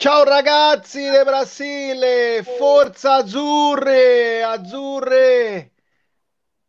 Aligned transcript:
Ciao 0.00 0.24
ragazzi 0.24 1.10
de 1.10 1.24
Brasile, 1.24 2.44
forza 2.56 3.16
azzurre, 3.16 4.44
azzurre. 4.44 5.72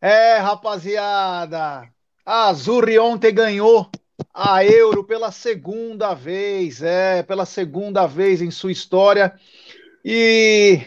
É, 0.01 0.37
rapaziada, 0.37 1.93
a 2.25 2.47
Azzurri 2.47 2.97
ontem 2.97 3.31
ganhou 3.31 3.87
a 4.33 4.65
Euro 4.65 5.03
pela 5.03 5.31
segunda 5.31 6.15
vez, 6.15 6.81
é, 6.81 7.21
pela 7.21 7.45
segunda 7.45 8.07
vez 8.07 8.41
em 8.41 8.49
sua 8.49 8.71
história. 8.71 9.39
E 10.03 10.81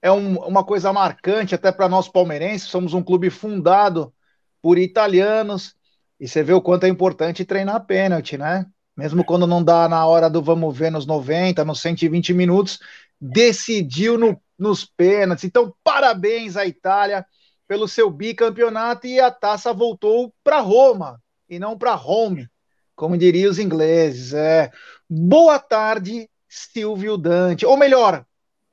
é 0.00 0.10
um, 0.10 0.38
uma 0.38 0.64
coisa 0.64 0.94
marcante 0.94 1.54
até 1.54 1.70
para 1.70 1.90
nós 1.90 2.08
palmeirenses, 2.08 2.68
somos 2.68 2.94
um 2.94 3.02
clube 3.02 3.28
fundado 3.28 4.14
por 4.62 4.78
italianos, 4.78 5.76
e 6.18 6.26
você 6.26 6.42
vê 6.42 6.54
o 6.54 6.62
quanto 6.62 6.84
é 6.84 6.88
importante 6.88 7.44
treinar 7.44 7.84
pênalti, 7.84 8.38
né? 8.38 8.64
Mesmo 8.96 9.24
quando 9.24 9.46
não 9.46 9.62
dá 9.62 9.88
na 9.88 10.06
hora 10.06 10.28
do 10.28 10.42
vamos 10.42 10.76
ver 10.76 10.90
nos 10.90 11.06
90, 11.06 11.64
nos 11.64 11.80
120 11.80 12.34
minutos, 12.34 12.78
decidiu 13.20 14.18
no, 14.18 14.40
nos 14.58 14.84
pênaltis. 14.84 15.44
Então, 15.44 15.74
parabéns 15.82 16.56
à 16.56 16.66
Itália 16.66 17.24
pelo 17.66 17.88
seu 17.88 18.10
bicampeonato 18.10 19.06
e 19.06 19.18
a 19.18 19.30
taça 19.30 19.72
voltou 19.72 20.34
para 20.44 20.60
Roma 20.60 21.20
e 21.48 21.58
não 21.58 21.78
para 21.78 21.94
home, 21.94 22.48
como 22.94 23.16
diriam 23.16 23.50
os 23.50 23.58
ingleses. 23.58 24.34
É. 24.34 24.70
Boa 25.08 25.58
tarde, 25.58 26.28
Silvio 26.48 27.16
Dante. 27.16 27.64
Ou 27.64 27.76
melhor, 27.76 28.26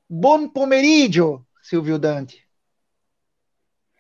bom 0.10 0.50
pomeriggio, 0.50 1.46
Silvio 1.62 1.98
Dante. 1.98 2.46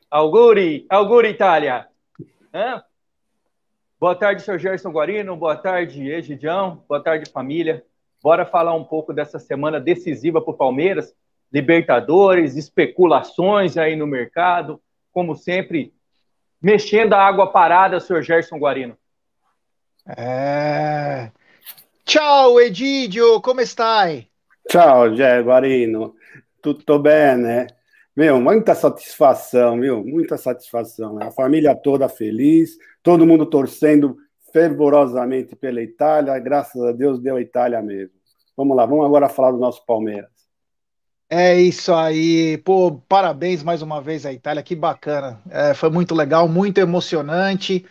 Auguri, 0.10 0.86
auguri 0.90 1.30
Itália. 1.30 1.88
Hã? 2.54 2.84
Boa 4.00 4.16
tarde, 4.16 4.42
Sr. 4.42 4.58
Gerson 4.58 4.92
Guarino. 4.92 5.36
Boa 5.36 5.58
tarde, 5.58 6.10
Egidião. 6.10 6.86
Boa 6.88 7.04
tarde, 7.04 7.30
família. 7.30 7.84
Bora 8.24 8.46
falar 8.46 8.74
um 8.74 8.84
pouco 8.86 9.12
dessa 9.12 9.38
semana 9.40 9.78
decisiva 9.78 10.42
para 10.42 10.52
o 10.52 10.58
Palmeiras. 10.58 11.14
Libertadores, 11.52 12.56
especulações 12.56 13.76
aí 13.76 13.98
no 13.98 14.08
mercado. 14.08 14.82
Como 15.12 15.36
sempre, 15.36 15.94
mexendo 16.62 17.12
a 17.12 17.22
água 17.22 17.52
parada, 17.52 18.00
Sr. 18.00 18.22
Gerson 18.22 18.58
Guarino. 18.58 18.98
É... 20.08 21.30
Ciao, 22.06 22.58
Egidio, 22.58 23.42
como 23.42 23.60
está? 23.60 24.06
Ciao, 24.72 25.14
Gé 25.14 25.42
Guarino. 25.42 26.16
Tudo 26.62 27.00
bem, 27.00 27.36
né? 27.36 27.68
Meu, 28.16 28.40
muita 28.40 28.76
satisfação, 28.76 29.76
meu, 29.76 30.04
muita 30.04 30.38
satisfação. 30.38 31.22
A 31.22 31.32
família 31.32 31.76
toda 31.76 32.10
feliz, 32.10 32.78
todo 33.10 33.26
mundo 33.26 33.44
torcendo 33.44 34.18
fervorosamente 34.54 35.56
pela 35.56 35.82
Itália. 35.82 36.38
Graças 36.38 36.80
a 36.84 36.92
Deus 36.92 37.20
deu 37.20 37.38
a 37.38 37.42
Itália 37.42 37.82
mesmo. 37.82 38.14
Vamos 38.56 38.78
lá, 38.78 38.86
vamos 38.86 39.04
agora 39.04 39.28
falar 39.28 39.52
do 39.52 39.58
nosso 39.58 39.84
Palmeiras. 39.84 40.30
É 41.28 41.60
isso 41.60 41.92
aí, 41.92 42.60
pô, 42.60 43.02
parabéns 43.08 43.64
mais 43.64 43.82
uma 43.82 44.00
vez 44.00 44.28
à 44.28 44.32
Itália, 44.32 44.62
que 44.62 44.76
bacana. 44.76 45.42
É, 45.50 45.74
foi 45.74 45.90
muito 45.90 46.14
legal, 46.14 46.48
muito 46.48 46.78
emocionante 46.78 47.84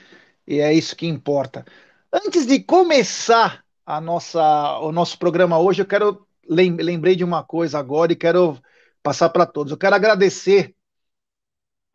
e 0.46 0.60
é 0.60 0.72
isso 0.72 0.94
que 0.94 1.08
importa. 1.08 1.64
Antes 2.12 2.46
de 2.46 2.60
começar 2.60 3.64
a 3.84 4.00
nossa, 4.00 4.78
o 4.78 4.92
nosso 4.92 5.18
programa 5.18 5.58
hoje, 5.58 5.82
eu 5.82 5.86
quero 5.86 6.24
lembrei 6.48 7.16
de 7.16 7.24
uma 7.24 7.42
coisa 7.42 7.76
agora 7.76 8.12
e 8.12 8.16
quero 8.16 8.56
passar 9.02 9.30
para 9.30 9.46
todos. 9.46 9.72
Eu 9.72 9.78
quero 9.78 9.96
agradecer 9.96 10.76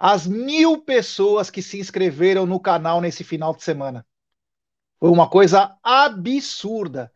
as 0.06 0.28
mil 0.28 0.82
pessoas 0.82 1.50
que 1.50 1.62
se 1.62 1.80
inscreveram 1.80 2.46
no 2.46 2.60
canal 2.60 3.00
nesse 3.00 3.24
final 3.24 3.56
de 3.56 3.64
semana. 3.64 4.06
Foi 5.00 5.10
uma 5.10 5.30
coisa 5.30 5.78
absurda. 5.82 7.10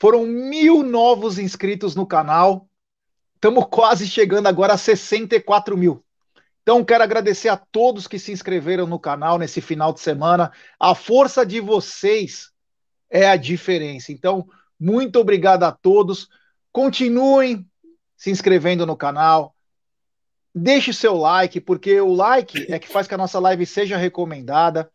Foram 0.00 0.26
mil 0.26 0.82
novos 0.82 1.38
inscritos 1.38 1.94
no 1.94 2.04
canal. 2.04 2.68
Estamos 3.36 3.64
quase 3.70 4.08
chegando 4.08 4.48
agora 4.48 4.72
a 4.72 4.76
64 4.76 5.76
mil. 5.76 6.04
Então, 6.60 6.84
quero 6.84 7.04
agradecer 7.04 7.50
a 7.50 7.56
todos 7.56 8.08
que 8.08 8.18
se 8.18 8.32
inscreveram 8.32 8.84
no 8.84 8.98
canal 8.98 9.38
nesse 9.38 9.60
final 9.60 9.92
de 9.92 10.00
semana. 10.00 10.50
A 10.76 10.96
força 10.96 11.46
de 11.46 11.60
vocês 11.60 12.50
é 13.08 13.28
a 13.28 13.36
diferença. 13.36 14.10
Então, 14.10 14.48
muito 14.78 15.20
obrigado 15.20 15.62
a 15.62 15.70
todos. 15.70 16.28
Continuem 16.72 17.64
se 18.16 18.28
inscrevendo 18.28 18.84
no 18.84 18.96
canal. 18.96 19.54
Deixe 20.54 20.92
seu 20.92 21.14
like, 21.14 21.60
porque 21.60 22.00
o 22.00 22.12
like 22.12 22.70
é 22.72 22.78
que 22.78 22.88
faz 22.88 23.06
que 23.06 23.14
a 23.14 23.18
nossa 23.18 23.38
live 23.38 23.64
seja 23.66 23.96
recomendada. 23.96 24.90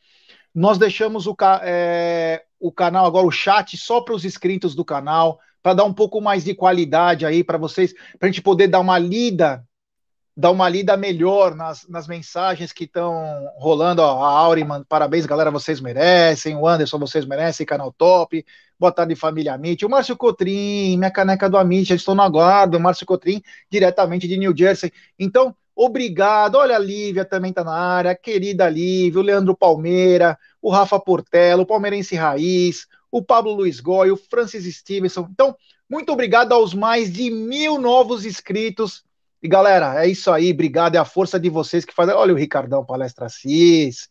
Nós 0.53 0.77
deixamos 0.77 1.25
o, 1.25 1.35
é, 1.63 2.43
o 2.59 2.71
canal 2.71 3.05
agora, 3.05 3.25
o 3.25 3.31
chat, 3.31 3.77
só 3.77 4.01
para 4.01 4.13
os 4.13 4.25
inscritos 4.25 4.75
do 4.75 4.85
canal, 4.85 5.39
para 5.61 5.75
dar 5.75 5.83
um 5.85 5.93
pouco 5.93 6.19
mais 6.21 6.43
de 6.43 6.53
qualidade 6.53 7.25
aí 7.25 7.43
para 7.43 7.57
vocês, 7.57 7.93
para 8.19 8.27
a 8.27 8.31
gente 8.31 8.41
poder 8.41 8.67
dar 8.67 8.79
uma 8.79 8.99
lida 8.99 9.65
dar 10.35 10.51
uma 10.51 10.67
lida 10.67 10.97
melhor 10.97 11.55
nas, 11.55 11.87
nas 11.87 12.07
mensagens 12.07 12.71
que 12.71 12.85
estão 12.85 13.23
rolando. 13.57 14.01
Ó, 14.01 14.23
a 14.23 14.29
Auri, 14.29 14.65
parabéns, 14.89 15.25
galera, 15.25 15.51
vocês 15.51 15.79
merecem. 15.79 16.55
O 16.55 16.67
Anderson, 16.67 16.97
vocês 16.97 17.25
merecem. 17.25 17.65
Canal 17.65 17.91
top. 17.91 18.43
Boa 18.79 18.91
tarde, 18.91 19.15
família 19.15 19.53
Amit. 19.53 19.85
O 19.85 19.89
Márcio 19.89 20.17
Cotrim, 20.17 20.97
minha 20.97 21.11
caneca 21.11 21.49
do 21.49 21.57
Amit, 21.57 21.93
estou 21.93 22.15
no 22.15 22.23
aguardo. 22.23 22.77
O 22.77 22.79
Márcio 22.79 23.05
Cotrim, 23.05 23.41
diretamente 23.69 24.27
de 24.27 24.37
New 24.37 24.55
Jersey. 24.57 24.91
Então, 25.19 25.55
obrigado. 25.75 26.55
Olha, 26.55 26.75
a 26.75 26.79
Lívia 26.79 27.23
também 27.23 27.51
está 27.51 27.63
na 27.63 27.75
área. 27.75 28.15
Querida 28.15 28.67
Lívia, 28.67 29.19
o 29.19 29.23
Leandro 29.23 29.55
Palmeira, 29.55 30.37
o 30.61 30.71
Rafa 30.71 30.99
Portela, 30.99 31.61
o 31.61 31.65
Palmeirense 31.65 32.15
Raiz, 32.15 32.87
o 33.11 33.21
Pablo 33.21 33.53
Luiz 33.53 33.79
Goy, 33.79 34.09
o 34.09 34.17
Francis 34.17 34.65
Stevenson. 34.75 35.27
Então, 35.31 35.55
muito 35.87 36.11
obrigado 36.11 36.53
aos 36.53 36.73
mais 36.73 37.13
de 37.13 37.29
mil 37.29 37.79
novos 37.79 38.25
inscritos 38.25 39.03
e 39.43 39.47
galera, 39.49 40.01
é 40.01 40.07
isso 40.07 40.31
aí. 40.31 40.51
Obrigado. 40.51 40.95
É 40.95 40.97
a 40.97 41.03
força 41.03 41.37
de 41.37 41.49
vocês 41.49 41.83
que 41.83 41.93
fazem. 41.93 42.15
Olha 42.15 42.33
o 42.33 42.37
Ricardão 42.37 42.85
Palestra 42.85 43.27
Cis, 43.27 44.07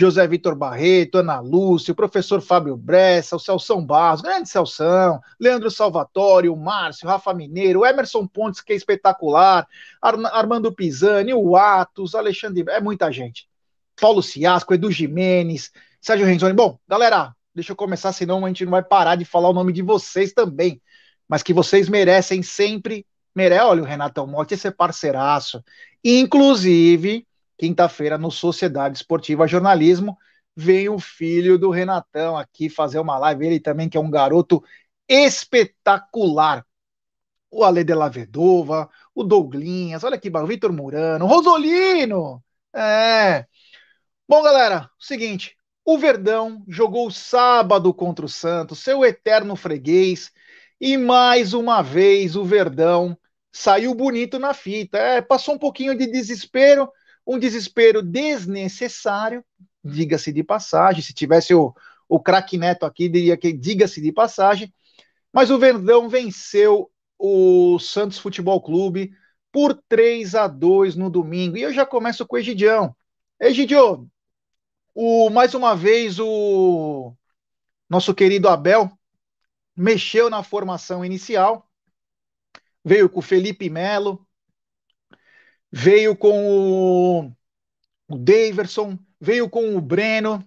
José 0.00 0.26
Vitor 0.26 0.56
Barreto, 0.56 1.18
Ana 1.18 1.40
Lúcia, 1.40 1.92
o 1.92 1.94
professor 1.94 2.40
Fábio 2.40 2.74
Bressa, 2.74 3.36
o 3.36 3.38
Celção 3.38 3.84
Barros, 3.84 4.22
grande 4.22 4.48
Celção, 4.48 5.20
Leandro 5.38 5.70
Salvatore, 5.70 6.48
o 6.48 6.56
Márcio, 6.56 7.06
Rafa 7.06 7.34
Mineiro, 7.34 7.84
Emerson 7.84 8.26
Pontes, 8.26 8.62
que 8.62 8.72
é 8.72 8.76
espetacular, 8.76 9.68
Ar 10.00 10.14
Armando 10.32 10.72
Pisani, 10.72 11.34
o 11.34 11.54
Atos, 11.54 12.14
Alexandre. 12.14 12.64
É 12.68 12.80
muita 12.80 13.12
gente. 13.12 13.46
Paulo 14.00 14.22
Ciasco, 14.22 14.72
Edu 14.72 14.90
Jimenez, 14.90 15.70
Sérgio 16.00 16.26
Renzoni. 16.26 16.54
Bom, 16.54 16.78
galera, 16.88 17.36
deixa 17.54 17.72
eu 17.72 17.76
começar, 17.76 18.10
senão 18.12 18.42
a 18.42 18.48
gente 18.48 18.64
não 18.64 18.70
vai 18.72 18.82
parar 18.82 19.16
de 19.16 19.26
falar 19.26 19.50
o 19.50 19.54
nome 19.54 19.70
de 19.70 19.82
vocês 19.82 20.32
também. 20.32 20.80
Mas 21.28 21.42
que 21.42 21.52
vocês 21.52 21.90
merecem 21.90 22.42
sempre 22.42 23.06
merece, 23.34 23.62
olha, 23.64 23.82
o 23.82 23.86
Renatão 23.86 24.26
Motti 24.26 24.54
esse 24.54 24.70
parceiraço. 24.70 25.62
Inclusive, 26.04 27.26
quinta-feira, 27.58 28.18
no 28.18 28.30
Sociedade 28.30 28.96
Esportiva 28.96 29.46
Jornalismo, 29.46 30.16
vem 30.56 30.88
o 30.88 30.98
filho 30.98 31.58
do 31.58 31.70
Renatão 31.70 32.36
aqui 32.36 32.68
fazer 32.68 32.98
uma 32.98 33.18
live. 33.18 33.46
Ele 33.46 33.60
também, 33.60 33.88
que 33.88 33.96
é 33.96 34.00
um 34.00 34.10
garoto 34.10 34.62
espetacular. 35.08 36.64
O 37.50 37.64
Ale 37.64 37.84
de 37.84 37.94
la 37.94 38.08
Vedova, 38.08 38.88
o 39.14 39.22
Douglinhas, 39.22 40.04
olha 40.04 40.14
aqui, 40.16 40.30
o 40.30 40.46
Vitor 40.46 40.72
Murano, 40.72 41.26
Rosolino. 41.26 42.42
É. 42.74 43.46
Bom, 44.26 44.42
galera, 44.42 44.90
seguinte, 44.98 45.54
o 45.84 45.98
Verdão 45.98 46.64
jogou 46.66 47.10
sábado 47.10 47.92
contra 47.92 48.24
o 48.24 48.28
Santos, 48.28 48.78
seu 48.78 49.04
eterno 49.04 49.54
freguês, 49.56 50.32
E 50.80 50.96
mais 50.96 51.54
uma 51.54 51.80
vez 51.80 52.34
o 52.34 52.44
Verdão 52.44 53.16
saiu 53.52 53.94
bonito 53.94 54.38
na 54.38 54.54
fita. 54.54 54.98
É, 54.98 55.20
passou 55.20 55.54
um 55.54 55.58
pouquinho 55.58 55.96
de 55.96 56.06
desespero, 56.06 56.90
um 57.26 57.38
desespero 57.38 58.02
desnecessário, 58.02 59.44
diga-se 59.84 60.32
de 60.32 60.42
passagem. 60.42 61.02
Se 61.02 61.12
tivesse 61.12 61.54
o, 61.54 61.74
o 62.08 62.18
craque 62.18 62.56
Neto 62.56 62.84
aqui, 62.84 63.08
diria 63.08 63.36
que 63.36 63.52
diga-se 63.52 64.00
de 64.00 64.10
passagem. 64.10 64.72
Mas 65.32 65.50
o 65.50 65.58
Verdão 65.58 66.08
venceu 66.08 66.90
o 67.18 67.78
Santos 67.78 68.18
Futebol 68.18 68.60
Clube 68.60 69.12
por 69.52 69.74
3 69.88 70.34
a 70.34 70.46
2 70.46 70.96
no 70.96 71.10
domingo. 71.10 71.56
E 71.56 71.62
eu 71.62 71.72
já 71.72 71.84
começo 71.84 72.26
com 72.26 72.36
o 72.36 72.38
Egidião. 72.38 72.96
Egidio, 73.38 74.08
o, 74.94 75.30
mais 75.30 75.54
uma 75.54 75.76
vez 75.76 76.18
o 76.18 77.14
nosso 77.88 78.14
querido 78.14 78.48
Abel 78.48 78.90
mexeu 79.76 80.28
na 80.30 80.42
formação 80.42 81.04
inicial, 81.04 81.68
veio 82.84 83.08
com 83.08 83.20
o 83.20 83.22
Felipe 83.22 83.68
Melo, 83.70 84.26
veio 85.70 86.16
com 86.16 87.26
o, 87.26 87.32
o 88.08 88.18
Daverson, 88.18 88.98
veio 89.20 89.48
com 89.48 89.76
o 89.76 89.80
Breno 89.80 90.44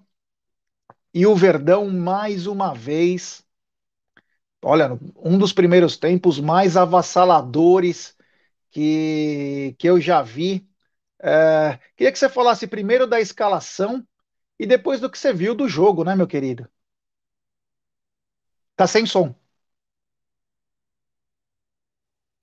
e 1.13 1.25
o 1.25 1.35
Verdão 1.35 1.89
mais 1.89 2.47
uma 2.47 2.73
vez. 2.73 3.43
Olha, 4.63 4.99
um 5.17 5.37
dos 5.37 5.53
primeiros 5.53 5.97
tempos 5.97 6.39
mais 6.39 6.75
avassaladores 6.75 8.15
que, 8.71 9.75
que 9.79 9.89
eu 9.89 10.01
já 10.01 10.21
vi. 10.21 10.67
É, 11.21 11.79
queria 11.95 12.11
que 12.11 12.19
você 12.19 12.29
falasse 12.29 12.67
primeiro 12.67 13.07
da 13.07 13.21
escalação 13.21 14.05
e 14.59 14.65
depois 14.65 14.99
do 14.99 15.09
que 15.09 15.17
você 15.17 15.33
viu 15.33 15.55
do 15.55 15.67
jogo, 15.69 16.03
né, 16.03 16.15
meu 16.15 16.27
querido? 16.27 16.67
Tá 18.75 18.87
sem 18.87 19.05
som. 19.05 19.35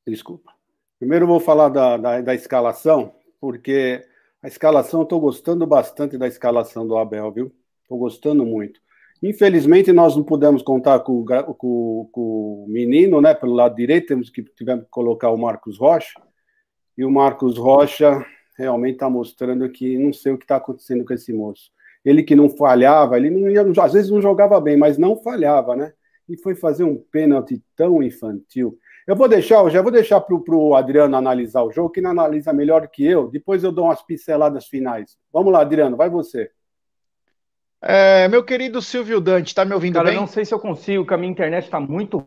Desculpa. 0.06 0.52
Primeiro 0.98 1.26
vou 1.26 1.40
falar 1.40 1.68
da, 1.68 1.96
da, 1.96 2.20
da 2.20 2.34
escalação, 2.34 3.14
porque 3.40 4.04
a 4.42 4.48
escalação, 4.48 5.00
eu 5.00 5.04
estou 5.04 5.20
gostando 5.20 5.66
bastante 5.66 6.18
da 6.18 6.26
escalação 6.26 6.86
do 6.86 6.96
Abel, 6.96 7.30
viu? 7.30 7.52
Estou 7.82 7.98
gostando 7.98 8.44
muito. 8.44 8.80
Infelizmente, 9.22 9.92
nós 9.92 10.16
não 10.16 10.24
pudemos 10.24 10.62
contar 10.62 10.98
com, 11.00 11.24
com, 11.24 12.08
com, 12.10 12.64
o 12.64 12.66
menino, 12.68 13.20
né? 13.20 13.34
Pelo 13.34 13.54
lado 13.54 13.76
direito, 13.76 14.08
temos 14.08 14.30
que 14.30 14.42
tivemos 14.42 14.84
que 14.84 14.90
colocar 14.90 15.30
o 15.30 15.36
Marcos 15.36 15.78
Rocha. 15.78 16.20
E 16.98 17.04
o 17.04 17.10
Marcos 17.10 17.56
Rocha 17.56 18.26
realmente 18.58 18.94
está 18.94 19.08
mostrando 19.08 19.70
que 19.70 19.96
não 19.96 20.12
sei 20.12 20.32
o 20.32 20.38
que 20.38 20.44
está 20.44 20.56
acontecendo 20.56 21.04
com 21.04 21.14
esse 21.14 21.32
moço. 21.32 21.70
Ele 22.04 22.24
que 22.24 22.34
não 22.34 22.48
falhava, 22.48 23.16
ele 23.16 23.30
não 23.30 23.48
ia, 23.48 23.62
às 23.80 23.92
vezes 23.92 24.10
não 24.10 24.20
jogava 24.20 24.60
bem, 24.60 24.76
mas 24.76 24.98
não 24.98 25.16
falhava, 25.16 25.76
né? 25.76 25.92
E 26.28 26.36
foi 26.36 26.56
fazer 26.56 26.82
um 26.82 26.96
pênalti 26.96 27.62
tão 27.76 28.02
infantil. 28.02 28.76
Eu 29.06 29.16
vou 29.16 29.28
deixar, 29.28 29.56
eu 29.56 29.70
já 29.70 29.82
vou 29.82 29.90
deixar 29.90 30.20
para 30.20 30.34
o 30.34 30.74
Adriano 30.74 31.16
analisar 31.16 31.62
o 31.62 31.72
jogo, 31.72 31.90
que 31.90 32.00
ele 32.00 32.06
analisa 32.06 32.52
melhor 32.52 32.86
que 32.88 33.04
eu. 33.04 33.28
Depois 33.28 33.64
eu 33.64 33.72
dou 33.72 33.86
umas 33.86 34.02
pinceladas 34.02 34.66
finais. 34.66 35.16
Vamos 35.32 35.52
lá, 35.52 35.60
Adriano, 35.60 35.96
vai 35.96 36.08
você. 36.08 36.50
É, 37.80 38.28
meu 38.28 38.44
querido 38.44 38.80
Silvio 38.80 39.20
Dante, 39.20 39.48
está 39.48 39.64
me 39.64 39.74
ouvindo 39.74 39.94
Cara, 39.94 40.06
bem? 40.06 40.14
eu 40.14 40.20
não 40.20 40.28
sei 40.28 40.44
se 40.44 40.54
eu 40.54 40.60
consigo, 40.60 41.02
porque 41.02 41.14
a 41.14 41.18
minha 41.18 41.32
internet 41.32 41.64
está 41.64 41.80
muito 41.80 42.18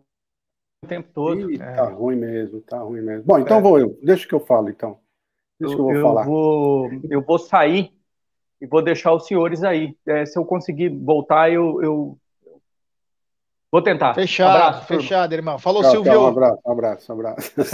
o 0.84 0.86
tempo 0.86 1.08
todo. 1.14 1.50
Ih, 1.50 1.54
é. 1.54 1.72
Tá 1.72 1.88
ruim 1.88 2.16
mesmo, 2.16 2.60
tá 2.60 2.78
ruim 2.78 3.00
mesmo. 3.00 3.24
Bom, 3.24 3.38
então 3.38 3.58
é. 3.58 3.60
vou 3.62 3.78
eu. 3.78 3.98
Deixa 4.02 4.28
que 4.28 4.34
eu 4.34 4.40
falo, 4.40 4.68
então. 4.68 4.98
Deixa 5.58 5.74
eu, 5.74 5.76
que 5.76 5.80
eu 5.80 5.86
vou 5.86 5.94
eu 5.94 6.02
falar. 6.02 6.24
Vou, 6.24 6.90
eu 7.08 7.22
vou 7.22 7.38
sair 7.38 7.90
e 8.60 8.66
vou 8.66 8.82
deixar 8.82 9.14
os 9.14 9.26
senhores 9.26 9.64
aí. 9.64 9.96
É, 10.06 10.26
se 10.26 10.38
eu 10.38 10.44
conseguir 10.44 10.90
voltar, 10.90 11.50
eu, 11.50 11.82
eu, 11.82 12.18
Vou 13.70 13.82
tentar. 13.82 14.14
Fechado, 14.14 14.56
abraço, 14.56 14.86
fechado, 14.86 15.30
turma. 15.30 15.34
irmão. 15.34 15.58
Falou, 15.58 15.82
tchau, 15.82 15.90
Silvio. 15.90 16.12
Tchau, 16.12 16.22
um 16.22 16.28
abraço, 16.28 16.60
um 16.64 16.72
abraço, 16.72 17.12
um 17.12 17.14
abraço. 17.14 17.52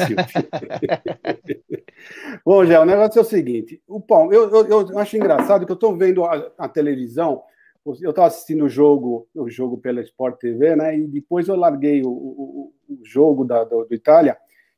Bom, 2.44 2.64
Gé, 2.64 2.78
o 2.78 2.84
negócio 2.84 3.18
é 3.18 3.22
o 3.22 3.24
seguinte: 3.24 3.82
o 3.86 4.00
Paulo, 4.00 4.32
eu, 4.32 4.50
eu, 4.50 4.88
eu 4.88 4.98
acho 4.98 5.16
engraçado 5.16 5.66
que 5.66 5.72
eu 5.72 5.74
estou 5.74 5.94
vendo 5.94 6.24
a, 6.24 6.50
a, 6.58 6.68
televisão, 6.68 7.42
eu 7.84 8.10
estava 8.10 8.28
assistindo 8.28 8.64
o 8.64 8.68
jogo, 8.68 9.28
o 9.34 9.48
jogo 9.50 9.78
pela 9.78 10.00
Sport 10.00 10.38
TV, 10.38 10.76
né? 10.76 10.96
E 10.98 11.06
depois 11.06 11.46
eu 11.46 11.56
larguei 11.56 12.02
o, 12.02 12.08
o, 12.08 12.72
o 12.88 13.00
jogo 13.04 13.44
da, 13.44 13.64
do, 13.64 13.84
do, 13.84 13.94
Itália 13.94 14.36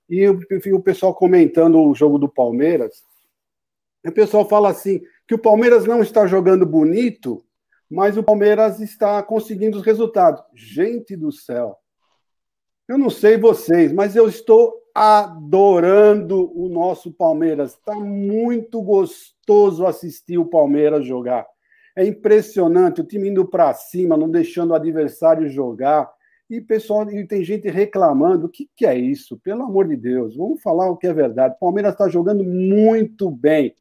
e 0.09 0.29
o, 0.29 0.39
o 0.75 0.83
pessoal 0.83 1.15
comentando 1.15 1.81
o 1.81 1.95
jogo 1.95 2.19
do 2.19 2.29
Palmeiras. 2.29 3.05
E 4.05 4.09
o 4.09 4.13
pessoal 4.13 4.47
fala 4.47 4.69
assim 4.69 5.01
que 5.27 5.35
o 5.35 5.39
Palmeiras 5.39 5.87
não 5.87 6.03
está 6.03 6.27
jogando 6.27 6.67
bonito 6.67 7.43
mas 7.95 8.17
o 8.17 8.25
Palmeiras 8.25 8.81
está 8.81 9.23
conseguindo 9.23 9.79
os 9.79 9.85
resultados. 9.85 10.43
Gente 10.53 11.17
do 11.17 11.31
céu. 11.31 11.77
Eu 12.89 12.99
não 12.99 13.09
sei 13.09 13.39
vocês, 13.39 13.93
mas 13.93 14.17
eu 14.17 14.29
estou 14.29 14.75
adorando 14.93 16.53
o 16.59 16.69
nosso 16.69 17.13
Palmeiras. 17.13 17.75
Está 17.75 17.95
muito 17.95 18.83
gostoso 18.83 19.87
assistir 19.87 20.39
o 20.39 20.45
Palmeiras 20.45 21.07
jogar. 21.07 21.47
É 21.97 22.05
impressionante 22.05 23.01
o 23.01 23.05
time 23.05 23.29
indo 23.29 23.47
para 23.47 23.73
cima, 23.73 24.17
não 24.17 24.29
deixando 24.29 24.73
o 24.73 24.75
adversário 24.75 25.49
jogar. 25.49 26.11
E 26.51 26.61
pessoal, 26.61 27.09
e 27.09 27.25
tem 27.25 27.45
gente 27.45 27.71
reclamando. 27.71 28.47
O 28.47 28.51
que, 28.51 28.69
que 28.77 28.85
é 28.85 28.99
isso? 28.99 29.39
Pelo 29.39 29.63
amor 29.63 29.87
de 29.87 29.97
Deus, 29.97 30.37
vamos 30.37 30.61
falar 30.61 30.91
o 30.91 30.97
que 30.97 31.07
é 31.07 31.13
verdade. 31.13 31.55
O 31.55 31.61
Palmeiras 31.61 31.93
está 31.93 32.09
jogando 32.09 32.43
muito 32.43 33.31
bem. 33.31 33.73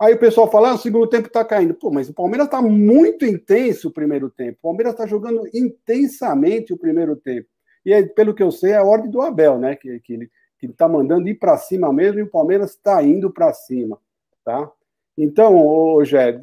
Aí 0.00 0.14
o 0.14 0.18
pessoal 0.18 0.50
fala, 0.50 0.70
ah, 0.70 0.74
o 0.74 0.78
segundo 0.78 1.06
tempo 1.06 1.26
está 1.26 1.44
caindo. 1.44 1.74
Pô, 1.74 1.90
mas 1.90 2.08
o 2.08 2.14
Palmeiras 2.14 2.46
está 2.46 2.62
muito 2.62 3.26
intenso 3.26 3.88
o 3.88 3.92
primeiro 3.92 4.30
tempo. 4.30 4.58
O 4.58 4.62
Palmeiras 4.62 4.94
está 4.94 5.06
jogando 5.06 5.46
intensamente 5.52 6.72
o 6.72 6.78
primeiro 6.78 7.14
tempo. 7.16 7.46
E 7.84 7.92
é, 7.92 8.02
pelo 8.06 8.34
que 8.34 8.42
eu 8.42 8.50
sei, 8.50 8.72
é 8.72 8.76
a 8.76 8.84
ordem 8.84 9.10
do 9.10 9.20
Abel, 9.20 9.58
né? 9.58 9.76
Que, 9.76 10.00
que 10.00 10.14
ele 10.14 10.30
está 10.62 10.88
mandando 10.88 11.28
ir 11.28 11.34
para 11.34 11.58
cima 11.58 11.92
mesmo 11.92 12.18
e 12.18 12.22
o 12.22 12.30
Palmeiras 12.30 12.70
está 12.70 13.02
indo 13.02 13.30
para 13.30 13.52
cima, 13.52 13.98
tá? 14.42 14.70
Então, 15.16 15.56
ô, 15.56 16.02
Gé, 16.02 16.38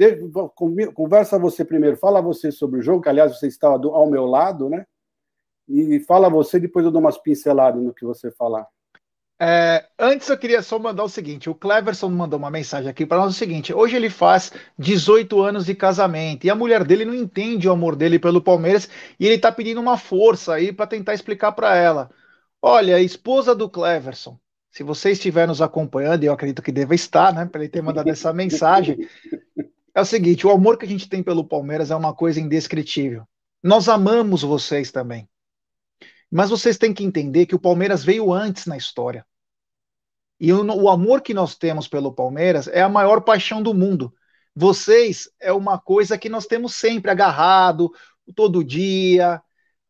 conversa 0.94 1.40
você 1.40 1.66
primeiro, 1.66 1.98
fala 1.98 2.22
você 2.22 2.52
sobre 2.52 2.80
o 2.80 2.84
jogo, 2.84 3.02
que 3.02 3.10
aliás 3.10 3.38
você 3.38 3.48
estava 3.48 3.80
do, 3.80 3.90
ao 3.90 4.08
meu 4.08 4.26
lado, 4.26 4.70
né? 4.70 4.86
E 5.68 6.00
fala 6.02 6.30
você, 6.30 6.60
depois 6.60 6.86
eu 6.86 6.92
dou 6.92 7.02
umas 7.02 7.18
pinceladas 7.18 7.82
no 7.82 7.94
que 7.94 8.06
você 8.06 8.30
falar. 8.30 8.68
É, 9.40 9.86
antes 10.00 10.28
eu 10.30 10.38
queria 10.38 10.64
só 10.64 10.80
mandar 10.80 11.04
o 11.04 11.10
seguinte: 11.10 11.50
o 11.50 11.56
Cleverson 11.56 12.10
mandou 12.10 12.40
uma 12.40 12.50
mensagem 12.50 12.90
aqui 12.90 13.06
para 13.06 13.18
nós 13.18 13.36
o 13.36 13.38
seguinte: 13.38 13.74
hoje 13.74 13.96
ele 13.96 14.10
faz 14.10 14.52
18 14.80 15.40
anos 15.42 15.66
de 15.66 15.76
casamento 15.76 16.46
e 16.46 16.50
a 16.50 16.56
mulher 16.56 16.84
dele 16.84 17.06
não 17.06 17.14
entende 17.14 17.68
o 17.68 17.72
amor 17.72 17.96
dele 17.96 18.18
pelo 18.18 18.42
Palmeiras 18.42 18.90
e 19.20 19.26
ele 19.26 19.36
está 19.36 19.52
pedindo 19.52 19.80
uma 19.80 19.98
força 19.98 20.56
aí 20.56 20.74
para 20.74 20.88
tentar 20.88 21.14
explicar 21.14 21.52
para 21.52 21.76
ela. 21.76 22.10
Olha, 22.60 22.96
a 22.96 23.02
esposa 23.02 23.54
do 23.54 23.70
Cleverson, 23.70 24.40
se 24.72 24.82
você 24.82 25.12
estiver 25.12 25.48
nos 25.48 25.62
acompanhando, 25.62 26.24
e 26.24 26.26
eu 26.26 26.34
acredito 26.34 26.64
que 26.64 26.72
deva 26.72 26.96
estar, 26.96 27.32
né, 27.32 27.46
para 27.46 27.62
ele 27.62 27.70
ter 27.70 27.84
mandado 27.84 28.10
essa 28.10 28.34
mensagem, 28.34 29.08
é 29.94 30.02
o 30.02 30.06
seguinte: 30.06 30.48
o 30.48 30.52
amor 30.52 30.80
que 30.80 30.86
a 30.86 30.90
gente 30.90 31.08
tem 31.08 31.22
pelo 31.22 31.48
Palmeiras 31.48 31.92
é 31.92 31.96
uma 31.96 32.14
coisa 32.14 32.42
indescritível. 32.42 33.24
Nós 33.64 33.88
amamos 33.88 34.42
vocês 34.42 34.92
também. 34.92 35.30
Mas 36.32 36.50
vocês 36.50 36.78
têm 36.78 36.94
que 36.94 37.04
entender 37.04 37.46
que 37.46 37.56
o 37.56 37.60
Palmeiras 37.60 38.04
veio 38.04 38.34
antes 38.34 38.66
na 38.66 38.78
história. 38.78 39.26
E 40.40 40.54
o, 40.54 40.64
o, 40.64 40.90
amor 40.90 41.22
que 41.22 41.34
nós 41.34 41.56
temos 41.56 41.88
pelo 41.88 42.14
Palmeiras 42.14 42.68
é 42.68 42.82
a 42.82 42.90
maior 42.90 43.22
paixão 43.22 43.62
do 43.62 43.74
mundo. 43.74 44.14
Vocês 44.56 45.30
é 45.40 45.52
uma 45.52 45.80
coisa 45.80 46.18
que 46.18 46.30
nós 46.30 46.46
temos 46.46 46.76
sempre 46.76 47.10
agarrado, 47.10 47.92
todo 48.36 48.64
dia. 48.64 49.42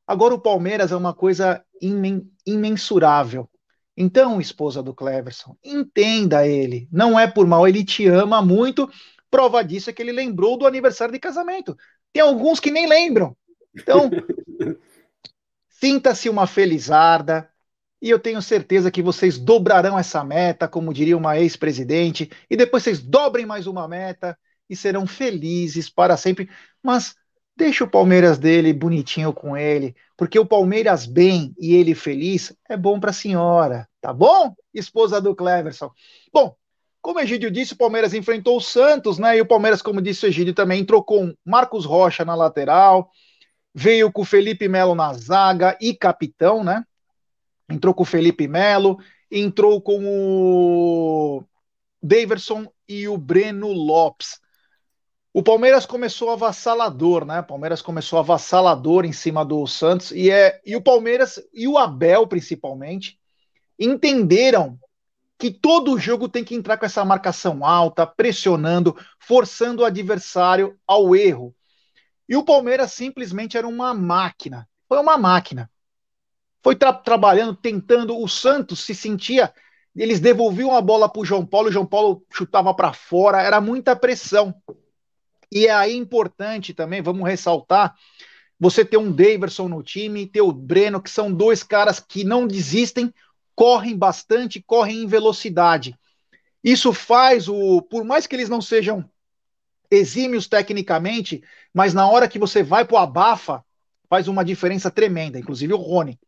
Agora 0.06 0.34
o 0.34 0.40
Palmeiras 0.40 0.92
é 0.92 0.96
uma 0.96 1.14
coisa 1.14 1.64
imen, 1.82 2.30
imensurável. 2.46 3.50
Então, 3.96 4.40
esposa 4.40 4.84
do 4.84 4.94
Cleverson, 4.94 5.58
entenda 5.64 6.48
ele. 6.48 6.88
Não 6.92 7.20
é 7.20 7.26
por 7.26 7.48
mal, 7.48 7.68
ele 7.68 7.84
te 7.84 8.08
ama 8.08 8.42
muito. 8.42 8.90
Prova 9.30 9.64
disso 9.64 9.90
é 9.90 9.94
que 9.94 10.02
ele 10.02 10.12
lembrou 10.12 10.58
do 10.58 10.68
aniversário 10.68 11.14
de 11.14 11.20
casamento. 11.20 11.76
Tem 12.14 12.22
alguns 12.22 12.60
que 12.60 12.72
nem 12.72 12.88
lembram. 12.88 13.36
Então, 13.76 14.10
Sinta-se 15.80 16.28
uma 16.28 16.48
felizarda 16.48 17.48
e 18.02 18.10
eu 18.10 18.18
tenho 18.18 18.42
certeza 18.42 18.90
que 18.90 19.02
vocês 19.02 19.38
dobrarão 19.38 19.98
essa 19.98 20.24
meta, 20.24 20.68
como 20.68 20.92
diria 20.92 21.16
uma 21.16 21.38
ex-presidente, 21.38 22.32
e 22.50 22.58
depois 22.58 22.82
vocês 22.82 23.00
dobrem 23.00 23.46
mais 23.46 23.68
uma 23.68 23.88
meta 23.88 24.36
e 24.68 24.76
serão 24.76 25.06
felizes 25.06 25.88
para 25.88 26.18
sempre. 26.18 26.50
Mas 26.82 27.16
deixa 27.56 27.84
o 27.84 27.90
Palmeiras 27.90 28.40
dele 28.40 28.74
bonitinho 28.74 29.32
com 29.32 29.56
ele, 29.56 29.96
porque 30.16 30.40
o 30.40 30.46
Palmeiras 30.48 31.06
bem 31.06 31.54
e 31.60 31.76
ele 31.76 31.94
feliz 31.94 32.56
é 32.68 32.76
bom 32.76 33.00
para 33.00 33.12
a 33.12 33.14
senhora, 33.14 33.88
tá 34.02 34.12
bom? 34.12 34.56
Esposa 34.74 35.22
do 35.22 35.36
Cleverson. 35.36 35.92
Bom, 36.34 36.56
como 37.02 37.20
o 37.20 37.22
Egídio 37.22 37.52
disse, 37.52 37.74
o 37.74 37.78
Palmeiras 37.78 38.16
enfrentou 38.16 38.58
o 38.58 38.62
Santos, 38.62 39.20
né? 39.20 39.38
E 39.38 39.42
o 39.42 39.48
Palmeiras, 39.48 39.84
como 39.84 40.02
disse 40.02 40.26
o 40.26 40.28
Egídio, 40.28 40.56
também 40.56 40.82
entrou 40.82 41.04
com 41.04 41.36
Marcos 41.46 41.86
Rocha 41.86 42.26
na 42.26 42.34
lateral, 42.34 43.12
veio 43.80 44.12
com 44.12 44.24
o 44.24 44.26
Felipe 44.26 44.68
Melo 44.68 44.96
na 44.96 45.14
zaga 45.14 45.78
e 45.80 45.94
capitão, 45.94 46.64
né? 46.64 46.84
Entrou 47.70 47.94
com 47.94 48.02
o 48.02 48.08
Felipe 48.08 48.48
Melo, 48.48 48.98
entrou 49.30 49.80
com 49.80 50.04
o 50.04 51.44
Daverson 52.02 52.66
e 52.90 53.08
o 53.08 53.16
Breno 53.20 53.72
Lopes. 53.72 54.40
O 55.32 55.44
Palmeiras 55.44 55.86
começou 55.86 56.32
avassalador, 56.32 57.24
né? 57.24 57.42
O 57.42 57.44
Palmeiras 57.44 57.80
começou 57.80 58.18
avassalador 58.18 59.06
em 59.06 59.14
cima 59.14 59.46
do 59.46 59.68
Santos 59.68 60.10
e 60.10 60.32
é 60.32 60.60
e 60.66 60.76
o 60.76 60.82
Palmeiras 60.82 61.40
e 61.54 61.68
o 61.68 61.78
Abel 61.78 62.26
principalmente 62.26 63.20
entenderam 63.78 64.80
que 65.38 65.52
todo 65.52 66.00
jogo 66.00 66.28
tem 66.28 66.44
que 66.44 66.56
entrar 66.56 66.78
com 66.78 66.86
essa 66.88 67.06
marcação 67.06 67.64
alta, 67.64 68.08
pressionando, 68.08 68.98
forçando 69.20 69.84
o 69.84 69.86
adversário 69.86 70.76
ao 70.88 71.16
erro. 71.16 71.54
E 72.28 72.36
o 72.36 72.44
Palmeiras 72.44 72.92
simplesmente 72.94 73.58
era 73.58 73.68
uma 73.68 73.94
máquina. 73.94 74.68
Foi 74.88 74.98
uma 75.00 75.18
máquina. 75.18 75.70
Foi 76.62 76.76
tra 76.76 76.94
trabalhando, 76.94 77.56
tentando. 77.56 78.18
O 78.18 78.28
Santos 78.28 78.82
se 78.82 78.94
sentia. 78.94 79.54
Eles 79.96 80.20
devolviam 80.20 80.76
a 80.76 80.82
bola 80.82 81.10
para 81.10 81.22
o 81.22 81.26
João 81.26 81.46
Paulo, 81.46 81.70
o 81.70 81.72
João 81.72 81.86
Paulo 81.86 82.24
chutava 82.32 82.72
para 82.74 82.94
fora, 82.94 83.42
era 83.42 83.60
muita 83.60 83.96
pressão. 83.96 84.54
E 85.52 85.66
é 85.66 85.72
aí 85.72 85.96
importante 85.96 86.74
também, 86.74 87.02
vamos 87.02 87.28
ressaltar, 87.28 87.96
você 88.60 88.84
ter 88.84 88.98
um 88.98 89.12
Daverson 89.12 89.68
no 89.68 89.82
time, 89.82 90.28
ter 90.28 90.42
o 90.42 90.52
Breno, 90.52 91.02
que 91.02 91.10
são 91.10 91.32
dois 91.32 91.64
caras 91.64 92.00
que 92.00 92.24
não 92.24 92.46
desistem, 92.46 93.14
correm 93.56 93.98
bastante, 93.98 94.62
correm 94.62 95.04
em 95.04 95.08
velocidade. 95.08 95.98
Isso 96.64 96.92
faz 96.92 97.48
o, 97.48 97.82
por 97.82 98.04
mais 98.04 98.28
que 98.28 98.36
eles 98.36 98.50
não 98.50 98.62
sejam 98.62 99.10
exímios 99.90 100.48
tecnicamente, 100.48 101.44
mas 101.74 101.94
na 101.94 102.08
hora 102.08 102.28
que 102.28 102.40
você 102.40 102.64
vai 102.64 102.86
pro 102.86 102.98
abafa, 102.98 103.64
faz 104.10 104.28
uma 104.28 104.44
diferença 104.44 104.90
tremenda, 104.90 105.40
inclusive 105.40 105.74
o 105.74 105.78
Rony. 105.78 106.20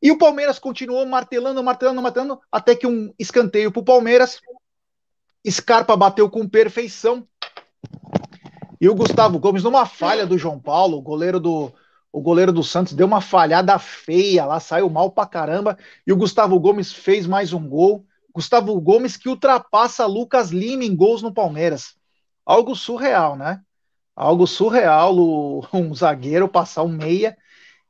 E 0.00 0.10
o 0.10 0.18
Palmeiras 0.18 0.58
continuou 0.58 1.04
martelando, 1.06 1.62
martelando, 1.62 2.02
martelando, 2.02 2.40
até 2.52 2.76
que 2.76 2.86
um 2.86 3.12
escanteio 3.18 3.72
pro 3.72 3.82
Palmeiras. 3.82 4.40
Scarpa 5.48 5.96
bateu 5.96 6.28
com 6.28 6.48
perfeição. 6.48 7.26
E 8.80 8.88
o 8.88 8.94
Gustavo 8.94 9.38
Gomes, 9.38 9.62
numa 9.62 9.86
falha 9.86 10.26
do 10.26 10.36
João 10.36 10.60
Paulo, 10.60 10.98
o 10.98 11.02
goleiro 11.02 11.40
do, 11.40 11.72
o 12.12 12.20
goleiro 12.20 12.52
do 12.52 12.62
Santos 12.62 12.92
deu 12.92 13.06
uma 13.06 13.20
falhada 13.20 13.78
feia 13.78 14.44
lá, 14.44 14.60
saiu 14.60 14.90
mal 14.90 15.10
pra 15.10 15.26
caramba. 15.26 15.78
E 16.06 16.12
o 16.12 16.16
Gustavo 16.16 16.60
Gomes 16.60 16.92
fez 16.92 17.26
mais 17.26 17.52
um 17.52 17.66
gol. 17.66 18.04
Gustavo 18.34 18.78
Gomes 18.80 19.16
que 19.16 19.30
ultrapassa 19.30 20.04
Lucas 20.04 20.50
Lima 20.50 20.84
em 20.84 20.94
gols 20.94 21.22
no 21.22 21.32
Palmeiras. 21.32 21.95
Algo 22.46 22.76
surreal, 22.76 23.36
né? 23.36 23.60
Algo 24.14 24.46
surreal 24.46 25.12
um 25.74 25.92
zagueiro 25.92 26.48
passar 26.48 26.84
um 26.84 26.88
meia. 26.88 27.36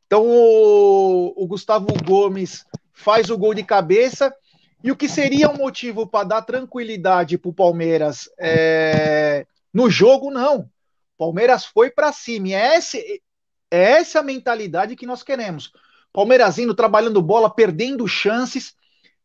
Então 0.06 0.24
o, 0.26 1.34
o 1.36 1.46
Gustavo 1.46 1.88
Gomes 2.04 2.64
faz 2.92 3.28
o 3.28 3.36
gol 3.36 3.52
de 3.52 3.62
cabeça. 3.62 4.34
E 4.82 4.90
o 4.90 4.96
que 4.96 5.08
seria 5.08 5.50
um 5.50 5.56
motivo 5.56 6.06
para 6.06 6.28
dar 6.28 6.42
tranquilidade 6.42 7.36
para 7.36 7.48
o 7.48 7.54
Palmeiras 7.54 8.30
é, 8.38 9.46
no 9.72 9.90
jogo, 9.90 10.30
não. 10.30 10.70
Palmeiras 11.18 11.64
foi 11.64 11.90
para 11.90 12.12
cima. 12.12 12.48
E 12.48 12.54
é, 12.54 12.76
esse, 12.76 13.22
é 13.70 13.82
essa 13.92 14.20
a 14.20 14.22
mentalidade 14.22 14.96
que 14.96 15.06
nós 15.06 15.22
queremos. 15.22 15.72
Palmeiras 16.12 16.58
indo, 16.58 16.74
trabalhando 16.74 17.20
bola, 17.20 17.50
perdendo 17.50 18.06
chances. 18.06 18.74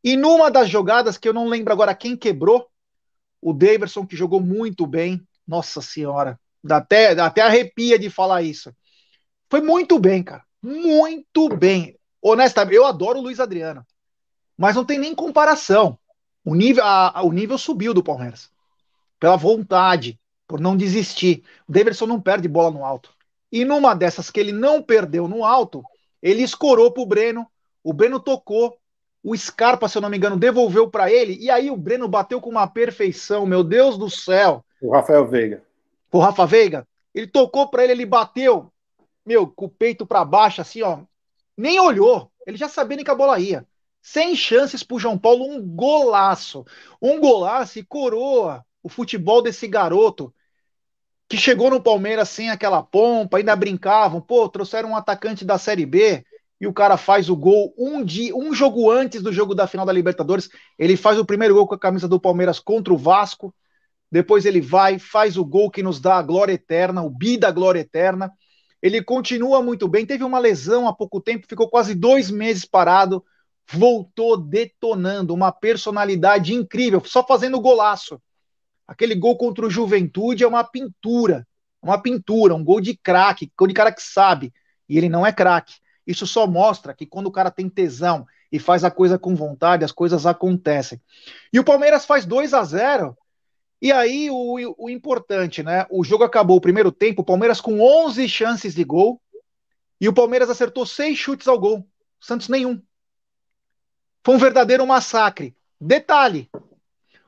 E 0.03 0.17
numa 0.17 0.49
das 0.49 0.67
jogadas, 0.67 1.17
que 1.17 1.29
eu 1.29 1.33
não 1.33 1.47
lembro 1.47 1.71
agora 1.71 1.93
quem 1.93 2.17
quebrou, 2.17 2.67
o 3.41 3.53
Daverson, 3.53 4.05
que 4.05 4.15
jogou 4.15 4.39
muito 4.39 4.85
bem. 4.85 5.25
Nossa 5.47 5.81
Senhora, 5.81 6.39
dá 6.63 6.77
até, 6.77 7.15
dá 7.15 7.25
até 7.25 7.41
arrepia 7.41 7.97
de 7.97 8.09
falar 8.09 8.41
isso. 8.41 8.73
Foi 9.49 9.61
muito 9.61 9.99
bem, 9.99 10.23
cara. 10.23 10.43
Muito 10.61 11.49
bem. 11.49 11.97
Honestamente, 12.21 12.75
eu 12.75 12.85
adoro 12.85 13.19
o 13.19 13.21
Luiz 13.23 13.39
Adriano. 13.39 13.85
Mas 14.57 14.75
não 14.75 14.85
tem 14.85 14.99
nem 14.99 15.15
comparação. 15.15 15.97
O 16.45 16.55
nível, 16.55 16.83
a, 16.83 17.19
a, 17.19 17.23
o 17.23 17.31
nível 17.31 17.57
subiu 17.57 17.93
do 17.93 18.03
Palmeiras. 18.03 18.49
Pela 19.19 19.35
vontade, 19.35 20.19
por 20.47 20.59
não 20.59 20.77
desistir. 20.77 21.43
O 21.67 21.71
Davidson 21.71 22.05
não 22.05 22.21
perde 22.21 22.47
bola 22.47 22.71
no 22.71 22.85
alto. 22.85 23.13
E 23.51 23.65
numa 23.65 23.93
dessas 23.93 24.29
que 24.29 24.39
ele 24.39 24.51
não 24.51 24.81
perdeu 24.81 25.27
no 25.27 25.43
alto, 25.43 25.83
ele 26.21 26.43
escorou 26.43 26.91
pro 26.91 27.05
Breno. 27.05 27.45
O 27.83 27.91
Breno 27.91 28.19
tocou. 28.19 28.77
O 29.23 29.37
Scarpa, 29.37 29.87
se 29.87 29.97
eu 29.97 30.01
não 30.01 30.09
me 30.09 30.17
engano, 30.17 30.37
devolveu 30.37 30.89
para 30.89 31.11
ele. 31.11 31.37
E 31.39 31.49
aí 31.49 31.69
o 31.69 31.77
Breno 31.77 32.07
bateu 32.07 32.41
com 32.41 32.49
uma 32.49 32.67
perfeição. 32.67 33.45
Meu 33.45 33.63
Deus 33.63 33.97
do 33.97 34.09
céu. 34.09 34.65
O 34.81 34.91
Rafael 34.91 35.27
Veiga. 35.27 35.63
O 36.11 36.19
Rafa 36.19 36.45
Veiga. 36.45 36.87
Ele 37.13 37.27
tocou 37.27 37.67
para 37.69 37.83
ele, 37.83 37.93
ele 37.93 38.05
bateu. 38.05 38.71
Meu, 39.25 39.45
com 39.45 39.65
o 39.65 39.69
peito 39.69 40.05
para 40.05 40.25
baixo, 40.25 40.61
assim, 40.61 40.81
ó. 40.81 40.99
Nem 41.55 41.79
olhou. 41.79 42.31
Ele 42.47 42.57
já 42.57 42.67
sabia 42.67 42.95
nem 42.95 43.05
que 43.05 43.11
a 43.11 43.15
bola 43.15 43.39
ia. 43.39 43.65
Sem 44.01 44.35
chances 44.35 44.81
pro 44.81 44.97
João 44.97 45.17
Paulo, 45.17 45.45
um 45.45 45.61
golaço. 45.61 46.65
Um 46.99 47.19
golaço 47.19 47.77
e 47.77 47.83
coroa 47.83 48.65
o 48.81 48.89
futebol 48.89 49.41
desse 49.43 49.67
garoto 49.67 50.33
que 51.29 51.37
chegou 51.37 51.69
no 51.69 51.81
Palmeiras 51.81 52.27
sem 52.27 52.49
aquela 52.49 52.83
pompa, 52.83 53.37
ainda 53.37 53.55
brincavam, 53.55 54.19
pô, 54.19 54.49
trouxeram 54.49 54.89
um 54.89 54.95
atacante 54.97 55.45
da 55.45 55.57
Série 55.57 55.85
B 55.85 56.25
e 56.61 56.67
o 56.67 56.73
cara 56.73 56.95
faz 56.95 57.27
o 57.27 57.35
gol 57.35 57.73
um 57.75 58.05
dia, 58.05 58.35
um 58.35 58.53
jogo 58.53 58.91
antes 58.91 59.23
do 59.23 59.33
jogo 59.33 59.55
da 59.55 59.65
final 59.65 59.83
da 59.83 59.91
Libertadores, 59.91 60.47
ele 60.77 60.95
faz 60.95 61.17
o 61.17 61.25
primeiro 61.25 61.55
gol 61.55 61.65
com 61.67 61.73
a 61.73 61.79
camisa 61.79 62.07
do 62.07 62.19
Palmeiras 62.19 62.59
contra 62.59 62.93
o 62.93 62.97
Vasco, 62.97 63.51
depois 64.11 64.45
ele 64.45 64.61
vai, 64.61 64.99
faz 64.99 65.37
o 65.37 65.43
gol 65.43 65.71
que 65.71 65.81
nos 65.81 65.99
dá 65.99 66.17
a 66.17 66.21
glória 66.21 66.53
eterna, 66.53 67.01
o 67.01 67.09
bi 67.09 67.35
da 67.35 67.49
glória 67.49 67.79
eterna, 67.79 68.31
ele 68.79 69.03
continua 69.03 69.63
muito 69.63 69.87
bem, 69.87 70.05
teve 70.05 70.23
uma 70.23 70.37
lesão 70.37 70.87
há 70.87 70.93
pouco 70.93 71.19
tempo, 71.19 71.47
ficou 71.49 71.67
quase 71.67 71.95
dois 71.95 72.29
meses 72.29 72.63
parado, 72.63 73.25
voltou 73.67 74.37
detonando, 74.37 75.33
uma 75.33 75.51
personalidade 75.51 76.53
incrível, 76.53 77.01
só 77.03 77.25
fazendo 77.25 77.59
golaço. 77.59 78.21
Aquele 78.87 79.15
gol 79.15 79.35
contra 79.35 79.65
o 79.65 79.69
Juventude 79.69 80.43
é 80.43 80.47
uma 80.47 80.63
pintura, 80.63 81.47
uma 81.81 81.99
pintura, 81.99 82.53
um 82.53 82.63
gol 82.63 82.79
de 82.79 82.95
craque, 82.95 83.51
gol 83.57 83.67
de 83.67 83.73
cara 83.73 83.91
que 83.91 84.03
sabe, 84.03 84.53
e 84.87 84.95
ele 84.95 85.09
não 85.09 85.25
é 85.25 85.33
craque. 85.33 85.73
Isso 86.05 86.25
só 86.25 86.47
mostra 86.47 86.93
que 86.93 87.05
quando 87.05 87.27
o 87.27 87.31
cara 87.31 87.51
tem 87.51 87.69
tesão 87.69 88.25
e 88.51 88.59
faz 88.59 88.83
a 88.83 88.91
coisa 88.91 89.17
com 89.17 89.35
vontade, 89.35 89.85
as 89.85 89.91
coisas 89.91 90.25
acontecem. 90.25 91.01
E 91.53 91.59
o 91.59 91.63
Palmeiras 91.63 92.05
faz 92.05 92.25
2 92.25 92.53
a 92.53 92.63
0 92.63 93.17
e 93.81 93.91
aí 93.91 94.29
o, 94.29 94.75
o 94.77 94.89
importante, 94.89 95.63
né? 95.63 95.87
O 95.89 96.03
jogo 96.03 96.23
acabou 96.23 96.57
o 96.57 96.61
primeiro 96.61 96.91
tempo, 96.91 97.23
o 97.23 97.25
Palmeiras 97.25 97.59
com 97.59 97.81
11 97.81 98.29
chances 98.29 98.75
de 98.75 98.83
gol, 98.83 99.19
e 99.99 100.07
o 100.07 100.13
Palmeiras 100.13 100.49
acertou 100.49 100.85
seis 100.85 101.17
chutes 101.17 101.47
ao 101.47 101.59
gol, 101.59 101.87
Santos 102.19 102.47
nenhum. 102.47 102.81
Foi 104.23 104.35
um 104.35 104.39
verdadeiro 104.39 104.85
massacre. 104.85 105.55
Detalhe: 105.79 106.49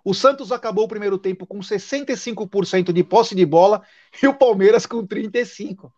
o 0.03 0.13
Santos 0.13 0.51
acabou 0.51 0.85
o 0.85 0.87
primeiro 0.87 1.17
tempo 1.17 1.47
com 1.47 1.59
65% 1.59 2.91
de 2.91 3.03
posse 3.03 3.33
de 3.33 3.45
bola 3.45 3.81
e 4.21 4.27
o 4.27 4.33
Palmeiras 4.33 4.85
com 4.85 5.07
35%. 5.07 5.91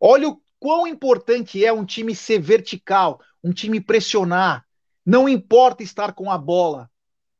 Olha 0.00 0.28
o 0.28 0.42
quão 0.62 0.86
importante 0.86 1.64
é 1.64 1.72
um 1.72 1.84
time 1.84 2.14
ser 2.14 2.38
vertical, 2.38 3.20
um 3.42 3.52
time 3.52 3.80
pressionar. 3.80 4.64
Não 5.04 5.28
importa 5.28 5.82
estar 5.82 6.12
com 6.12 6.30
a 6.30 6.38
bola, 6.38 6.88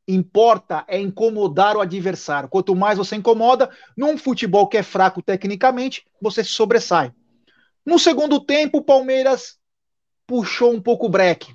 importa 0.08 0.84
é 0.88 0.98
incomodar 0.98 1.76
o 1.76 1.80
adversário. 1.80 2.48
Quanto 2.48 2.74
mais 2.74 2.98
você 2.98 3.14
incomoda, 3.14 3.70
num 3.96 4.18
futebol 4.18 4.66
que 4.66 4.76
é 4.76 4.82
fraco 4.82 5.22
tecnicamente, 5.22 6.04
você 6.20 6.42
se 6.42 6.50
sobressai. 6.50 7.12
No 7.86 7.96
segundo 7.96 8.40
tempo, 8.44 8.78
o 8.78 8.84
Palmeiras 8.84 9.56
puxou 10.26 10.72
um 10.72 10.82
pouco 10.82 11.06
o 11.06 11.08
breque. 11.08 11.54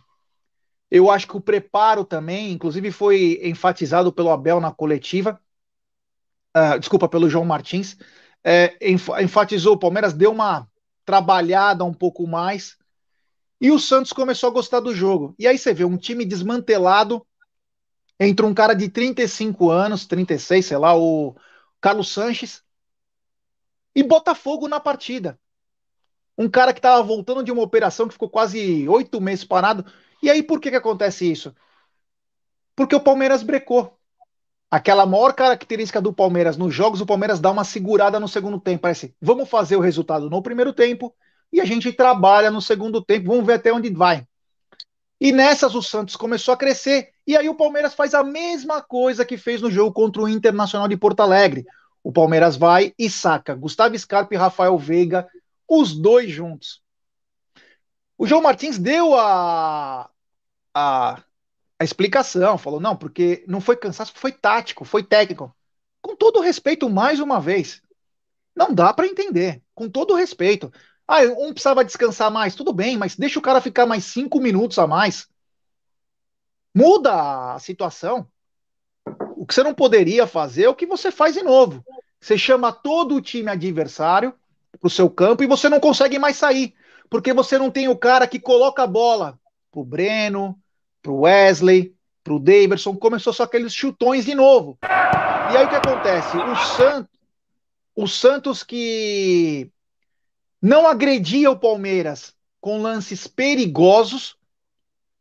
Eu 0.90 1.12
acho 1.12 1.28
que 1.28 1.36
o 1.36 1.42
preparo 1.42 2.06
também, 2.06 2.54
inclusive 2.54 2.92
foi 2.92 3.42
enfatizado 3.44 4.14
pelo 4.14 4.32
Abel 4.32 4.62
na 4.62 4.72
coletiva, 4.72 5.38
uh, 6.56 6.80
desculpa, 6.80 7.10
pelo 7.10 7.30
João 7.30 7.44
Martins, 7.44 7.98
é, 8.42 8.78
enfatizou, 9.22 9.74
o 9.74 9.80
Palmeiras 9.80 10.14
deu 10.14 10.32
uma 10.32 10.66
trabalhada 11.08 11.86
um 11.86 11.94
pouco 11.94 12.28
mais, 12.28 12.78
e 13.62 13.72
o 13.72 13.80
Santos 13.80 14.12
começou 14.12 14.50
a 14.50 14.54
gostar 14.54 14.82
do 14.82 14.94
jogo. 14.94 15.34
E 15.40 15.48
aí 15.48 15.58
você 15.58 15.74
vê 15.74 15.86
um 15.86 15.98
time 15.98 16.26
desmantelado, 16.26 17.26
entre 18.20 18.46
um 18.46 18.54
cara 18.54 18.74
de 18.74 18.90
35 18.90 19.70
anos, 19.72 20.06
36, 20.06 20.66
sei 20.66 20.78
lá, 20.78 20.98
o 20.98 21.34
Carlos 21.80 22.10
Sanches, 22.10 22.62
e 23.96 24.04
Botafogo 24.04 24.68
na 24.68 24.82
partida. 24.82 25.40
Um 26.38 26.50
cara 26.50 26.74
que 26.74 26.80
estava 26.80 27.02
voltando 27.02 27.42
de 27.42 27.54
uma 27.54 27.64
operação 27.64 28.06
que 28.06 28.14
ficou 28.14 28.30
quase 28.30 28.88
oito 28.90 29.22
meses 29.22 29.46
parado, 29.46 29.86
e 30.22 30.30
aí 30.30 30.44
por 30.44 30.60
que, 30.60 30.70
que 30.70 30.76
acontece 30.76 31.32
isso? 31.32 31.56
Porque 32.76 32.96
o 32.96 33.02
Palmeiras 33.02 33.44
brecou. 33.44 33.97
Aquela 34.70 35.06
maior 35.06 35.34
característica 35.34 36.02
do 36.02 36.12
Palmeiras 36.12 36.58
nos 36.58 36.74
jogos, 36.74 37.00
o 37.00 37.06
Palmeiras 37.06 37.40
dá 37.40 37.52
uma 37.52 37.64
segurada 37.64 38.20
no 38.20 38.28
segundo 38.28 38.60
tempo. 38.60 38.82
Parece, 38.82 39.16
vamos 39.22 39.50
fazer 39.50 39.78
o 39.78 39.82
resultado 39.82 40.30
no 40.30 40.42
primeiro 40.42 40.74
tempo 40.74 41.16
e 41.52 41.62
a 41.62 41.66
gente 41.66 41.92
trabalha 41.94 42.52
no 42.52 42.62
segundo 42.62 43.02
tempo, 43.02 43.30
vamos 43.30 43.46
ver 43.46 43.54
até 43.54 43.72
onde 43.72 43.90
vai. 43.90 44.28
E 45.20 45.32
nessas 45.32 45.74
o 45.74 45.82
Santos 45.82 46.16
começou 46.16 46.54
a 46.54 46.58
crescer. 46.58 47.10
E 47.26 47.36
aí 47.36 47.50
o 47.50 47.56
Palmeiras 47.56 47.94
faz 47.94 48.14
a 48.14 48.24
mesma 48.24 48.82
coisa 48.82 49.26
que 49.26 49.38
fez 49.38 49.62
no 49.62 49.72
jogo 49.72 49.92
contra 49.92 50.22
o 50.22 50.30
Internacional 50.30 50.88
de 50.88 50.98
Porto 50.98 51.22
Alegre. 51.22 51.66
O 52.04 52.12
Palmeiras 52.12 52.56
vai 52.56 52.94
e 52.98 53.10
saca 53.10 53.56
Gustavo 53.56 53.98
Scarpa 53.98 54.34
e 54.34 54.38
Rafael 54.38 54.78
Veiga, 54.78 55.28
os 55.68 55.94
dois 55.94 56.30
juntos. 56.30 56.82
O 58.18 58.26
João 58.26 58.42
Martins 58.42 58.78
deu 58.78 59.16
a, 59.16 60.10
a, 60.74 61.24
a 61.80 61.84
explicação, 61.84 62.58
falou, 62.58 62.80
não, 62.80 62.96
porque 62.96 63.44
não 63.48 63.62
foi 63.62 63.76
cansaço, 63.76 64.14
foi 64.16 64.32
tático, 64.32 64.84
foi 64.84 65.04
técnico. 65.04 65.56
Com 66.02 66.16
todo 66.16 66.40
respeito, 66.40 66.90
mais 66.90 67.20
uma 67.20 67.40
vez, 67.40 67.82
não 68.56 68.74
dá 68.74 68.94
para 68.94 69.08
entender. 69.08 69.62
Com 69.76 69.90
todo 69.90 70.16
respeito. 70.16 70.72
Ah, 71.08 71.22
um 71.38 71.54
precisava 71.54 71.86
descansar 71.86 72.32
mais, 72.32 72.56
tudo 72.56 72.74
bem, 72.74 72.98
mas 72.98 73.16
deixa 73.16 73.40
o 73.40 73.42
cara 73.42 73.62
ficar 73.62 73.86
mais 73.86 74.06
cinco 74.06 74.40
minutos 74.40 74.80
a 74.80 74.88
mais. 74.88 75.28
Muda 76.76 77.54
a 77.54 77.60
situação. 77.60 78.28
O 79.36 79.46
que 79.46 79.54
você 79.54 79.64
não 79.64 79.74
poderia 79.74 80.28
fazer 80.28 80.64
é 80.64 80.70
o 80.70 80.76
que 80.76 80.86
você 80.86 81.12
faz 81.12 81.36
de 81.36 81.44
novo. 81.44 81.84
Você 82.20 82.38
chama 82.38 82.72
todo 82.72 83.16
o 83.16 83.22
time 83.22 83.50
adversário 83.50 84.34
para 84.80 84.88
o 84.88 84.90
seu 84.90 85.10
campo 85.10 85.44
e 85.44 85.48
você 85.48 85.70
não 85.70 85.80
consegue 85.80 86.20
mais 86.20 86.36
sair, 86.36 86.76
porque 87.10 87.34
você 87.34 87.58
não 87.58 87.72
tem 87.72 87.88
o 87.88 87.98
cara 87.98 88.28
que 88.28 88.40
coloca 88.40 88.84
a 88.84 88.88
bola 88.88 89.40
pro 89.72 89.86
Breno, 89.86 90.60
pro 91.08 91.22
Wesley, 91.22 91.96
pro 92.22 92.38
Davidson, 92.38 92.98
começou 92.98 93.32
só 93.32 93.44
aqueles 93.44 93.74
chutões 93.74 94.26
de 94.26 94.36
novo. 94.36 94.78
E 94.84 95.56
aí 95.56 95.66
o 95.66 95.70
que 95.70 95.76
acontece? 95.76 96.36
O 96.36 96.56
Santos, 96.58 97.20
o 97.96 98.08
Santos 98.10 98.62
que 98.62 99.72
não 100.62 100.86
agredia 100.86 101.50
o 101.50 101.58
Palmeiras 101.58 102.36
com 102.60 102.82
lances 102.82 103.26
perigosos, 103.26 104.36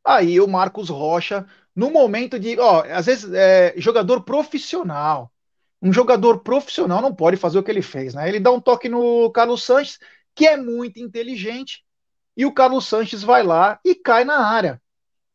aí 0.04 0.40
o 0.40 0.48
Marcos 0.48 0.88
Rocha, 0.88 1.46
no 1.74 1.88
momento 1.88 2.36
de, 2.36 2.58
ó, 2.58 2.82
às 2.90 3.06
vezes 3.06 3.32
é, 3.32 3.72
jogador 3.76 4.22
profissional, 4.22 5.30
um 5.80 5.92
jogador 5.92 6.40
profissional 6.40 7.00
não 7.00 7.14
pode 7.14 7.36
fazer 7.36 7.60
o 7.60 7.62
que 7.62 7.70
ele 7.70 7.82
fez, 7.82 8.12
né? 8.12 8.28
Ele 8.28 8.40
dá 8.40 8.50
um 8.50 8.60
toque 8.60 8.88
no 8.88 9.30
Carlos 9.30 9.62
Sanches, 9.62 10.00
que 10.34 10.48
é 10.48 10.56
muito 10.56 10.98
inteligente, 10.98 11.84
e 12.36 12.44
o 12.44 12.52
Carlos 12.52 12.86
Sanches 12.86 13.22
vai 13.22 13.44
lá 13.44 13.78
e 13.84 13.94
cai 13.94 14.24
na 14.24 14.44
área. 14.44 14.82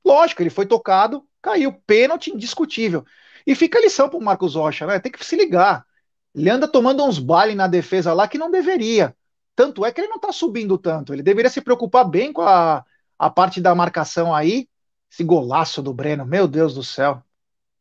Lógico, 0.05 0.41
ele 0.41 0.49
foi 0.49 0.65
tocado, 0.65 1.27
caiu, 1.41 1.73
pênalti 1.85 2.31
indiscutível. 2.31 3.05
E 3.45 3.55
fica 3.55 3.77
a 3.77 3.81
lição 3.81 4.09
para 4.09 4.17
o 4.17 4.23
Marcos 4.23 4.55
Rocha, 4.55 4.85
né? 4.85 4.99
Tem 4.99 5.11
que 5.11 5.25
se 5.25 5.35
ligar. 5.35 5.85
Ele 6.33 6.49
anda 6.49 6.67
tomando 6.67 7.03
uns 7.03 7.19
bailes 7.19 7.55
na 7.55 7.67
defesa 7.67 8.13
lá 8.13 8.27
que 8.27 8.37
não 8.37 8.49
deveria. 8.51 9.15
Tanto 9.55 9.85
é 9.85 9.91
que 9.91 10.01
ele 10.01 10.07
não 10.07 10.15
está 10.17 10.31
subindo 10.31 10.77
tanto. 10.77 11.13
Ele 11.13 11.23
deveria 11.23 11.49
se 11.49 11.61
preocupar 11.61 12.05
bem 12.07 12.31
com 12.31 12.41
a, 12.41 12.85
a 13.17 13.29
parte 13.29 13.59
da 13.59 13.75
marcação 13.75 14.33
aí. 14.33 14.67
Esse 15.11 15.23
golaço 15.23 15.81
do 15.81 15.93
Breno, 15.93 16.25
meu 16.25 16.47
Deus 16.47 16.73
do 16.73 16.83
céu. 16.83 17.21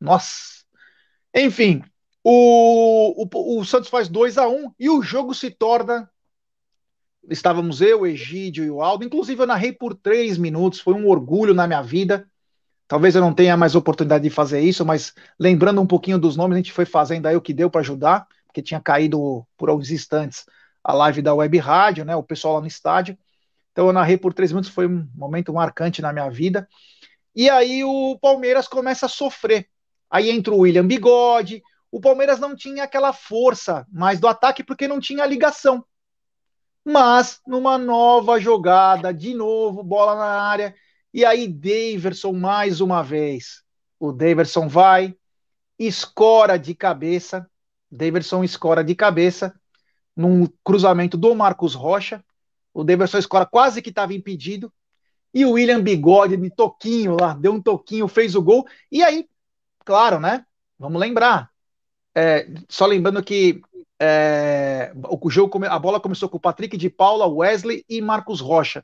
Nossa. 0.01 0.65
Enfim, 1.35 1.83
o, 2.25 3.25
o, 3.25 3.61
o 3.61 3.65
Santos 3.65 3.89
faz 3.89 4.09
2 4.09 4.37
a 4.37 4.49
1 4.49 4.53
um, 4.53 4.73
e 4.79 4.91
o 4.91 5.03
jogo 5.03 5.35
se 5.35 5.51
torna. 5.51 6.11
Estávamos 7.29 7.81
eu, 7.81 8.07
Egídio 8.07 8.65
e 8.65 8.71
o 8.71 8.83
Aldo. 8.83 9.05
Inclusive, 9.05 9.41
eu 9.41 9.47
narrei 9.47 9.73
por 9.73 9.95
três 9.95 10.39
minutos. 10.39 10.81
Foi 10.81 10.95
um 10.95 11.07
orgulho 11.07 11.55
na 11.55 11.67
minha 11.67 11.83
vida. 11.83 12.27
Talvez 12.89 13.15
eu 13.15 13.21
não 13.21 13.33
tenha 13.33 13.57
mais 13.57 13.77
oportunidade 13.77 14.25
de 14.25 14.31
fazer 14.31 14.61
isso, 14.61 14.85
mas 14.85 15.15
lembrando 15.39 15.81
um 15.81 15.87
pouquinho 15.87 16.19
dos 16.19 16.37
nomes, 16.37 16.57
a 16.57 16.59
gente 16.59 16.73
foi 16.73 16.85
fazendo 16.85 17.27
aí 17.27 17.37
o 17.37 17.41
que 17.41 17.55
deu 17.55 17.71
para 17.71 17.83
ajudar, 17.83 18.27
porque 18.47 18.61
tinha 18.61 18.81
caído 18.81 19.47
por 19.57 19.69
alguns 19.69 19.93
instantes 19.93 20.45
a 20.83 20.93
live 20.93 21.23
da 21.23 21.33
Web 21.33 21.57
Rádio, 21.59 22.05
né? 22.05 22.17
O 22.17 22.23
pessoal 22.23 22.55
lá 22.55 22.61
no 22.61 22.67
estádio. 22.67 23.17
Então 23.71 23.87
eu 23.87 23.93
narrei 23.93 24.17
por 24.17 24.35
três 24.35 24.51
minutos, 24.51 24.71
foi 24.71 24.89
um 24.89 25.09
momento 25.15 25.53
marcante 25.53 26.03
na 26.03 26.13
minha 26.13 26.29
vida. 26.29 26.69
E 27.35 27.49
aí 27.49 27.85
o 27.85 28.19
Palmeiras 28.21 28.67
começa 28.67 29.07
a 29.07 29.09
sofrer. 29.09 29.69
Aí 30.11 30.29
entra 30.29 30.53
o 30.53 30.59
William 30.59 30.87
Bigode, 30.87 31.63
o 31.93 32.01
Palmeiras 32.01 32.41
não 32.41 32.57
tinha 32.57 32.83
aquela 32.83 33.13
força 33.13 33.87
mais 33.93 34.19
do 34.19 34.27
ataque 34.27 34.65
porque 34.65 34.89
não 34.89 34.99
tinha 34.99 35.25
ligação. 35.27 35.85
Mas 36.85 37.41
numa 37.47 37.77
nova 37.77 38.41
jogada, 38.41 39.13
de 39.13 39.35
novo, 39.35 39.83
bola 39.83 40.15
na 40.15 40.43
área, 40.43 40.75
e 41.13 41.25
aí 41.25 41.47
Daverson 41.47 42.33
mais 42.33 42.81
uma 42.81 43.03
vez. 43.03 43.63
O 43.99 44.13
Daverson 44.13 44.69
vai, 44.69 45.15
escora 45.79 46.59
de 46.59 46.75
cabeça, 46.75 47.49
Daverson 47.91 48.45
escora 48.45 48.83
de 48.83 48.95
cabeça 48.95 49.55
num 50.17 50.47
cruzamento 50.65 51.17
do 51.17 51.35
Marcos 51.35 51.75
Rocha. 51.75 52.25
O 52.73 52.85
Daverson 52.85 53.19
escora 53.19 53.45
quase 53.45 53.83
que 53.83 53.91
estava 53.91 54.15
impedido. 54.15 54.73
E 55.33 55.45
o 55.45 55.53
William 55.53 55.83
Bigode 55.83 56.37
de 56.37 56.51
toquinho 56.51 57.17
lá, 57.21 57.35
deu 57.35 57.53
um 57.53 57.63
toquinho, 57.63 58.09
fez 58.09 58.35
o 58.35 58.43
gol. 58.43 58.67
E 58.91 59.03
aí, 59.03 59.29
claro, 59.85 60.19
né? 60.19 60.45
Vamos 60.79 61.01
lembrar, 61.01 61.51
é, 62.15 62.49
só 62.69 62.87
lembrando 62.87 63.23
que 63.23 63.61
é, 64.01 64.93
o 64.95 65.29
jogo, 65.29 65.63
a 65.67 65.79
bola 65.79 66.01
começou 66.01 66.29
com 66.29 66.39
o 66.39 66.41
Patrick 66.41 66.77
de 66.77 66.89
Paula, 66.89 67.27
Wesley 67.27 67.85
e 67.87 68.01
Marcos 68.01 68.41
Rocha. 68.41 68.83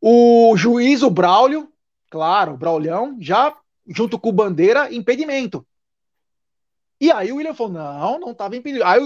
O 0.00 0.54
juiz, 0.56 1.02
o 1.02 1.08
Braulio, 1.08 1.72
claro, 2.10 2.52
o 2.52 2.56
Braulhão, 2.58 3.16
já 3.18 3.56
junto 3.88 4.18
com 4.18 4.28
o 4.28 4.32
Bandeira, 4.32 4.92
impedimento. 4.92 5.66
E 7.00 7.10
aí 7.10 7.32
o 7.32 7.36
William 7.36 7.54
falou: 7.54 7.72
não, 7.72 8.18
não 8.18 8.32
estava 8.32 8.54
impedido. 8.54 8.84
Aí, 8.84 9.00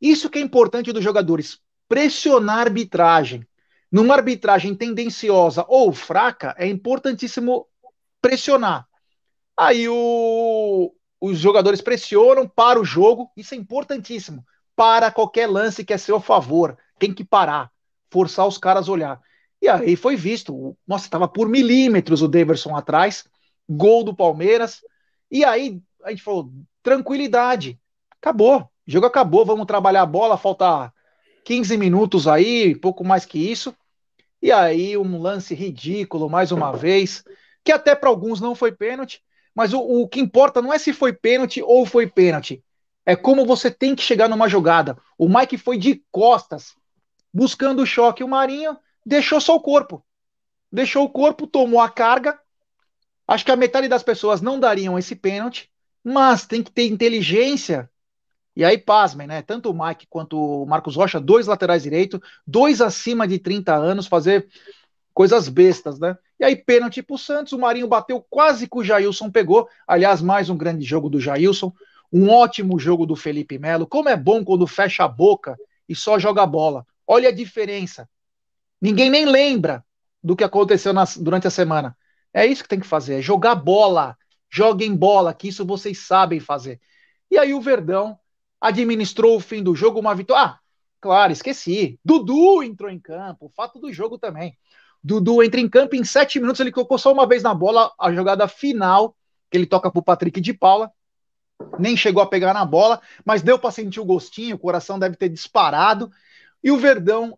isso 0.00 0.28
que 0.28 0.38
é 0.38 0.42
importante 0.42 0.92
dos 0.92 1.04
jogadores: 1.04 1.60
pressionar 1.88 2.58
a 2.58 2.62
arbitragem. 2.62 3.46
Numa 3.90 4.14
arbitragem 4.14 4.74
tendenciosa 4.74 5.66
ou 5.68 5.92
fraca, 5.92 6.54
é 6.58 6.66
importantíssimo 6.66 7.68
pressionar. 8.22 8.88
Aí 9.54 9.86
o, 9.86 10.94
os 11.22 11.38
jogadores 11.38 11.80
pressionam 11.80 12.48
para 12.48 12.80
o 12.80 12.84
jogo, 12.84 13.30
isso 13.36 13.54
é 13.54 13.56
importantíssimo. 13.56 14.44
Para 14.74 15.08
qualquer 15.08 15.46
lance 15.46 15.84
que 15.84 15.92
é 15.92 15.96
seu 15.96 16.18
favor, 16.18 16.76
tem 16.98 17.14
que 17.14 17.22
parar, 17.22 17.70
forçar 18.10 18.44
os 18.44 18.58
caras 18.58 18.88
a 18.88 18.92
olhar. 18.92 19.20
E 19.60 19.68
aí 19.68 19.94
foi 19.94 20.16
visto, 20.16 20.76
nossa, 20.84 21.04
estava 21.04 21.28
por 21.28 21.48
milímetros 21.48 22.22
o 22.22 22.28
Daverson 22.28 22.74
atrás, 22.74 23.24
gol 23.68 24.02
do 24.02 24.12
Palmeiras. 24.12 24.80
E 25.30 25.44
aí 25.44 25.80
a 26.02 26.10
gente 26.10 26.24
falou, 26.24 26.52
tranquilidade, 26.82 27.78
acabou, 28.20 28.68
jogo 28.84 29.06
acabou, 29.06 29.46
vamos 29.46 29.66
trabalhar 29.66 30.02
a 30.02 30.06
bola, 30.06 30.36
falta 30.36 30.92
15 31.44 31.76
minutos 31.76 32.26
aí, 32.26 32.74
pouco 32.74 33.04
mais 33.04 33.24
que 33.24 33.38
isso. 33.38 33.72
E 34.42 34.50
aí 34.50 34.96
um 34.96 35.22
lance 35.22 35.54
ridículo 35.54 36.28
mais 36.28 36.50
uma 36.50 36.72
vez, 36.72 37.22
que 37.62 37.70
até 37.70 37.94
para 37.94 38.08
alguns 38.08 38.40
não 38.40 38.56
foi 38.56 38.72
pênalti, 38.72 39.22
mas 39.54 39.72
o, 39.72 39.80
o 39.80 40.08
que 40.08 40.20
importa 40.20 40.62
não 40.62 40.72
é 40.72 40.78
se 40.78 40.92
foi 40.92 41.12
pênalti 41.12 41.62
ou 41.62 41.84
foi 41.84 42.06
pênalti. 42.06 42.62
É 43.04 43.16
como 43.16 43.44
você 43.44 43.70
tem 43.70 43.94
que 43.94 44.02
chegar 44.02 44.28
numa 44.28 44.48
jogada. 44.48 44.96
O 45.18 45.28
Mike 45.28 45.58
foi 45.58 45.76
de 45.76 46.02
costas, 46.10 46.74
buscando 47.32 47.82
o 47.82 47.86
choque. 47.86 48.22
O 48.22 48.28
Marinho 48.28 48.76
deixou 49.04 49.40
só 49.40 49.56
o 49.56 49.60
corpo. 49.60 50.04
Deixou 50.70 51.04
o 51.04 51.10
corpo, 51.10 51.46
tomou 51.46 51.80
a 51.80 51.90
carga. 51.90 52.38
Acho 53.26 53.44
que 53.44 53.50
a 53.50 53.56
metade 53.56 53.88
das 53.88 54.02
pessoas 54.02 54.40
não 54.40 54.58
dariam 54.58 54.98
esse 54.98 55.14
pênalti, 55.14 55.70
mas 56.02 56.46
tem 56.46 56.62
que 56.62 56.70
ter 56.70 56.86
inteligência. 56.86 57.90
E 58.54 58.64
aí, 58.64 58.78
pasmem, 58.78 59.26
né? 59.26 59.42
Tanto 59.42 59.70
o 59.70 59.86
Mike 59.86 60.06
quanto 60.08 60.38
o 60.38 60.66
Marcos 60.66 60.94
Rocha, 60.94 61.18
dois 61.18 61.46
laterais 61.46 61.82
direitos, 61.82 62.20
dois 62.46 62.80
acima 62.80 63.26
de 63.26 63.38
30 63.38 63.74
anos, 63.74 64.06
fazer 64.06 64.46
coisas 65.12 65.48
bestas, 65.48 65.98
né? 65.98 66.16
E 66.38 66.44
aí, 66.44 66.56
pênalti 66.56 67.02
pro 67.02 67.18
Santos, 67.18 67.52
o 67.52 67.58
Marinho 67.58 67.86
bateu 67.86 68.20
quase 68.28 68.68
que 68.68 68.78
o 68.78 68.84
Jailson 68.84 69.30
pegou. 69.30 69.68
Aliás, 69.86 70.20
mais 70.20 70.50
um 70.50 70.56
grande 70.56 70.84
jogo 70.84 71.08
do 71.08 71.20
Jailson, 71.20 71.72
um 72.12 72.28
ótimo 72.28 72.78
jogo 72.78 73.06
do 73.06 73.16
Felipe 73.16 73.58
Melo. 73.58 73.86
Como 73.86 74.08
é 74.08 74.16
bom 74.16 74.44
quando 74.44 74.66
fecha 74.66 75.04
a 75.04 75.08
boca 75.08 75.56
e 75.88 75.94
só 75.94 76.18
joga 76.18 76.44
bola. 76.46 76.86
Olha 77.06 77.28
a 77.28 77.32
diferença. 77.32 78.08
Ninguém 78.80 79.10
nem 79.10 79.24
lembra 79.24 79.84
do 80.22 80.36
que 80.36 80.44
aconteceu 80.44 80.92
durante 81.20 81.46
a 81.46 81.50
semana. 81.50 81.96
É 82.32 82.46
isso 82.46 82.62
que 82.62 82.68
tem 82.68 82.80
que 82.80 82.86
fazer, 82.86 83.18
é 83.18 83.22
jogar 83.22 83.54
bola. 83.54 84.16
Joguem 84.50 84.94
bola, 84.94 85.32
que 85.32 85.48
isso 85.48 85.64
vocês 85.64 85.98
sabem 85.98 86.38
fazer. 86.38 86.78
E 87.30 87.38
aí 87.38 87.54
o 87.54 87.60
Verdão 87.60 88.18
administrou 88.60 89.36
o 89.36 89.40
fim 89.40 89.62
do 89.62 89.74
jogo, 89.74 89.98
uma 89.98 90.14
vitória. 90.14 90.44
Ah, 90.44 90.58
claro, 91.00 91.32
esqueci. 91.32 91.98
Dudu 92.04 92.62
entrou 92.62 92.90
em 92.90 93.00
campo, 93.00 93.50
fato 93.56 93.78
do 93.78 93.90
jogo 93.90 94.18
também. 94.18 94.56
Dudu 95.02 95.42
entra 95.42 95.60
em 95.60 95.68
campo 95.68 95.96
em 95.96 96.04
sete 96.04 96.38
minutos, 96.38 96.60
ele 96.60 96.70
tocou 96.70 96.96
só 96.96 97.12
uma 97.12 97.26
vez 97.26 97.42
na 97.42 97.52
bola, 97.52 97.92
a 97.98 98.12
jogada 98.12 98.46
final, 98.46 99.16
que 99.50 99.58
ele 99.58 99.66
toca 99.66 99.90
para 99.90 99.98
o 99.98 100.02
Patrick 100.02 100.40
de 100.40 100.54
Paula. 100.54 100.90
Nem 101.78 101.96
chegou 101.96 102.22
a 102.22 102.26
pegar 102.26 102.54
na 102.54 102.64
bola, 102.64 103.00
mas 103.24 103.42
deu 103.42 103.58
para 103.58 103.70
sentir 103.70 104.00
o 104.00 104.04
gostinho, 104.04 104.56
o 104.56 104.58
coração 104.58 104.98
deve 104.98 105.16
ter 105.16 105.28
disparado. 105.28 106.10
E 106.62 106.70
o 106.70 106.78
Verdão 106.78 107.36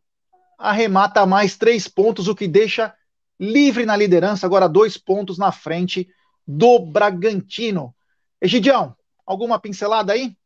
arremata 0.59 1.27
mais 1.27 1.57
três 1.57 1.88
pontos, 1.88 2.29
o 2.29 2.35
que 2.35 2.46
deixa 2.46 2.94
livre 3.38 3.85
na 3.85 3.96
liderança, 3.96 4.46
agora 4.46 4.68
dois 4.68 4.96
pontos 4.96 5.38
na 5.38 5.50
frente 5.50 6.09
do 6.46 6.79
Bragantino. 6.79 7.94
Egidião, 8.40 8.94
alguma 9.27 9.59
pincelada 9.59 10.12
aí? 10.12 10.37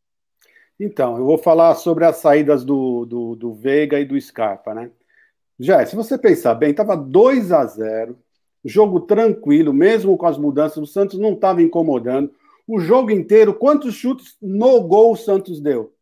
Então, 0.80 1.16
eu 1.18 1.24
vou 1.24 1.36
falar 1.36 1.74
sobre 1.74 2.04
as 2.04 2.16
saídas 2.16 2.64
do, 2.64 3.04
do, 3.04 3.34
do 3.34 3.52
Veiga 3.52 3.98
e 3.98 4.04
do 4.04 4.20
Scarpa, 4.20 4.74
né? 4.74 4.90
Já, 5.58 5.84
se 5.84 5.96
você 5.96 6.16
pensar 6.16 6.54
bem, 6.54 6.70
estava 6.70 6.96
2 6.96 7.52
a 7.52 7.66
0 7.66 8.18
jogo 8.64 9.00
tranquilo, 9.00 9.72
mesmo 9.72 10.16
com 10.16 10.26
as 10.26 10.36
mudanças, 10.36 10.78
o 10.78 10.86
Santos 10.86 11.18
não 11.18 11.32
estava 11.32 11.62
incomodando. 11.62 12.30
O 12.66 12.78
jogo 12.78 13.10
inteiro, 13.10 13.54
quantos 13.54 13.94
chutes 13.94 14.36
no 14.42 14.80
gol 14.82 15.12
o 15.12 15.16
Santos 15.16 15.60
deu? 15.60 15.92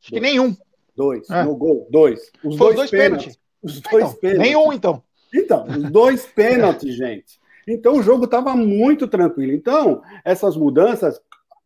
Acho 0.00 0.10
que 0.10 0.20
nenhum. 0.20 0.54
Dois. 0.94 1.28
É. 1.28 1.42
No 1.42 1.56
gol, 1.56 1.86
dois. 1.90 2.30
Os 2.44 2.56
Foi 2.56 2.74
dois, 2.74 2.76
dois 2.76 2.90
pênaltis. 2.90 3.38
Os 3.62 3.80
dois 3.80 4.04
então, 4.04 4.14
pênaltis. 4.20 4.46
Nenhum, 4.46 4.72
então. 4.72 5.02
Então, 5.34 5.66
os 5.66 5.90
dois 5.90 6.26
pênaltis, 6.32 6.94
gente. 6.94 7.40
Então 7.66 7.96
o 7.96 8.02
jogo 8.02 8.26
estava 8.26 8.54
muito 8.54 9.08
tranquilo. 9.08 9.52
Então, 9.52 10.00
essas 10.24 10.56
mudanças 10.56 11.20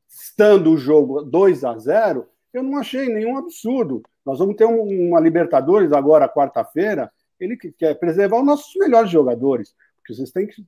estando 0.08 0.72
o 0.72 0.78
jogo 0.78 1.22
2 1.22 1.62
a 1.64 1.76
0 1.76 2.26
eu 2.52 2.62
não 2.62 2.78
achei 2.78 3.08
nenhum 3.08 3.36
absurdo. 3.36 4.02
Nós 4.24 4.38
vamos 4.38 4.56
ter 4.56 4.64
uma 4.64 5.20
Libertadores 5.20 5.92
agora, 5.92 6.28
quarta-feira, 6.28 7.12
ele 7.40 7.57
quer 7.57 7.94
preservar 7.98 8.40
os 8.40 8.46
nossos 8.46 8.74
melhores 8.76 9.11
jogadores, 9.11 9.74
porque 9.96 10.14
vocês 10.14 10.31
têm 10.31 10.46
que 10.46 10.64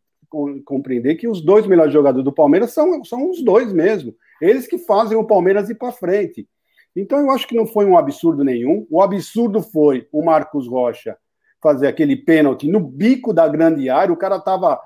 compreender 0.65 1.17
que 1.17 1.29
os 1.29 1.43
dois 1.43 1.67
melhores 1.67 1.93
jogadores 1.93 2.25
do 2.25 2.33
Palmeiras 2.33 2.73
são, 2.73 3.05
são 3.05 3.31
os 3.31 3.43
dois 3.45 3.73
mesmo. 3.73 4.15
Eles 4.41 4.67
que 4.67 4.79
fazem 4.79 5.17
o 5.17 5.27
Palmeiras 5.27 5.69
ir 5.69 5.75
para 5.75 5.93
frente. 5.93 6.49
Então 6.97 7.19
eu 7.21 7.31
acho 7.31 7.47
que 7.47 7.55
não 7.55 7.67
foi 7.67 7.85
um 7.85 7.99
absurdo 7.99 8.43
nenhum. 8.43 8.87
O 8.91 9.03
absurdo 9.03 9.63
foi 9.63 10.09
o 10.11 10.25
Marcos 10.25 10.67
Rocha 10.67 11.17
fazer 11.63 11.87
aquele 11.87 12.17
pênalti 12.17 12.67
no 12.67 12.81
bico 12.81 13.33
da 13.33 13.47
grande 13.47 13.89
área. 13.89 14.13
O 14.13 14.17
cara 14.17 14.37
estava 14.37 14.81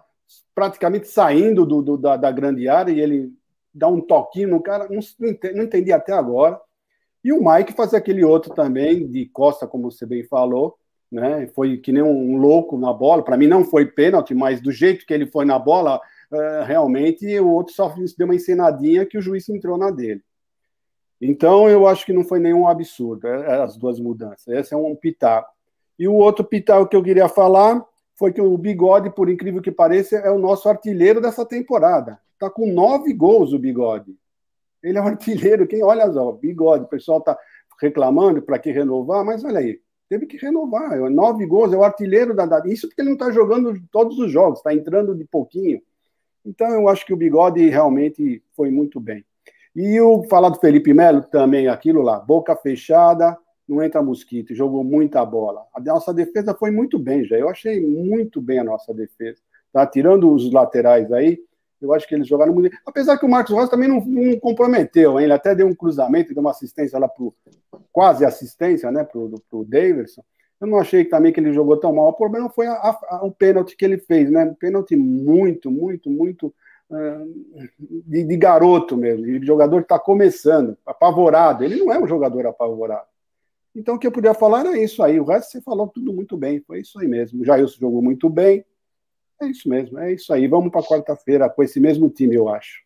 praticamente 0.54 1.08
saindo 1.08 1.64
do, 1.64 1.82
do 1.82 1.96
da, 1.96 2.16
da, 2.16 2.30
grande 2.30 2.68
área 2.68 2.92
e 2.92 3.00
ele 3.00 3.32
dá 3.72 3.88
um 3.88 4.00
toquinho 4.00 4.48
no 4.48 4.60
cara. 4.60 4.88
Não, 4.88 5.00
não 5.54 5.64
entendi 5.64 5.92
até 5.92 6.12
agora. 6.12 6.60
E 7.24 7.32
o 7.32 7.42
Mike 7.42 7.72
fazer 7.72 7.96
aquele 7.96 8.24
outro 8.24 8.54
também, 8.54 9.06
de 9.08 9.26
costa, 9.26 9.66
como 9.66 9.90
você 9.90 10.06
bem 10.06 10.22
falou, 10.24 10.76
né? 11.10 11.46
Foi 11.48 11.76
que 11.78 11.92
nem 11.92 12.02
um 12.02 12.36
louco 12.36 12.76
na 12.78 12.92
bola. 12.92 13.22
Para 13.22 13.36
mim 13.36 13.46
não 13.46 13.64
foi 13.64 13.86
pênalti, 13.86 14.34
mas 14.34 14.60
do 14.60 14.70
jeito 14.70 15.06
que 15.06 15.14
ele 15.14 15.26
foi 15.26 15.44
na 15.44 15.58
bola, 15.58 16.00
uh, 16.30 16.64
realmente 16.64 17.26
o 17.38 17.48
outro 17.48 17.74
só 17.74 17.92
deu 18.16 18.26
uma 18.26 18.34
encenadinha 18.34 19.06
que 19.06 19.18
o 19.18 19.22
juiz 19.22 19.48
entrou 19.48 19.78
na 19.78 19.90
dele. 19.90 20.22
Então 21.20 21.68
eu 21.68 21.86
acho 21.86 22.04
que 22.04 22.12
não 22.12 22.24
foi 22.24 22.38
nenhum 22.38 22.66
absurdo 22.66 23.26
é, 23.26 23.56
é, 23.56 23.62
as 23.62 23.76
duas 23.76 23.98
mudanças. 23.98 24.46
Esse 24.48 24.74
é 24.74 24.76
um 24.76 24.94
pitaco. 24.94 25.50
E 25.98 26.06
o 26.06 26.14
outro 26.14 26.44
pitaco 26.44 26.88
que 26.88 26.96
eu 26.96 27.02
queria 27.02 27.28
falar 27.28 27.82
foi 28.14 28.32
que 28.32 28.40
o 28.40 28.56
Bigode, 28.56 29.10
por 29.10 29.30
incrível 29.30 29.62
que 29.62 29.70
pareça, 29.70 30.16
é 30.16 30.30
o 30.30 30.38
nosso 30.38 30.68
artilheiro 30.68 31.20
dessa 31.20 31.44
temporada. 31.44 32.18
Tá 32.38 32.50
com 32.50 32.70
nove 32.70 33.12
gols 33.14 33.52
o 33.52 33.58
Bigode. 33.58 34.14
Ele 34.82 34.98
é 34.98 35.00
o 35.00 35.06
artilheiro. 35.06 35.66
Quem 35.66 35.82
olha 35.82 36.10
só, 36.12 36.32
Bigode, 36.32 36.84
o 36.84 36.88
pessoal 36.88 37.20
tá 37.20 37.36
reclamando 37.80 38.42
para 38.42 38.58
que 38.58 38.70
renovar, 38.70 39.24
mas 39.24 39.44
olha 39.44 39.60
aí, 39.60 39.80
teve 40.08 40.26
que 40.26 40.36
renovar. 40.36 40.98
Nove 41.10 41.46
gols, 41.46 41.72
é 41.72 41.76
o 41.76 41.84
artilheiro 41.84 42.34
da. 42.34 42.62
Isso 42.66 42.88
porque 42.88 43.00
ele 43.00 43.10
não 43.10 43.16
está 43.16 43.30
jogando 43.30 43.74
todos 43.90 44.18
os 44.18 44.30
jogos, 44.30 44.58
está 44.58 44.74
entrando 44.74 45.14
de 45.14 45.24
pouquinho. 45.24 45.80
Então 46.44 46.68
eu 46.68 46.88
acho 46.88 47.04
que 47.04 47.12
o 47.12 47.16
Bigode 47.16 47.68
realmente 47.68 48.42
foi 48.54 48.70
muito 48.70 49.00
bem. 49.00 49.24
E 49.74 50.00
o 50.00 50.22
falar 50.24 50.48
do 50.48 50.58
Felipe 50.58 50.94
Melo 50.94 51.22
também, 51.22 51.68
aquilo 51.68 52.00
lá, 52.00 52.18
boca 52.18 52.56
fechada, 52.56 53.36
não 53.68 53.82
entra 53.82 54.02
mosquito, 54.02 54.54
jogou 54.54 54.84
muita 54.84 55.24
bola. 55.24 55.64
A 55.74 55.80
nossa 55.80 56.14
defesa 56.14 56.54
foi 56.54 56.70
muito 56.70 56.98
bem, 56.98 57.24
já. 57.24 57.36
Eu 57.36 57.48
achei 57.48 57.84
muito 57.84 58.40
bem 58.40 58.60
a 58.60 58.64
nossa 58.64 58.94
defesa. 58.94 59.40
Tá? 59.72 59.86
Tirando 59.86 60.32
os 60.32 60.50
laterais 60.52 61.12
aí, 61.12 61.40
eu 61.86 61.94
acho 61.94 62.06
que 62.06 62.14
eles 62.14 62.26
jogaram 62.26 62.52
muito. 62.52 62.76
Apesar 62.84 63.18
que 63.18 63.24
o 63.24 63.28
Marcos 63.28 63.54
Rosa 63.54 63.70
também 63.70 63.88
não, 63.88 64.04
não 64.04 64.38
comprometeu, 64.38 65.18
hein? 65.18 65.24
ele 65.24 65.32
até 65.32 65.54
deu 65.54 65.66
um 65.66 65.74
cruzamento, 65.74 66.34
deu 66.34 66.40
uma 66.40 66.50
assistência 66.50 66.98
lá 66.98 67.08
pro 67.08 67.34
quase 67.92 68.24
assistência, 68.24 68.90
né, 68.90 69.04
pro, 69.04 69.32
pro 69.48 69.64
Davidson. 69.64 70.22
Eu 70.60 70.66
não 70.66 70.78
achei 70.78 71.04
também 71.04 71.32
que 71.32 71.40
ele 71.40 71.52
jogou 71.52 71.76
tão 71.76 71.94
mal. 71.94 72.08
O 72.08 72.12
problema 72.14 72.48
foi 72.48 72.66
a, 72.66 72.74
a, 72.74 73.20
o 73.24 73.30
pênalti 73.30 73.76
que 73.76 73.84
ele 73.84 73.98
fez, 73.98 74.30
né? 74.30 74.44
Um 74.44 74.54
pênalti 74.54 74.96
muito, 74.96 75.70
muito, 75.70 76.10
muito 76.10 76.54
uh, 76.90 77.34
de, 77.78 78.24
de, 78.24 78.36
garoto 78.36 78.96
mesmo, 78.96 79.24
de 79.24 79.46
jogador 79.46 79.78
que 79.78 79.84
está 79.84 79.98
começando, 79.98 80.76
apavorado. 80.86 81.62
Ele 81.62 81.76
não 81.76 81.92
é 81.92 81.98
um 81.98 82.08
jogador 82.08 82.46
apavorado. 82.46 83.06
Então, 83.74 83.96
o 83.96 83.98
que 83.98 84.06
eu 84.06 84.12
podia 84.12 84.32
falar 84.32 84.60
era 84.60 84.78
isso 84.78 85.02
aí. 85.02 85.20
O 85.20 85.24
resto 85.24 85.52
você 85.52 85.60
falou 85.60 85.88
tudo 85.88 86.10
muito 86.10 86.38
bem. 86.38 86.62
Foi 86.66 86.80
isso 86.80 86.98
aí 86.98 87.06
mesmo. 87.06 87.42
O 87.42 87.44
Jailson 87.44 87.76
jogou 87.78 88.00
muito 88.00 88.30
bem. 88.30 88.64
É 89.40 89.46
isso 89.46 89.68
mesmo, 89.68 89.98
é 89.98 90.12
isso 90.12 90.32
aí. 90.32 90.46
Vamos 90.48 90.70
para 90.70 90.82
quarta-feira 90.82 91.48
com 91.48 91.62
esse 91.62 91.78
mesmo 91.78 92.08
time, 92.08 92.34
eu 92.34 92.48
acho. 92.48 92.80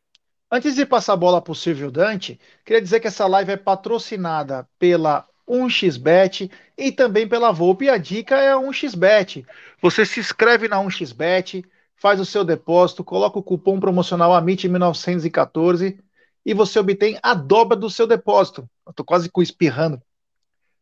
Antes 0.50 0.74
de 0.74 0.84
passar 0.84 1.12
a 1.12 1.16
bola 1.16 1.40
para 1.40 1.52
o 1.52 1.54
Silvio 1.54 1.90
Dante, 1.92 2.40
queria 2.64 2.82
dizer 2.82 2.98
que 2.98 3.06
essa 3.06 3.26
live 3.26 3.52
é 3.52 3.56
patrocinada 3.56 4.68
pela 4.78 5.24
1xBet 5.48 6.50
e 6.76 6.90
também 6.90 7.28
pela 7.28 7.52
Volpe. 7.52 7.84
E 7.84 7.90
a 7.90 7.96
dica 7.96 8.36
é 8.36 8.50
a 8.50 8.58
1xBet. 8.58 9.46
Você 9.80 10.04
se 10.04 10.18
inscreve 10.18 10.66
na 10.66 10.82
1xBet, 10.82 11.64
faz 11.94 12.18
o 12.18 12.24
seu 12.24 12.44
depósito, 12.44 13.04
coloca 13.04 13.38
o 13.38 13.42
cupom 13.42 13.78
promocional 13.78 14.32
AMIT1914 14.32 15.98
e 16.44 16.54
você 16.54 16.78
obtém 16.80 17.18
a 17.22 17.34
dobra 17.34 17.76
do 17.76 17.88
seu 17.88 18.06
depósito. 18.06 18.68
Eu 18.84 18.92
tô 18.92 19.04
quase 19.04 19.30
espirrando. 19.38 20.02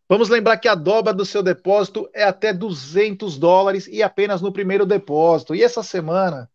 Vamos 0.09 0.31
lembrar 0.31 0.57
que 0.57 0.69
a 0.69 0.75
dobra 0.75 1.13
do 1.13 1.27
seu 1.27 1.43
depósito 1.43 2.09
é 2.15 2.25
até 2.25 2.51
200 2.51 3.37
dólares 3.37 3.87
e 3.87 4.03
apenas 4.03 4.41
no 4.41 4.51
primeiro 4.51 4.87
depósito. 4.87 5.55
E 5.55 5.63
essa 5.63 5.83
semana 5.83 6.51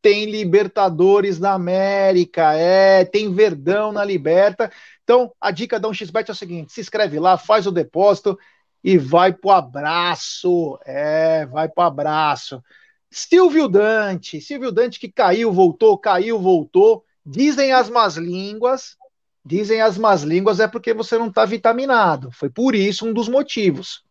tem 0.00 0.24
Libertadores 0.24 1.38
da 1.38 1.52
América, 1.52 2.54
é, 2.54 3.04
tem 3.04 3.32
Verdão 3.34 3.92
na 3.92 4.02
Liberta. 4.02 4.72
Então, 5.02 5.32
a 5.38 5.50
dica 5.50 5.78
da 5.78 5.88
1xBet 5.88 6.30
é 6.30 6.32
o 6.32 6.34
seguinte: 6.34 6.72
se 6.72 6.80
inscreve 6.80 7.18
lá, 7.18 7.36
faz 7.36 7.66
o 7.66 7.72
depósito 7.72 8.38
e 8.82 8.96
vai 8.96 9.34
pro 9.34 9.50
abraço. 9.50 10.78
É, 10.86 11.44
vai 11.44 11.68
pro 11.68 11.84
abraço. 11.84 12.62
Silvio 13.10 13.68
Dante, 13.68 14.40
Silvio 14.40 14.72
Dante 14.72 14.98
que 14.98 15.12
caiu, 15.12 15.52
voltou, 15.52 15.98
caiu, 15.98 16.38
voltou. 16.38 17.04
Dizem 17.24 17.70
as 17.70 17.90
más 17.90 18.16
línguas 18.16 18.96
Dizem 19.44 19.82
as 19.82 19.98
más 19.98 20.22
línguas 20.22 20.58
é 20.58 20.66
porque 20.66 20.94
você 20.94 21.18
não 21.18 21.28
está 21.28 21.44
vitaminado. 21.44 22.30
Foi 22.32 22.48
por 22.48 22.74
isso 22.74 23.06
um 23.06 23.12
dos 23.12 23.28
motivos. 23.28 24.02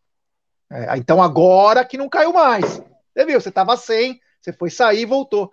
É, 0.71 0.95
então 0.97 1.21
agora 1.21 1.83
que 1.83 1.97
não 1.97 2.07
caiu 2.07 2.33
mais. 2.33 2.83
Você 3.13 3.25
viu? 3.25 3.41
Você 3.41 3.49
estava 3.49 3.75
sem, 3.75 4.19
você 4.39 4.53
foi 4.53 4.69
sair 4.69 5.01
e 5.01 5.05
voltou. 5.05 5.51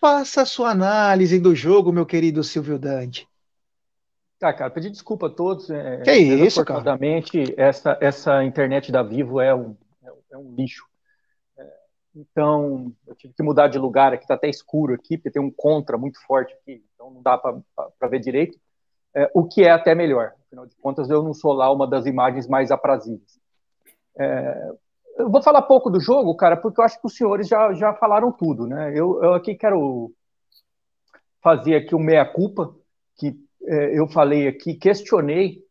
Faça 0.00 0.42
a 0.42 0.46
sua 0.46 0.70
análise 0.70 1.38
do 1.38 1.54
jogo, 1.54 1.92
meu 1.92 2.04
querido 2.04 2.42
Silvio 2.42 2.78
Dante. 2.78 3.28
Ah, 4.42 4.52
cara, 4.52 4.70
pedir 4.70 4.90
desculpa 4.90 5.26
a 5.26 5.30
todos. 5.30 5.70
É, 5.70 5.98
que 5.98 6.12
isso, 6.12 6.64
cara? 6.64 6.98
Essa, 7.56 7.96
essa 8.00 8.42
internet 8.42 8.90
da 8.90 9.02
Vivo 9.02 9.40
é 9.40 9.54
um, 9.54 9.76
é 10.32 10.38
um 10.38 10.54
lixo. 10.54 10.84
É, 11.58 11.66
então, 12.16 12.92
eu 13.06 13.14
tive 13.14 13.34
que 13.34 13.42
mudar 13.42 13.68
de 13.68 13.78
lugar 13.78 14.14
aqui, 14.14 14.24
está 14.24 14.34
até 14.34 14.48
escuro 14.48 14.94
aqui, 14.94 15.18
porque 15.18 15.30
tem 15.30 15.42
um 15.42 15.50
contra 15.50 15.98
muito 15.98 16.18
forte 16.26 16.54
aqui, 16.54 16.82
então 16.94 17.10
não 17.10 17.22
dá 17.22 17.36
para 17.36 18.08
ver 18.08 18.18
direito 18.18 18.58
é, 19.14 19.30
o 19.34 19.46
que 19.46 19.62
é 19.62 19.70
até 19.70 19.94
melhor. 19.94 20.32
Afinal 20.46 20.66
de 20.66 20.76
contas, 20.76 21.08
eu 21.10 21.22
não 21.22 21.32
sou 21.32 21.52
lá 21.52 21.72
uma 21.72 21.86
das 21.86 22.06
imagens 22.06 22.48
mais 22.48 22.70
aprazíveis. 22.70 23.38
É, 24.18 24.70
eu 25.18 25.30
vou 25.30 25.42
falar 25.42 25.62
pouco 25.62 25.90
do 25.90 26.00
jogo, 26.00 26.34
cara, 26.34 26.56
porque 26.56 26.80
eu 26.80 26.84
acho 26.84 27.00
que 27.00 27.06
os 27.06 27.14
senhores 27.14 27.46
já, 27.46 27.72
já 27.72 27.94
falaram 27.94 28.32
tudo, 28.32 28.66
né? 28.66 28.90
Eu, 28.94 29.22
eu 29.22 29.34
aqui 29.34 29.54
quero 29.54 30.12
fazer 31.42 31.76
aqui 31.76 31.94
o 31.94 31.98
meia-culpa, 31.98 32.74
que 33.16 33.36
é, 33.64 33.98
eu 33.98 34.08
falei 34.08 34.48
aqui, 34.48 34.74
questionei 34.74 35.62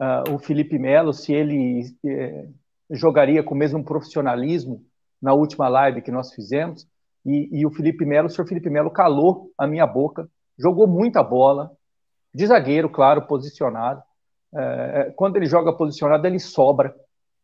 uh, 0.00 0.34
o 0.34 0.38
Felipe 0.38 0.78
Melo 0.78 1.12
se 1.12 1.32
ele 1.32 1.82
é, 2.04 2.48
jogaria 2.90 3.42
com 3.42 3.54
o 3.54 3.58
mesmo 3.58 3.84
profissionalismo 3.84 4.84
na 5.20 5.34
última 5.34 5.68
live 5.68 6.02
que 6.02 6.10
nós 6.10 6.32
fizemos, 6.32 6.86
e, 7.26 7.48
e 7.60 7.66
o 7.66 7.70
Felipe 7.70 8.04
Melo, 8.04 8.28
o 8.28 8.30
senhor 8.30 8.46
Felipe 8.46 8.70
Melo 8.70 8.90
calou 8.90 9.50
a 9.58 9.66
minha 9.66 9.86
boca, 9.86 10.28
jogou 10.56 10.86
muita 10.86 11.22
bola, 11.22 11.70
de 12.38 12.46
zagueiro, 12.46 12.88
claro, 12.88 13.26
posicionado. 13.26 14.00
É, 14.54 14.60
é, 14.60 15.12
quando 15.16 15.36
ele 15.36 15.46
joga 15.46 15.72
posicionado, 15.72 16.24
ele 16.24 16.38
sobra. 16.38 16.94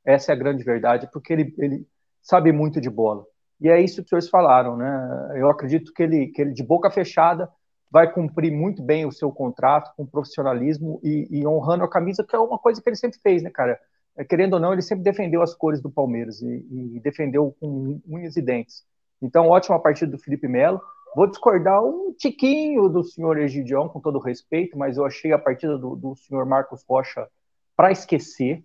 Essa 0.04 0.30
é 0.30 0.34
a 0.34 0.38
grande 0.38 0.62
verdade, 0.62 1.08
porque 1.12 1.32
ele, 1.32 1.52
ele 1.58 1.84
sabe 2.22 2.52
muito 2.52 2.80
de 2.80 2.88
bola. 2.88 3.24
E 3.60 3.68
é 3.68 3.80
isso 3.80 4.04
que 4.04 4.08
senhores 4.08 4.28
falaram, 4.28 4.76
né? 4.76 5.32
Eu 5.34 5.50
acredito 5.50 5.92
que 5.92 6.00
ele, 6.00 6.28
que 6.28 6.40
ele 6.40 6.52
de 6.52 6.62
boca 6.62 6.88
fechada 6.90 7.50
vai 7.90 8.12
cumprir 8.12 8.52
muito 8.52 8.82
bem 8.82 9.04
o 9.04 9.10
seu 9.10 9.32
contrato 9.32 9.92
com 9.96 10.06
profissionalismo 10.06 11.00
e, 11.02 11.26
e 11.28 11.46
honrando 11.46 11.82
a 11.82 11.90
camisa, 11.90 12.24
que 12.24 12.36
é 12.36 12.38
uma 12.38 12.58
coisa 12.58 12.80
que 12.80 12.88
ele 12.88 12.96
sempre 12.96 13.18
fez, 13.18 13.42
né, 13.42 13.50
cara? 13.50 13.80
É, 14.16 14.24
querendo 14.24 14.54
ou 14.54 14.60
não, 14.60 14.72
ele 14.72 14.82
sempre 14.82 15.02
defendeu 15.02 15.42
as 15.42 15.56
cores 15.56 15.82
do 15.82 15.90
Palmeiras 15.90 16.40
e, 16.40 16.66
e 16.94 17.00
defendeu 17.00 17.56
com 17.58 18.00
unhas 18.06 18.36
e 18.36 18.42
dentes. 18.42 18.84
Então, 19.20 19.48
ótima 19.48 19.80
partida 19.80 20.12
do 20.12 20.18
Felipe 20.18 20.46
Melo. 20.46 20.80
Vou 21.14 21.28
discordar 21.28 21.80
um 21.84 22.12
tiquinho 22.12 22.88
do 22.88 23.04
senhor 23.04 23.38
Egidião, 23.38 23.88
com 23.88 24.00
todo 24.00 24.18
respeito, 24.18 24.76
mas 24.76 24.96
eu 24.96 25.04
achei 25.04 25.32
a 25.32 25.38
partida 25.38 25.78
do, 25.78 25.94
do 25.94 26.16
senhor 26.16 26.44
Marcos 26.44 26.84
Rocha 26.88 27.28
para 27.76 27.92
esquecer, 27.92 28.64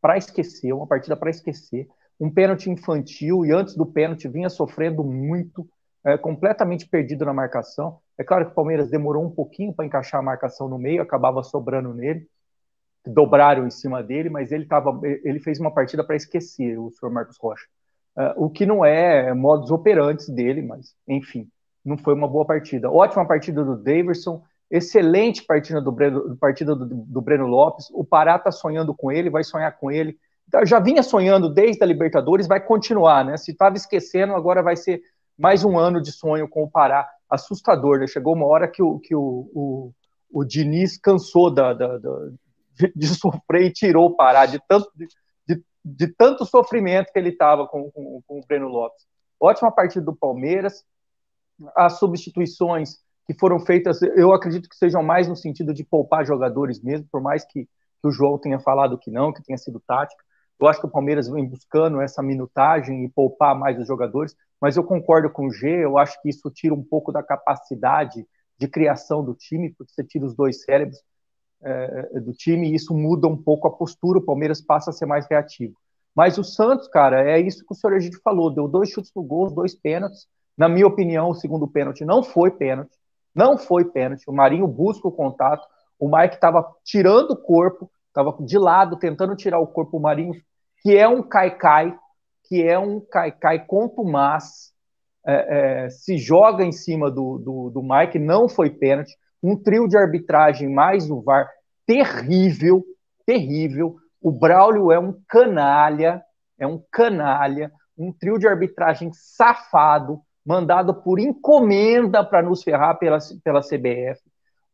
para 0.00 0.16
esquecer, 0.16 0.72
uma 0.72 0.88
partida 0.88 1.16
para 1.16 1.30
esquecer. 1.30 1.88
Um 2.18 2.28
pênalti 2.30 2.68
infantil 2.68 3.46
e 3.46 3.52
antes 3.52 3.76
do 3.76 3.86
pênalti 3.86 4.26
vinha 4.26 4.50
sofrendo 4.50 5.04
muito, 5.04 5.68
é, 6.04 6.18
completamente 6.18 6.88
perdido 6.88 7.24
na 7.24 7.32
marcação. 7.32 8.00
É 8.18 8.24
claro 8.24 8.46
que 8.46 8.52
o 8.52 8.54
Palmeiras 8.54 8.90
demorou 8.90 9.24
um 9.24 9.30
pouquinho 9.30 9.72
para 9.72 9.86
encaixar 9.86 10.18
a 10.18 10.24
marcação 10.24 10.68
no 10.68 10.78
meio, 10.78 11.00
acabava 11.00 11.44
sobrando 11.44 11.94
nele, 11.94 12.26
dobraram 13.06 13.68
em 13.68 13.70
cima 13.70 14.02
dele, 14.02 14.28
mas 14.28 14.50
ele, 14.50 14.66
tava, 14.66 14.98
ele 15.04 15.38
fez 15.38 15.60
uma 15.60 15.72
partida 15.72 16.02
para 16.02 16.16
esquecer, 16.16 16.76
o 16.76 16.90
senhor 16.90 17.12
Marcos 17.12 17.36
Rocha. 17.40 17.66
Uh, 18.16 18.44
o 18.44 18.50
que 18.50 18.66
não 18.66 18.84
é 18.84 19.32
modus 19.32 19.70
operantes 19.70 20.28
dele, 20.28 20.62
mas 20.62 20.94
enfim 21.06 21.48
não 21.84 21.98
foi 21.98 22.14
uma 22.14 22.28
boa 22.28 22.44
partida. 22.44 22.90
Ótima 22.90 23.26
partida 23.26 23.64
do 23.64 23.76
Daverson, 23.76 24.42
excelente 24.70 25.44
partida 25.44 25.80
do 25.80 25.92
Breno, 25.92 26.36
partida 26.36 26.74
do, 26.74 26.86
do 26.86 27.20
Breno 27.20 27.46
Lopes. 27.46 27.88
O 27.92 28.04
Pará 28.04 28.36
está 28.36 28.50
sonhando 28.50 28.94
com 28.94 29.12
ele, 29.12 29.30
vai 29.30 29.44
sonhar 29.44 29.76
com 29.76 29.90
ele. 29.90 30.18
Então, 30.48 30.64
já 30.64 30.78
vinha 30.78 31.02
sonhando 31.02 31.48
desde 31.48 31.82
a 31.82 31.86
Libertadores, 31.86 32.46
vai 32.46 32.60
continuar, 32.60 33.24
né? 33.24 33.36
Se 33.36 33.52
estava 33.52 33.76
esquecendo, 33.76 34.34
agora 34.34 34.62
vai 34.62 34.76
ser 34.76 35.00
mais 35.38 35.64
um 35.64 35.78
ano 35.78 36.00
de 36.00 36.12
sonho 36.12 36.48
com 36.48 36.62
o 36.62 36.70
Pará. 36.70 37.08
Assustador, 37.28 37.98
né? 37.98 38.06
Chegou 38.06 38.34
uma 38.34 38.46
hora 38.46 38.68
que 38.68 38.82
o, 38.82 38.98
que 38.98 39.14
o, 39.14 39.50
o, 39.54 39.92
o 40.32 40.44
Diniz 40.44 40.98
cansou 40.98 41.50
da, 41.50 41.72
da, 41.72 41.98
da 41.98 42.10
de, 42.74 42.92
de, 42.94 43.06
sofrer 43.08 43.66
e 43.66 43.72
tirou 43.72 44.06
o 44.06 44.16
Pará, 44.16 44.46
de 44.46 44.60
tanto, 44.68 44.90
de, 44.96 45.08
de 45.84 46.08
tanto 46.08 46.44
sofrimento 46.44 47.12
que 47.12 47.18
ele 47.18 47.30
estava 47.30 47.66
com, 47.66 47.90
com, 47.90 48.22
com, 48.26 48.38
o 48.38 48.46
Breno 48.46 48.68
Lopes. 48.68 49.04
Ótima 49.40 49.70
partida 49.70 50.04
do 50.04 50.14
Palmeiras, 50.14 50.84
as 51.76 51.98
substituições 51.98 52.96
que 53.26 53.34
foram 53.38 53.58
feitas, 53.58 54.02
eu 54.02 54.32
acredito 54.32 54.68
que 54.68 54.76
sejam 54.76 55.02
mais 55.02 55.26
no 55.28 55.36
sentido 55.36 55.72
de 55.72 55.84
poupar 55.84 56.26
jogadores 56.26 56.82
mesmo, 56.82 57.06
por 57.10 57.22
mais 57.22 57.44
que, 57.44 57.64
que 57.64 58.08
o 58.08 58.12
João 58.12 58.38
tenha 58.38 58.60
falado 58.60 58.98
que 58.98 59.10
não, 59.10 59.32
que 59.32 59.42
tenha 59.42 59.56
sido 59.56 59.80
tática. 59.86 60.22
Eu 60.60 60.68
acho 60.68 60.80
que 60.80 60.86
o 60.86 60.90
Palmeiras 60.90 61.28
vem 61.28 61.46
buscando 61.46 62.00
essa 62.00 62.22
minutagem 62.22 63.04
e 63.04 63.08
poupar 63.08 63.58
mais 63.58 63.78
os 63.78 63.86
jogadores, 63.86 64.36
mas 64.60 64.76
eu 64.76 64.84
concordo 64.84 65.30
com 65.30 65.46
o 65.46 65.50
G, 65.50 65.84
eu 65.84 65.98
acho 65.98 66.20
que 66.22 66.28
isso 66.28 66.50
tira 66.50 66.74
um 66.74 66.82
pouco 66.82 67.10
da 67.10 67.22
capacidade 67.22 68.26
de 68.58 68.68
criação 68.68 69.24
do 69.24 69.34
time, 69.34 69.74
porque 69.76 69.92
você 69.92 70.04
tira 70.04 70.24
os 70.24 70.34
dois 70.34 70.62
cérebros 70.62 70.98
é, 71.62 72.20
do 72.20 72.32
time 72.32 72.70
e 72.70 72.74
isso 72.74 72.94
muda 72.94 73.26
um 73.26 73.36
pouco 73.36 73.66
a 73.66 73.70
postura, 73.70 74.18
o 74.18 74.24
Palmeiras 74.24 74.60
passa 74.60 74.90
a 74.90 74.92
ser 74.92 75.06
mais 75.06 75.26
reativo. 75.28 75.74
Mas 76.14 76.38
o 76.38 76.44
Santos, 76.44 76.86
cara, 76.88 77.28
é 77.28 77.40
isso 77.40 77.64
que 77.66 77.72
o 77.72 77.74
senhor 77.74 77.96
Egídio 77.96 78.20
falou, 78.22 78.54
deu 78.54 78.68
dois 78.68 78.90
chutes 78.90 79.10
no 79.16 79.22
gol, 79.22 79.50
dois 79.50 79.74
pênaltis. 79.74 80.28
Na 80.56 80.68
minha 80.68 80.86
opinião, 80.86 81.30
o 81.30 81.34
segundo 81.34 81.66
pênalti 81.66 82.04
não 82.04 82.22
foi 82.22 82.50
pênalti, 82.50 82.96
não 83.34 83.58
foi 83.58 83.84
pênalti. 83.84 84.28
O 84.28 84.32
Marinho 84.32 84.66
busca 84.66 85.08
o 85.08 85.12
contato, 85.12 85.66
o 85.98 86.08
Mike 86.08 86.34
estava 86.34 86.64
tirando 86.84 87.32
o 87.32 87.36
corpo, 87.36 87.90
estava 88.08 88.36
de 88.40 88.58
lado, 88.58 88.98
tentando 88.98 89.34
tirar 89.34 89.58
o 89.58 89.66
corpo. 89.66 89.96
O 89.96 90.00
Marinho, 90.00 90.34
que 90.82 90.96
é 90.96 91.08
um 91.08 91.22
caicai, 91.22 91.96
que 92.44 92.62
é 92.62 92.78
um 92.78 93.00
caicai 93.00 93.64
contumaz, 93.66 94.72
é, 95.26 95.84
é, 95.84 95.90
se 95.90 96.18
joga 96.18 96.64
em 96.64 96.72
cima 96.72 97.10
do, 97.10 97.38
do, 97.38 97.70
do 97.70 97.82
Mike, 97.82 98.18
não 98.18 98.48
foi 98.48 98.70
pênalti 98.70 99.16
um 99.42 99.56
trio 99.56 99.86
de 99.86 99.96
arbitragem 99.96 100.72
mais 100.72 101.10
o 101.10 101.20
VAR 101.20 101.50
terrível, 101.86 102.82
terrível. 103.26 103.96
O 104.20 104.32
Braulio 104.32 104.90
é 104.90 104.98
um 104.98 105.20
canalha, 105.28 106.22
é 106.58 106.66
um 106.66 106.82
canalha, 106.90 107.70
um 107.96 108.10
trio 108.10 108.38
de 108.38 108.48
arbitragem 108.48 109.10
safado, 109.12 110.22
mandado 110.44 110.94
por 110.94 111.18
encomenda 111.18 112.24
para 112.24 112.42
nos 112.42 112.62
ferrar 112.62 112.98
pela, 112.98 113.18
pela 113.42 113.60
CBF. 113.60 114.20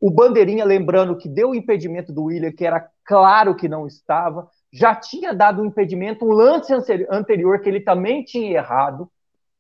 O 0.01 0.11
Bandeirinha, 0.11 0.65
lembrando 0.65 1.17
que 1.17 1.29
deu 1.29 1.51
o 1.51 1.55
impedimento 1.55 2.13
do 2.13 2.25
William, 2.25 2.53
que 2.53 2.65
era 2.65 2.89
claro 3.05 3.55
que 3.55 3.69
não 3.69 3.87
estava, 3.87 4.49
já 4.73 4.95
tinha 4.95 5.35
dado 5.35 5.63
um 5.63 5.67
impedimento, 5.67 6.25
um 6.25 6.33
lance 6.33 6.73
anterior 7.11 7.61
que 7.61 7.69
ele 7.69 7.81
também 7.81 8.25
tinha 8.25 8.57
errado. 8.57 9.11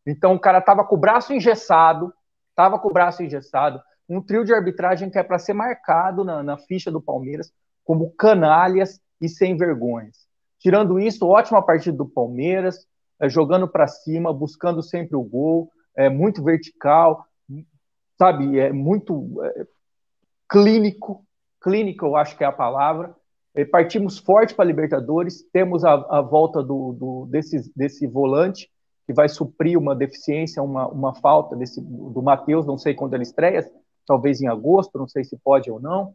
Então 0.06 0.34
o 0.34 0.40
cara 0.40 0.58
estava 0.58 0.84
com 0.84 0.96
o 0.96 1.00
braço 1.00 1.32
engessado, 1.32 2.12
estava 2.50 2.78
com 2.78 2.88
o 2.88 2.92
braço 2.92 3.22
engessado 3.22 3.80
um 4.10 4.20
trio 4.20 4.44
de 4.44 4.52
arbitragem 4.52 5.08
que 5.08 5.18
é 5.18 5.22
para 5.22 5.38
ser 5.38 5.52
marcado 5.52 6.24
na, 6.24 6.42
na, 6.42 6.58
ficha 6.58 6.90
do 6.90 7.00
Palmeiras 7.00 7.52
como 7.84 8.10
canalhas 8.10 9.00
e 9.20 9.28
sem 9.28 9.56
vergonhas. 9.56 10.26
Tirando 10.58 10.98
isso, 10.98 11.26
ótima 11.26 11.64
partida 11.64 11.96
do 11.96 12.08
Palmeiras, 12.08 12.86
é, 13.20 13.28
jogando 13.28 13.68
para 13.68 13.86
cima, 13.86 14.32
buscando 14.32 14.82
sempre 14.82 15.16
o 15.16 15.22
gol, 15.22 15.70
é 16.04 16.08
muito 16.08 16.42
vertical, 16.42 17.26
sabe, 18.18 18.58
é 18.58 18.72
muito 18.72 19.42
é, 19.44 19.66
clínico, 20.48 21.24
clínico 21.60 22.06
eu 22.06 22.16
acho 22.16 22.36
que 22.36 22.44
é 22.44 22.46
a 22.46 22.52
palavra. 22.52 23.14
Partimos 23.70 24.18
forte 24.18 24.54
para 24.54 24.64
a 24.64 24.68
Libertadores, 24.68 25.42
temos 25.52 25.84
a, 25.84 25.92
a 25.92 26.20
volta 26.20 26.62
do, 26.62 26.92
do, 26.92 27.26
desse, 27.28 27.70
desse 27.74 28.06
volante, 28.06 28.70
que 29.06 29.12
vai 29.12 29.28
suprir 29.28 29.76
uma 29.76 29.94
deficiência, 29.94 30.62
uma, 30.62 30.86
uma 30.86 31.14
falta 31.16 31.56
desse, 31.56 31.80
do 31.80 32.22
Matheus, 32.22 32.64
não 32.64 32.78
sei 32.78 32.94
quando 32.94 33.14
ele 33.14 33.24
estreia, 33.24 33.68
talvez 34.06 34.40
em 34.40 34.46
agosto, 34.46 34.96
não 34.96 35.08
sei 35.08 35.24
se 35.24 35.36
pode 35.36 35.68
ou 35.70 35.80
não, 35.80 36.14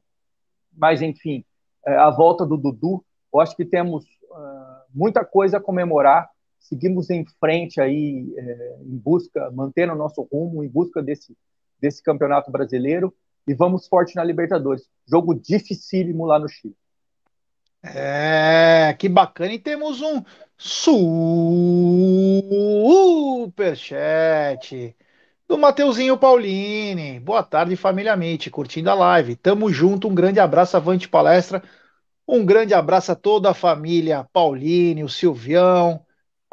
mas 0.76 1.02
enfim, 1.02 1.44
é, 1.86 1.96
a 1.96 2.10
volta 2.10 2.46
do 2.46 2.58
Dudu, 2.58 3.04
eu 3.34 3.40
acho 3.42 3.56
que 3.56 3.66
temos 3.66 4.06
uh, 4.06 4.84
muita 4.94 5.26
coisa 5.26 5.58
a 5.58 5.62
comemorar, 5.62 6.30
seguimos 6.68 7.10
em 7.10 7.26
frente 7.40 7.80
aí, 7.80 8.34
é, 8.38 8.78
em 8.82 8.98
busca, 8.98 9.52
mantendo 9.52 9.94
o 9.94 9.98
nosso 9.98 10.28
rumo, 10.32 10.64
em 10.64 10.68
busca 10.68 11.02
desse, 11.02 11.36
desse 11.80 12.02
campeonato 12.04 12.52
brasileiro, 12.52 13.14
e 13.48 13.54
vamos 13.54 13.88
forte 13.88 14.16
na 14.16 14.24
Libertadores. 14.24 14.90
Jogo 15.08 15.36
dificílimo 15.36 16.26
lá 16.26 16.40
no 16.40 16.50
Chile. 16.50 16.76
É, 17.84 18.96
que 18.98 19.08
bacana. 19.08 19.54
E 19.54 19.60
temos 19.60 20.02
um 20.02 20.24
superchat 20.58 21.06
do 25.48 25.60
Mateuzinho 25.60 26.18
Paulini. 26.18 27.20
Boa 27.20 27.44
tarde, 27.44 27.76
família 27.76 28.16
Mente, 28.16 28.50
curtindo 28.50 28.90
a 28.90 28.96
live. 28.96 29.36
Tamo 29.36 29.72
junto, 29.72 30.08
um 30.08 30.16
grande 30.16 30.40
abraço, 30.40 30.76
avante 30.76 31.08
palestra. 31.08 31.62
Um 32.28 32.44
grande 32.44 32.74
abraço 32.74 33.12
a 33.12 33.16
toda 33.16 33.52
a 33.52 33.54
família 33.54 34.28
Paulini, 34.34 35.04
o 35.04 35.10
Silvião, 35.10 36.04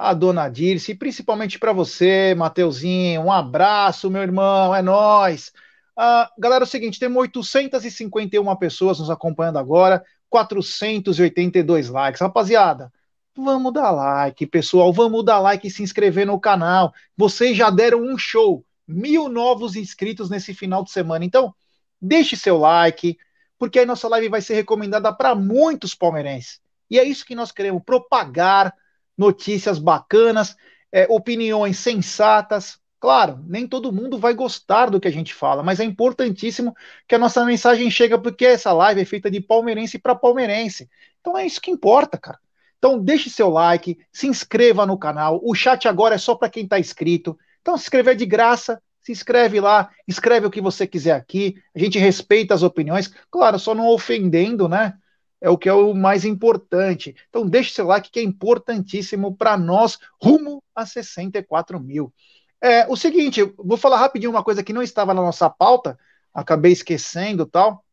a 0.03 0.13
dona 0.15 0.49
Dirce, 0.49 0.97
principalmente 0.97 1.61
para 1.61 1.73
você, 1.73 2.35
Mateuzinho. 2.35 3.23
Um 3.23 3.33
abraço, 3.33 4.11
meu 4.11 4.21
irmão, 4.23 4.75
é 4.75 4.83
nós. 4.83 5.53
Ah, 5.97 6.29
galera, 6.37 6.65
é 6.65 6.67
o 6.67 6.69
seguinte, 6.69 6.99
temos 6.99 7.21
851 7.21 8.57
pessoas 8.57 8.99
nos 8.99 9.11
acompanhando 9.11 9.61
agora, 9.61 10.05
482 10.29 11.89
likes. 11.89 12.21
Rapaziada, 12.21 12.93
vamos 13.37 13.73
dar 13.73 13.93
like, 13.93 14.45
pessoal, 14.49 14.93
vamos 14.93 15.25
dar 15.25 15.39
like 15.39 15.69
e 15.69 15.71
se 15.71 15.85
inscrever 15.85 16.27
no 16.27 16.41
canal. 16.41 16.93
Vocês 17.17 17.57
já 17.57 17.71
deram 17.71 18.03
um 18.03 18.19
show 18.19 18.65
mil 18.89 19.29
novos 19.29 19.77
inscritos 19.77 20.29
nesse 20.29 20.53
final 20.53 20.83
de 20.83 20.91
semana. 20.91 21.25
Então, 21.25 21.55
deixe 22.01 22.35
seu 22.35 22.59
like, 22.59 23.17
porque 23.57 23.79
aí 23.79 23.87
nossa 23.87 24.09
live 24.09 24.29
vai 24.29 24.41
ser 24.41 24.55
recomendada 24.55 25.13
para 25.13 25.33
muitos 25.37 25.95
palmeirenses. 25.95 26.61
E 26.91 26.99
é 26.99 27.05
isso 27.05 27.25
que 27.25 27.37
nós 27.37 27.53
queremos: 27.53 27.85
propagar 27.87 28.75
notícias 29.17 29.79
bacanas, 29.79 30.57
é, 30.91 31.07
opiniões 31.09 31.79
sensatas. 31.79 32.79
Claro, 33.01 33.43
nem 33.47 33.67
todo 33.67 33.93
mundo 33.93 34.19
vai 34.19 34.33
gostar 34.33 34.91
do 34.91 35.01
que 35.01 35.09
a 35.09 35.13
gente 35.13 35.35
fala, 35.35 35.63
mas 35.63 35.81
é 35.81 35.85
importantíssimo 35.85 36.75
que 37.09 37.15
a 37.15 37.19
nossa 37.19 37.45
mensagem 37.45 37.91
chegue, 37.91 38.17
porque 38.19 38.47
essa 38.47 38.73
live 38.73 39.01
é 39.01 39.05
feita 39.05 39.31
de 39.31 39.41
palmeirense 39.41 39.99
para 39.99 40.15
palmeirense. 40.15 40.89
Então 41.21 41.37
é 41.37 41.45
isso 41.45 41.61
que 41.61 41.71
importa, 41.71 42.17
cara. 42.17 42.39
Então 42.79 42.99
deixe 42.99 43.31
seu 43.31 43.49
like, 43.49 43.99
se 44.13 44.27
inscreva 44.27 44.85
no 44.87 44.99
canal. 44.99 45.41
O 45.43 45.55
chat 45.55 45.87
agora 45.89 46.15
é 46.15 46.19
só 46.19 46.35
para 46.35 46.49
quem 46.49 46.65
está 46.65 46.79
inscrito. 46.79 47.39
Então, 47.61 47.77
se 47.77 47.85
inscrever 47.85 48.17
de 48.17 48.27
graça, 48.27 48.83
se 49.01 49.13
inscreve 49.13 49.61
lá, 49.61 49.91
escreve 50.07 50.47
o 50.47 50.51
que 50.51 50.61
você 50.61 50.87
quiser 50.87 51.13
aqui. 51.13 51.57
A 51.75 51.79
gente 51.79 51.99
respeita 51.99 52.55
as 52.55 52.63
opiniões, 52.63 53.13
claro, 53.31 53.59
só 53.59 53.75
não 53.75 53.87
ofendendo, 53.89 54.69
né? 54.69 54.95
É 55.43 55.51
o 55.51 55.59
que 55.59 55.69
é 55.69 55.73
o 55.73 55.93
mais 55.93 56.25
importante. 56.25 57.17
Então, 57.29 57.45
deixe 57.45 57.75
seu 57.75 57.85
like, 57.85 58.13
que 58.13 58.21
é 58.21 58.23
importantíssimo 58.23 59.37
para 59.37 59.59
nós, 59.59 59.99
rumo 60.23 60.63
a 60.73 60.87
64 60.87 61.81
mil. 61.81 62.15
É, 62.61 62.87
o 62.87 62.97
seguinte, 62.97 63.43
vou 63.59 63.77
falar 63.77 63.99
rapidinho 63.99 64.31
uma 64.31 64.45
coisa 64.45 64.63
que 64.63 64.73
não 64.73 64.85
estava 64.85 65.13
na 65.13 65.21
nossa 65.21 65.51
pauta, 65.51 65.99
acabei 66.33 66.71
esquecendo 66.71 67.45
tal. 67.45 67.85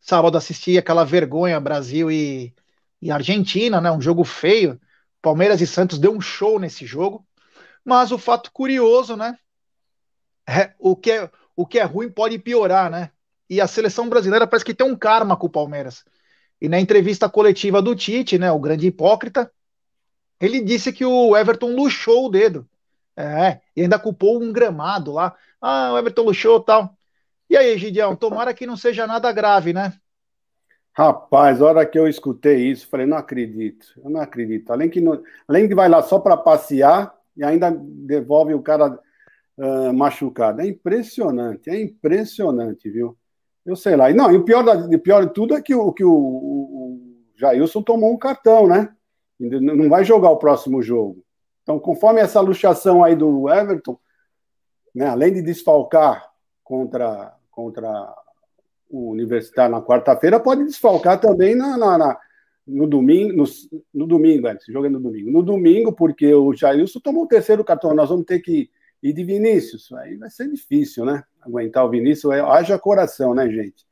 Sábado 0.00 0.38
assisti 0.38 0.78
aquela 0.78 1.04
vergonha 1.04 1.60
Brasil 1.60 2.10
e, 2.10 2.54
e 3.02 3.10
Argentina, 3.10 3.78
né? 3.78 3.92
Um 3.92 4.00
jogo 4.00 4.24
feio. 4.24 4.80
Palmeiras 5.20 5.60
e 5.60 5.66
Santos 5.66 5.98
deu 5.98 6.10
um 6.10 6.22
show 6.22 6.58
nesse 6.58 6.86
jogo. 6.86 7.26
Mas 7.84 8.12
o 8.12 8.18
fato 8.18 8.50
curioso, 8.50 9.14
né? 9.14 9.38
É, 10.48 10.72
o, 10.78 10.96
que 10.96 11.10
é, 11.10 11.30
o 11.54 11.66
que 11.66 11.78
é 11.78 11.82
ruim 11.82 12.10
pode 12.10 12.38
piorar, 12.38 12.90
né? 12.90 13.10
E 13.48 13.60
a 13.60 13.66
seleção 13.66 14.08
brasileira 14.08 14.46
parece 14.46 14.64
que 14.64 14.72
tem 14.72 14.86
um 14.86 14.96
karma 14.96 15.36
com 15.36 15.46
o 15.46 15.50
Palmeiras. 15.50 16.02
E 16.62 16.68
na 16.68 16.78
entrevista 16.78 17.28
coletiva 17.28 17.82
do 17.82 17.92
Tite, 17.92 18.38
né, 18.38 18.52
o 18.52 18.58
grande 18.60 18.86
hipócrita, 18.86 19.50
ele 20.40 20.60
disse 20.60 20.92
que 20.92 21.04
o 21.04 21.36
Everton 21.36 21.74
luxou 21.74 22.26
o 22.26 22.30
dedo. 22.30 22.64
É, 23.16 23.60
e 23.74 23.82
ainda 23.82 23.98
culpou 23.98 24.40
um 24.40 24.52
gramado 24.52 25.10
lá. 25.10 25.34
Ah, 25.60 25.92
o 25.92 25.98
Everton 25.98 26.22
luxou 26.22 26.60
tal. 26.60 26.96
E 27.50 27.56
aí, 27.56 27.76
Gideão, 27.76 28.14
tomara 28.14 28.54
que 28.54 28.64
não 28.64 28.76
seja 28.76 29.08
nada 29.08 29.32
grave, 29.32 29.72
né? 29.72 29.92
Rapaz, 30.92 31.60
a 31.60 31.66
hora 31.66 31.84
que 31.84 31.98
eu 31.98 32.06
escutei 32.06 32.70
isso, 32.70 32.86
falei, 32.86 33.06
não 33.06 33.16
acredito, 33.16 33.86
eu 33.96 34.08
não 34.08 34.20
acredito. 34.20 34.70
Além 34.72 34.88
que, 34.88 35.00
não, 35.00 35.20
além 35.48 35.66
que 35.66 35.74
vai 35.74 35.88
lá 35.88 36.00
só 36.00 36.20
para 36.20 36.36
passear, 36.36 37.12
e 37.36 37.42
ainda 37.42 37.76
devolve 37.76 38.54
o 38.54 38.62
cara 38.62 39.00
uh, 39.56 39.92
machucado. 39.92 40.60
É 40.60 40.66
impressionante, 40.68 41.68
é 41.68 41.82
impressionante, 41.82 42.88
viu? 42.88 43.18
Eu 43.64 43.76
sei 43.76 43.96
lá. 43.96 44.12
Não, 44.12 44.32
e 44.32 44.36
o 44.36 44.44
pior, 44.44 44.62
da, 44.62 44.74
o 44.74 44.98
pior 44.98 45.26
de 45.26 45.32
tudo 45.32 45.54
é 45.54 45.62
que 45.62 45.74
o, 45.74 45.92
que 45.92 46.04
o, 46.04 46.12
o 46.12 47.00
Jailson 47.36 47.82
tomou 47.82 48.12
um 48.12 48.18
cartão, 48.18 48.66
né? 48.66 48.88
Não 49.38 49.88
vai 49.88 50.04
jogar 50.04 50.30
o 50.30 50.38
próximo 50.38 50.82
jogo. 50.82 51.24
Então, 51.62 51.78
conforme 51.78 52.20
essa 52.20 52.40
luxação 52.40 53.02
aí 53.02 53.14
do 53.14 53.48
Everton, 53.48 53.98
né, 54.94 55.06
além 55.06 55.32
de 55.32 55.42
desfalcar 55.42 56.30
contra, 56.62 57.34
contra 57.50 58.14
o 58.90 59.10
Universitário 59.10 59.74
na 59.74 59.82
quarta-feira, 59.82 60.40
pode 60.40 60.64
desfalcar 60.64 61.20
também 61.20 61.54
na, 61.54 61.76
na, 61.76 61.98
na 61.98 62.20
no 62.66 62.86
domingo, 62.86 63.36
no, 63.36 63.44
no 63.92 64.06
domingo, 64.06 64.48
esse 64.48 64.72
jogo 64.72 64.86
é 64.86 64.88
no 64.88 65.00
domingo. 65.00 65.30
No 65.30 65.42
domingo, 65.42 65.92
porque 65.92 66.32
o 66.32 66.54
Jailson 66.54 67.00
tomou 67.00 67.24
o 67.24 67.28
terceiro 67.28 67.64
cartão, 67.64 67.94
nós 67.94 68.08
vamos 68.08 68.24
ter 68.24 68.40
que 68.40 68.70
ir 69.02 69.12
de 69.12 69.24
Vinícius. 69.24 69.92
Aí 69.92 70.16
vai 70.16 70.30
ser 70.30 70.48
difícil, 70.48 71.04
né? 71.04 71.24
Aguentar 71.42 71.84
o 71.84 71.90
Vinícius, 71.90 72.32
é, 72.32 72.40
haja 72.40 72.78
coração, 72.78 73.34
né, 73.34 73.48
gente? 73.50 73.84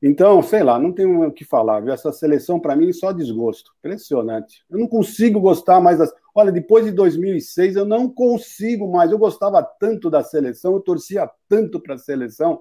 Então, 0.00 0.40
sei 0.42 0.62
lá, 0.62 0.78
não 0.78 0.92
tenho 0.92 1.26
o 1.26 1.32
que 1.32 1.44
falar. 1.44 1.80
Viu? 1.80 1.92
Essa 1.92 2.12
seleção, 2.12 2.60
para 2.60 2.76
mim, 2.76 2.92
só 2.92 3.10
desgosto. 3.10 3.72
Impressionante. 3.78 4.64
Eu 4.70 4.78
não 4.78 4.86
consigo 4.86 5.40
gostar 5.40 5.80
mais 5.80 5.98
das. 5.98 6.12
Olha, 6.34 6.52
depois 6.52 6.84
de 6.84 6.92
2006, 6.92 7.74
eu 7.74 7.84
não 7.84 8.08
consigo 8.08 8.90
mais. 8.90 9.10
Eu 9.10 9.18
gostava 9.18 9.62
tanto 9.62 10.08
da 10.08 10.22
seleção, 10.22 10.74
eu 10.74 10.80
torcia 10.80 11.28
tanto 11.48 11.80
para 11.80 11.94
a 11.94 11.98
seleção. 11.98 12.60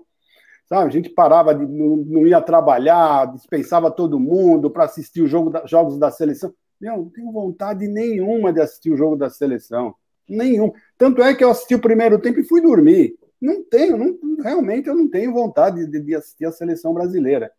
Sabe? 0.67 0.87
A 0.87 0.91
gente 0.91 1.09
parava, 1.09 1.53
de, 1.53 1.65
não, 1.65 1.97
não 1.97 2.27
ia 2.27 2.41
trabalhar, 2.41 3.31
dispensava 3.33 3.91
todo 3.91 4.19
mundo 4.19 4.69
para 4.71 4.85
assistir 4.85 5.21
os 5.21 5.29
jogo 5.29 5.51
jogos 5.65 5.99
da 5.99 6.09
seleção. 6.09 6.53
Meu, 6.81 6.97
não 6.97 7.09
tenho 7.09 7.31
vontade 7.31 7.87
nenhuma 7.87 8.51
de 8.51 8.61
assistir 8.61 8.91
o 8.91 8.97
jogo 8.97 9.15
da 9.15 9.29
seleção. 9.29 9.95
Nenhum. 10.27 10.73
Tanto 10.97 11.21
é 11.21 11.33
que 11.33 11.43
eu 11.43 11.51
assisti 11.51 11.75
o 11.75 11.81
primeiro 11.81 12.19
tempo 12.19 12.39
e 12.39 12.43
fui 12.43 12.61
dormir. 12.61 13.15
Não 13.41 13.63
tenho, 13.63 13.97
não, 13.97 14.17
realmente 14.41 14.87
eu 14.87 14.95
não 14.95 15.09
tenho 15.09 15.33
vontade 15.33 15.85
de, 15.85 15.99
de, 15.99 16.15
assistir 16.15 16.45
a 16.45 16.51
seleção 16.51 16.93
brasileira. 16.93 17.51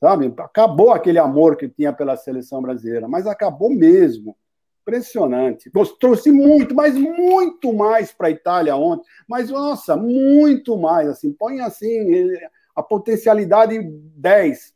Sabe? 0.00 0.32
Acabou 0.38 0.92
aquele 0.92 1.18
amor 1.18 1.56
que 1.56 1.68
tinha 1.68 1.92
pela 1.92 2.16
seleção 2.16 2.60
brasileira, 2.60 3.08
mas 3.08 3.26
acabou 3.26 3.70
mesmo. 3.70 4.36
Impressionante. 4.82 5.70
Trouxe 5.98 6.30
muito, 6.30 6.74
mas 6.74 6.94
muito 6.94 7.72
mais 7.72 8.12
para 8.12 8.28
a 8.28 8.30
Itália 8.30 8.76
ontem. 8.76 9.08
Mas, 9.26 9.50
nossa, 9.50 9.96
muito 9.96 10.76
mais. 10.76 11.08
Assim, 11.08 11.32
põe 11.32 11.60
assim 11.60 12.28
a 12.74 12.82
potencialidade 12.82 13.80
10, 13.82 14.74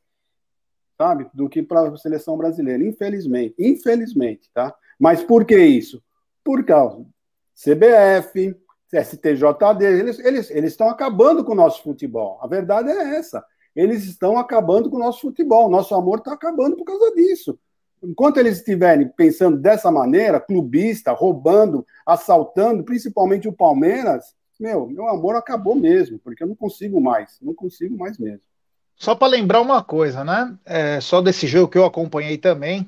sabe? 0.98 1.30
Do 1.32 1.48
que 1.48 1.62
para 1.62 1.88
a 1.88 1.96
seleção 1.96 2.36
brasileira. 2.36 2.82
Infelizmente. 2.82 3.54
Infelizmente, 3.58 4.50
tá? 4.52 4.74
Mas 4.98 5.22
por 5.22 5.44
que 5.44 5.56
isso? 5.56 6.02
Por 6.42 6.64
causa 6.64 7.06
CBF, 7.62 8.56
STJD, 8.96 9.84
eles, 9.84 10.18
eles, 10.18 10.50
eles 10.50 10.72
estão 10.72 10.88
acabando 10.88 11.44
com 11.44 11.52
o 11.52 11.56
nosso 11.56 11.82
futebol. 11.82 12.38
A 12.42 12.46
verdade 12.46 12.90
é 12.90 13.16
essa. 13.16 13.44
Eles 13.74 14.04
estão 14.04 14.36
acabando 14.38 14.90
com 14.90 14.96
o 14.96 15.00
nosso 15.00 15.20
futebol. 15.20 15.70
Nosso 15.70 15.94
amor 15.94 16.18
está 16.18 16.32
acabando 16.32 16.76
por 16.76 16.84
causa 16.84 17.14
disso. 17.14 17.58
Enquanto 18.02 18.38
eles 18.38 18.58
estiverem 18.58 19.08
pensando 19.08 19.58
dessa 19.58 19.90
maneira, 19.90 20.40
clubista, 20.40 21.12
roubando, 21.12 21.86
assaltando, 22.04 22.82
principalmente 22.82 23.46
o 23.46 23.52
Palmeiras, 23.52 24.34
meu, 24.58 24.86
meu 24.86 25.08
amor 25.08 25.36
acabou 25.36 25.74
mesmo, 25.74 26.18
porque 26.18 26.42
eu 26.42 26.48
não 26.48 26.54
consigo 26.54 27.00
mais, 27.00 27.38
não 27.40 27.54
consigo 27.54 27.96
mais 27.96 28.18
mesmo. 28.18 28.40
Só 28.96 29.14
para 29.14 29.28
lembrar 29.28 29.60
uma 29.60 29.82
coisa, 29.82 30.24
né? 30.24 30.54
É, 30.64 31.00
só 31.00 31.22
desse 31.22 31.46
jogo 31.46 31.68
que 31.68 31.78
eu 31.78 31.84
acompanhei 31.84 32.36
também, 32.36 32.86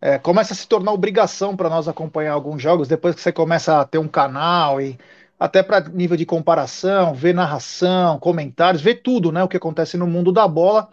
é, 0.00 0.18
começa 0.18 0.52
a 0.52 0.56
se 0.56 0.68
tornar 0.68 0.92
obrigação 0.92 1.56
para 1.56 1.70
nós 1.70 1.88
acompanhar 1.88 2.32
alguns 2.32 2.62
jogos 2.62 2.86
depois 2.86 3.14
que 3.14 3.20
você 3.20 3.32
começa 3.32 3.80
a 3.80 3.84
ter 3.84 3.98
um 3.98 4.08
canal 4.08 4.80
e 4.80 4.98
até 5.38 5.62
para 5.62 5.88
nível 5.88 6.16
de 6.16 6.26
comparação, 6.26 7.14
ver 7.14 7.34
narração, 7.34 8.18
comentários, 8.18 8.82
ver 8.82 8.96
tudo, 9.02 9.30
né, 9.30 9.42
o 9.42 9.48
que 9.48 9.56
acontece 9.56 9.96
no 9.96 10.06
mundo 10.06 10.32
da 10.32 10.48
bola. 10.48 10.88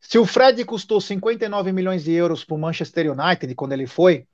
Se 0.00 0.18
o 0.18 0.24
Fred 0.24 0.64
custou 0.64 1.00
59 1.00 1.72
milhões 1.72 2.04
de 2.04 2.12
euros 2.12 2.44
para 2.44 2.54
o 2.54 2.58
Manchester 2.58 3.10
United 3.10 3.54
quando 3.54 3.72
ele 3.72 3.86
foi, 3.86 4.26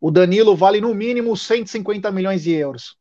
o 0.00 0.10
Danilo 0.10 0.56
vale 0.56 0.80
no 0.80 0.94
mínimo 0.94 1.36
150 1.36 2.10
milhões 2.10 2.42
de 2.42 2.52
euros. 2.52 2.96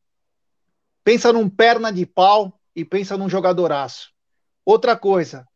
Pensa 1.04 1.34
num 1.34 1.50
perna 1.50 1.92
de 1.92 2.06
pau 2.06 2.60
e 2.76 2.86
pensa 2.86 3.18
num 3.18 3.30
jogadoraço. 3.30 4.10
Outra 4.66 4.96
coisa, 4.96 5.48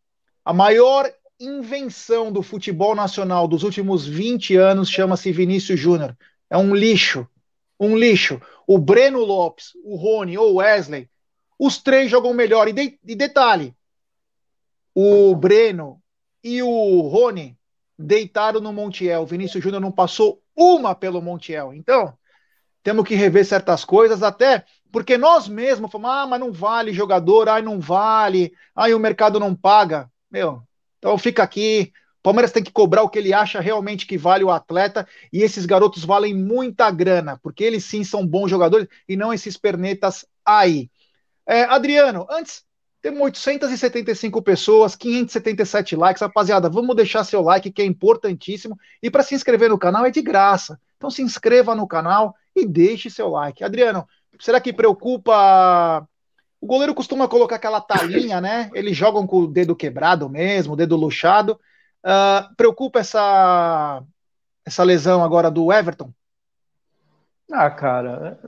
a 0.44 0.54
maior 0.54 1.12
invenção 1.40 2.32
do 2.32 2.42
futebol 2.42 2.96
nacional 2.96 3.48
dos 3.48 3.64
últimos 3.64 4.08
20 4.08 4.56
anos 4.56 4.90
chama-se 4.90 5.32
Vinícius 5.32 5.80
Júnior. 5.80 6.18
É 6.50 6.58
um 6.58 6.74
lixo 6.74 7.28
um 7.80 7.98
lixo. 7.98 8.42
O 8.66 8.78
Breno 8.78 9.20
Lopes, 9.20 9.72
o 9.84 9.96
Rony 9.96 10.38
ou 10.38 10.54
o 10.54 10.56
Wesley, 10.56 11.10
os 11.60 11.78
três 11.78 12.10
jogam 12.10 12.34
melhor. 12.34 12.68
E, 12.68 12.74
de, 12.74 13.00
e 13.06 13.16
detalhe: 13.16 13.76
o 14.94 15.36
Breno 15.36 16.02
e 16.44 16.62
o 16.62 17.02
Rony 17.02 17.58
deitaram 17.98 18.60
no 18.60 18.74
Montiel. 18.74 19.24
O 19.24 19.28
Vinícius 19.28 19.64
Júnior 19.64 19.82
não 19.82 19.92
passou 19.92 20.42
uma 20.56 20.94
pelo 20.94 21.22
Montiel. 21.22 21.74
Então, 21.74 22.18
temos 22.84 23.08
que 23.08 23.16
rever 23.16 23.46
certas 23.46 23.86
coisas, 23.86 24.22
até 24.22 24.66
porque 24.92 25.18
nós 25.18 25.48
mesmos 25.48 25.92
falamos: 25.92 26.12
ah, 26.16 26.28
mas 26.28 26.40
não 26.40 26.52
vale 26.52 26.94
jogador, 26.94 27.50
ai, 27.50 27.62
não 27.62 27.80
vale, 27.80 28.54
ai, 28.76 28.94
o 28.94 29.00
mercado 29.00 29.40
não 29.40 29.56
paga. 29.56 30.12
Meu, 30.30 30.62
então 31.00 31.18
fica 31.18 31.44
aqui, 31.44 31.92
Palmeiras 32.24 32.54
tem 32.54 32.64
que 32.64 32.72
cobrar 32.72 33.04
o 33.04 33.10
que 33.10 33.20
ele 33.20 33.34
acha 33.34 33.60
realmente 33.60 34.08
que 34.08 34.18
vale 34.18 34.44
o 34.44 34.50
atleta, 34.50 35.06
e 35.32 35.44
esses 35.44 35.66
garotos 35.66 36.06
valem 36.06 36.34
muita 36.34 36.90
grana, 36.90 37.38
porque 37.44 37.64
eles 37.64 37.84
sim 37.84 38.04
são 38.04 38.26
bons 38.26 38.50
jogadores 38.50 38.88
e 39.08 39.18
não 39.18 39.34
esses 39.34 39.58
pernetas 39.58 40.26
aí. 40.46 40.90
É, 41.46 41.64
Adriano, 41.64 42.26
antes, 42.30 42.64
temos 43.02 43.22
875 43.22 44.42
pessoas, 44.42 44.96
577 44.96 45.98
likes. 45.98 46.22
Rapaziada, 46.22 46.70
vamos 46.70 46.96
deixar 46.96 47.26
seu 47.26 47.42
like, 47.42 47.70
que 47.70 47.82
é 47.82 47.86
importantíssimo. 47.86 48.80
E 49.02 49.12
para 49.12 49.24
se 49.24 49.36
inscrever 49.36 49.70
no 49.70 49.78
canal 49.78 50.06
é 50.06 50.10
de 50.10 50.22
graça. 50.22 50.80
Então 50.96 51.12
se 51.12 51.22
inscreva 51.22 51.76
no 51.76 51.86
canal 51.86 52.34
e 52.56 52.66
deixe 52.66 53.10
seu 53.10 53.28
like. 53.28 53.62
Adriano, 53.62 54.08
será 54.40 54.62
que 54.62 54.72
preocupa 54.72 56.08
o 56.62 56.66
goleiro 56.66 56.96
costuma 56.96 57.28
colocar 57.28 57.58
aquela 57.58 57.82
talinha, 57.82 58.40
né? 58.40 58.72
Eles 58.74 58.96
jogam 58.96 59.28
com 59.28 59.40
o 59.40 59.48
dedo 59.48 59.76
quebrado 59.76 60.30
mesmo, 60.30 60.72
o 60.72 60.78
dedo 60.78 60.96
luxado. 60.96 61.60
Uh, 62.04 62.54
preocupa 62.56 63.00
essa, 63.00 64.04
essa 64.66 64.84
lesão 64.84 65.24
agora 65.24 65.50
do 65.50 65.72
Everton? 65.72 66.12
Ah, 67.52 67.70
cara, 67.70 68.40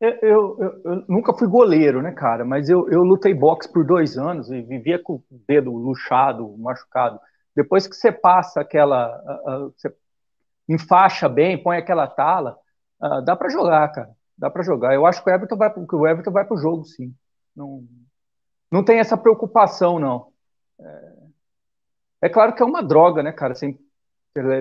eu, 0.00 0.10
eu, 0.22 0.56
eu, 0.58 0.82
eu, 0.84 1.04
nunca 1.08 1.32
fui 1.32 1.48
goleiro, 1.48 2.02
né, 2.02 2.12
cara? 2.12 2.44
Mas 2.44 2.68
eu, 2.68 2.88
eu 2.90 3.02
lutei 3.02 3.32
boxe 3.32 3.70
por 3.72 3.84
dois 3.84 4.18
anos 4.18 4.50
e 4.50 4.60
vivia 4.62 4.98
com 4.98 5.14
o 5.14 5.24
dedo 5.48 5.72
luxado, 5.72 6.56
machucado. 6.58 7.18
Depois 7.54 7.86
que 7.86 7.94
você 7.94 8.10
passa 8.10 8.60
aquela. 8.60 9.16
Uh, 9.46 9.66
uh, 9.66 9.74
você 9.76 9.94
enfaixa 10.68 11.28
bem, 11.28 11.62
põe 11.62 11.76
aquela 11.76 12.06
tala, 12.06 12.56
uh, 13.02 13.22
dá 13.22 13.36
para 13.36 13.48
jogar, 13.48 13.88
cara. 13.92 14.10
Dá 14.36 14.50
para 14.50 14.62
jogar. 14.62 14.94
Eu 14.94 15.06
acho 15.06 15.22
que 15.22 15.30
o 15.30 15.32
Everton 15.32 15.56
vai, 15.56 15.72
que 15.72 15.94
o 15.94 16.06
Everton 16.06 16.32
vai 16.32 16.44
pro 16.44 16.56
jogo, 16.56 16.84
sim. 16.84 17.14
Não, 17.54 17.84
não 18.70 18.84
tem 18.84 18.98
essa 18.98 19.16
preocupação, 19.16 19.98
não. 20.00 20.32
É, 20.80 21.13
é 22.24 22.28
claro 22.30 22.54
que 22.54 22.62
é 22.62 22.64
uma 22.64 22.82
droga, 22.82 23.22
né, 23.22 23.32
cara? 23.32 23.54
Você 23.54 23.76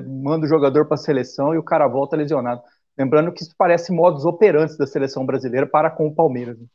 manda 0.06 0.46
o 0.46 0.50
jogador 0.50 0.86
para 0.86 0.96
a 0.96 0.98
seleção 0.98 1.54
e 1.54 1.58
o 1.58 1.64
cara 1.64 1.88
volta 1.88 2.18
lesionado. 2.18 2.62
Lembrando 2.98 3.32
que 3.32 3.42
isso 3.42 3.56
parece 3.58 3.90
modos 3.90 4.26
operantes 4.26 4.76
da 4.76 4.86
seleção 4.86 5.26
brasileira 5.26 5.66
para 5.66 5.90
com 5.90 6.06
o 6.06 6.14
Palmeiras. 6.14 6.60
Né? 6.60 6.66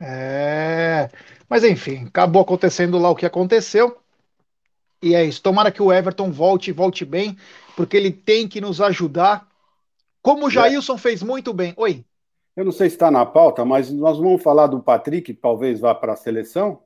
É, 0.00 1.08
mas 1.48 1.62
enfim, 1.62 2.06
acabou 2.06 2.42
acontecendo 2.42 2.98
lá 2.98 3.08
o 3.08 3.14
que 3.14 3.24
aconteceu. 3.24 3.96
E 5.00 5.14
é 5.14 5.24
isso. 5.24 5.40
Tomara 5.40 5.70
que 5.70 5.80
o 5.80 5.92
Everton 5.92 6.32
volte, 6.32 6.72
volte 6.72 7.04
bem, 7.04 7.36
porque 7.76 7.96
ele 7.96 8.10
tem 8.10 8.48
que 8.48 8.60
nos 8.60 8.80
ajudar. 8.80 9.46
Como 10.20 10.46
o 10.46 10.50
Jailson 10.50 10.98
fez 10.98 11.22
muito 11.22 11.52
bem. 11.52 11.72
Oi. 11.76 12.04
Eu 12.56 12.64
não 12.64 12.72
sei 12.72 12.90
se 12.90 12.96
está 12.96 13.08
na 13.08 13.24
pauta, 13.24 13.64
mas 13.64 13.88
nós 13.88 14.18
vamos 14.18 14.42
falar 14.42 14.66
do 14.66 14.82
Patrick, 14.82 15.32
que 15.32 15.40
talvez 15.40 15.78
vá 15.78 15.94
para 15.94 16.14
a 16.14 16.16
seleção. 16.16 16.82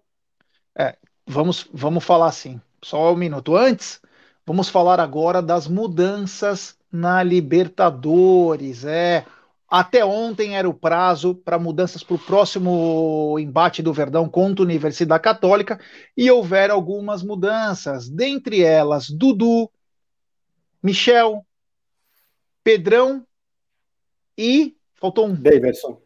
É, 0.76 0.98
vamos, 1.30 1.68
vamos 1.72 2.04
falar 2.04 2.26
assim, 2.26 2.60
só 2.82 3.12
um 3.12 3.16
minuto 3.16 3.56
antes, 3.56 4.00
vamos 4.44 4.68
falar 4.68 4.98
agora 4.98 5.40
das 5.40 5.68
mudanças 5.68 6.76
na 6.92 7.22
Libertadores. 7.22 8.84
É, 8.84 9.24
até 9.68 10.04
ontem 10.04 10.56
era 10.56 10.68
o 10.68 10.74
prazo 10.74 11.34
para 11.34 11.58
mudanças 11.58 12.02
para 12.02 12.16
o 12.16 12.18
próximo 12.18 13.38
embate 13.38 13.82
do 13.82 13.92
Verdão 13.92 14.28
contra 14.28 14.62
a 14.62 14.66
Universidade 14.66 15.22
Católica 15.22 15.80
e 16.16 16.28
houveram 16.30 16.74
algumas 16.74 17.22
mudanças, 17.22 18.08
dentre 18.08 18.62
elas 18.62 19.08
Dudu, 19.08 19.70
Michel, 20.82 21.46
Pedrão 22.64 23.24
e 24.36 24.76
faltou 24.94 25.26
um 25.26 25.34
Davidson. 25.34 26.00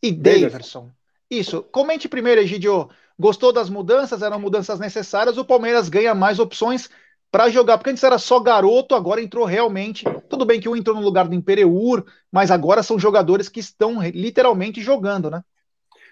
E 0.00 0.12
Davidson. 0.12 0.92
Isso. 1.28 1.62
Comente 1.64 2.08
primeiro, 2.08 2.40
Egidio. 2.40 2.88
Gostou 3.18 3.52
das 3.52 3.68
mudanças? 3.68 4.22
Eram 4.22 4.38
mudanças 4.38 4.78
necessárias? 4.78 5.36
O 5.36 5.44
Palmeiras 5.44 5.88
ganha 5.88 6.14
mais 6.14 6.38
opções 6.38 6.88
para 7.30 7.50
jogar, 7.50 7.76
porque 7.76 7.90
antes 7.90 8.02
era 8.02 8.18
só 8.18 8.40
garoto, 8.40 8.94
agora 8.94 9.20
entrou 9.20 9.44
realmente. 9.44 10.04
Tudo 10.28 10.44
bem 10.44 10.60
que 10.60 10.68
um 10.68 10.76
entrou 10.76 10.96
no 10.96 11.02
lugar 11.02 11.28
do 11.28 11.34
Impereur, 11.34 12.04
mas 12.32 12.50
agora 12.50 12.82
são 12.82 12.98
jogadores 12.98 13.48
que 13.48 13.60
estão 13.60 14.02
literalmente 14.02 14.80
jogando, 14.80 15.30
né? 15.30 15.42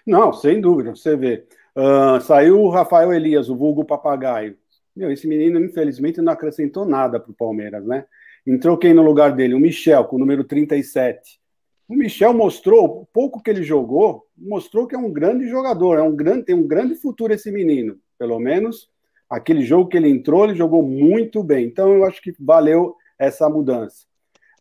Não, 0.05 0.31
sem 0.31 0.61
dúvida. 0.61 0.95
Você 0.95 1.15
vê. 1.15 1.45
Uh, 1.75 2.19
saiu 2.21 2.61
o 2.61 2.69
Rafael 2.69 3.13
Elias, 3.13 3.49
o 3.49 3.55
vulgo 3.55 3.85
papagaio. 3.85 4.57
Meu, 4.95 5.11
esse 5.11 5.27
menino, 5.27 5.59
infelizmente, 5.59 6.21
não 6.21 6.33
acrescentou 6.33 6.85
nada 6.85 7.19
para 7.19 7.31
o 7.31 7.35
Palmeiras, 7.35 7.85
né? 7.85 8.05
Entrou 8.45 8.77
quem 8.77 8.93
no 8.93 9.01
lugar 9.01 9.33
dele? 9.33 9.53
O 9.53 9.59
Michel, 9.59 10.05
com 10.05 10.15
o 10.15 10.19
número 10.19 10.43
37. 10.43 11.39
O 11.87 11.95
Michel 11.95 12.33
mostrou, 12.33 13.07
pouco 13.13 13.41
que 13.41 13.49
ele 13.49 13.63
jogou, 13.63 14.25
mostrou 14.37 14.85
que 14.85 14.95
é 14.95 14.97
um 14.97 15.11
grande 15.11 15.47
jogador, 15.47 15.97
é 15.97 16.01
um 16.01 16.15
grande, 16.15 16.43
tem 16.43 16.55
um 16.55 16.67
grande 16.67 16.95
futuro 16.95 17.33
esse 17.33 17.49
menino. 17.49 17.97
Pelo 18.19 18.39
menos 18.39 18.89
aquele 19.29 19.61
jogo 19.61 19.89
que 19.89 19.97
ele 19.97 20.09
entrou, 20.09 20.45
ele 20.45 20.55
jogou 20.55 20.83
muito 20.83 21.41
bem. 21.41 21.65
Então 21.65 21.93
eu 21.93 22.05
acho 22.05 22.21
que 22.21 22.33
valeu 22.39 22.95
essa 23.17 23.49
mudança. 23.49 24.05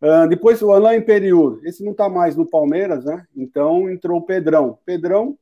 Uh, 0.03 0.29
depois 0.29 0.61
o 0.63 0.71
Alain 0.71 0.99
Imperiur, 0.99 1.61
esse 1.65 1.83
não 1.83 1.93
está 1.93 2.09
mais 2.09 2.37
no 2.37 2.47
Palmeiras, 2.47 3.05
né? 3.05 3.27
Então 3.35 3.91
entrou 3.91 4.19
o 4.19 4.23
Pedrão. 4.23 4.79
Pedrão, 4.85 5.39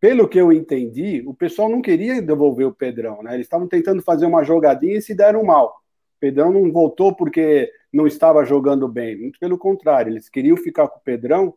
pelo 0.00 0.28
que 0.28 0.38
eu 0.38 0.52
entendi, 0.52 1.22
o 1.26 1.32
pessoal 1.32 1.68
não 1.68 1.80
queria 1.80 2.20
devolver 2.20 2.66
o 2.66 2.74
Pedrão, 2.74 3.22
né? 3.22 3.34
Eles 3.34 3.46
estavam 3.46 3.68
tentando 3.68 4.02
fazer 4.02 4.26
uma 4.26 4.42
jogadinha 4.42 4.98
e 4.98 5.02
se 5.02 5.14
deram 5.14 5.44
mal. 5.44 5.68
O 6.16 6.20
Pedrão 6.20 6.52
não 6.52 6.70
voltou 6.72 7.14
porque 7.14 7.70
não 7.94 8.06
estava 8.06 8.44
jogando 8.44 8.88
bem, 8.88 9.18
muito 9.18 9.38
pelo 9.38 9.56
contrário, 9.56 10.12
eles 10.12 10.28
queriam 10.28 10.56
ficar 10.56 10.88
com 10.88 10.98
o 10.98 11.02
Pedrão 11.02 11.54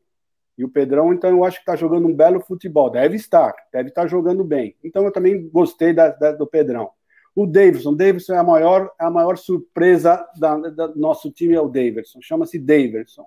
e 0.57 0.63
o 0.63 0.69
Pedrão, 0.69 1.13
então, 1.13 1.29
eu 1.29 1.45
acho 1.45 1.57
que 1.57 1.61
está 1.61 1.75
jogando 1.75 2.07
um 2.07 2.13
belo 2.13 2.39
futebol. 2.39 2.89
Deve 2.89 3.15
estar, 3.15 3.53
deve 3.71 3.89
estar 3.89 4.07
jogando 4.07 4.43
bem. 4.43 4.75
Então, 4.83 5.05
eu 5.05 5.11
também 5.11 5.47
gostei 5.49 5.93
da, 5.93 6.09
da, 6.09 6.31
do 6.31 6.47
Pedrão. 6.47 6.89
O 7.35 7.45
Davidson, 7.45 7.93
Davidson 7.93 8.33
é 8.33 8.37
a 8.39 8.43
maior, 8.43 8.91
a 8.97 9.11
maior 9.11 9.37
surpresa 9.37 10.25
do 10.35 10.99
nosso 10.99 11.31
time, 11.31 11.53
é 11.53 11.61
o 11.61 11.67
Davidson. 11.67 12.19
Chama-se 12.21 12.57
Davidson. 12.57 13.25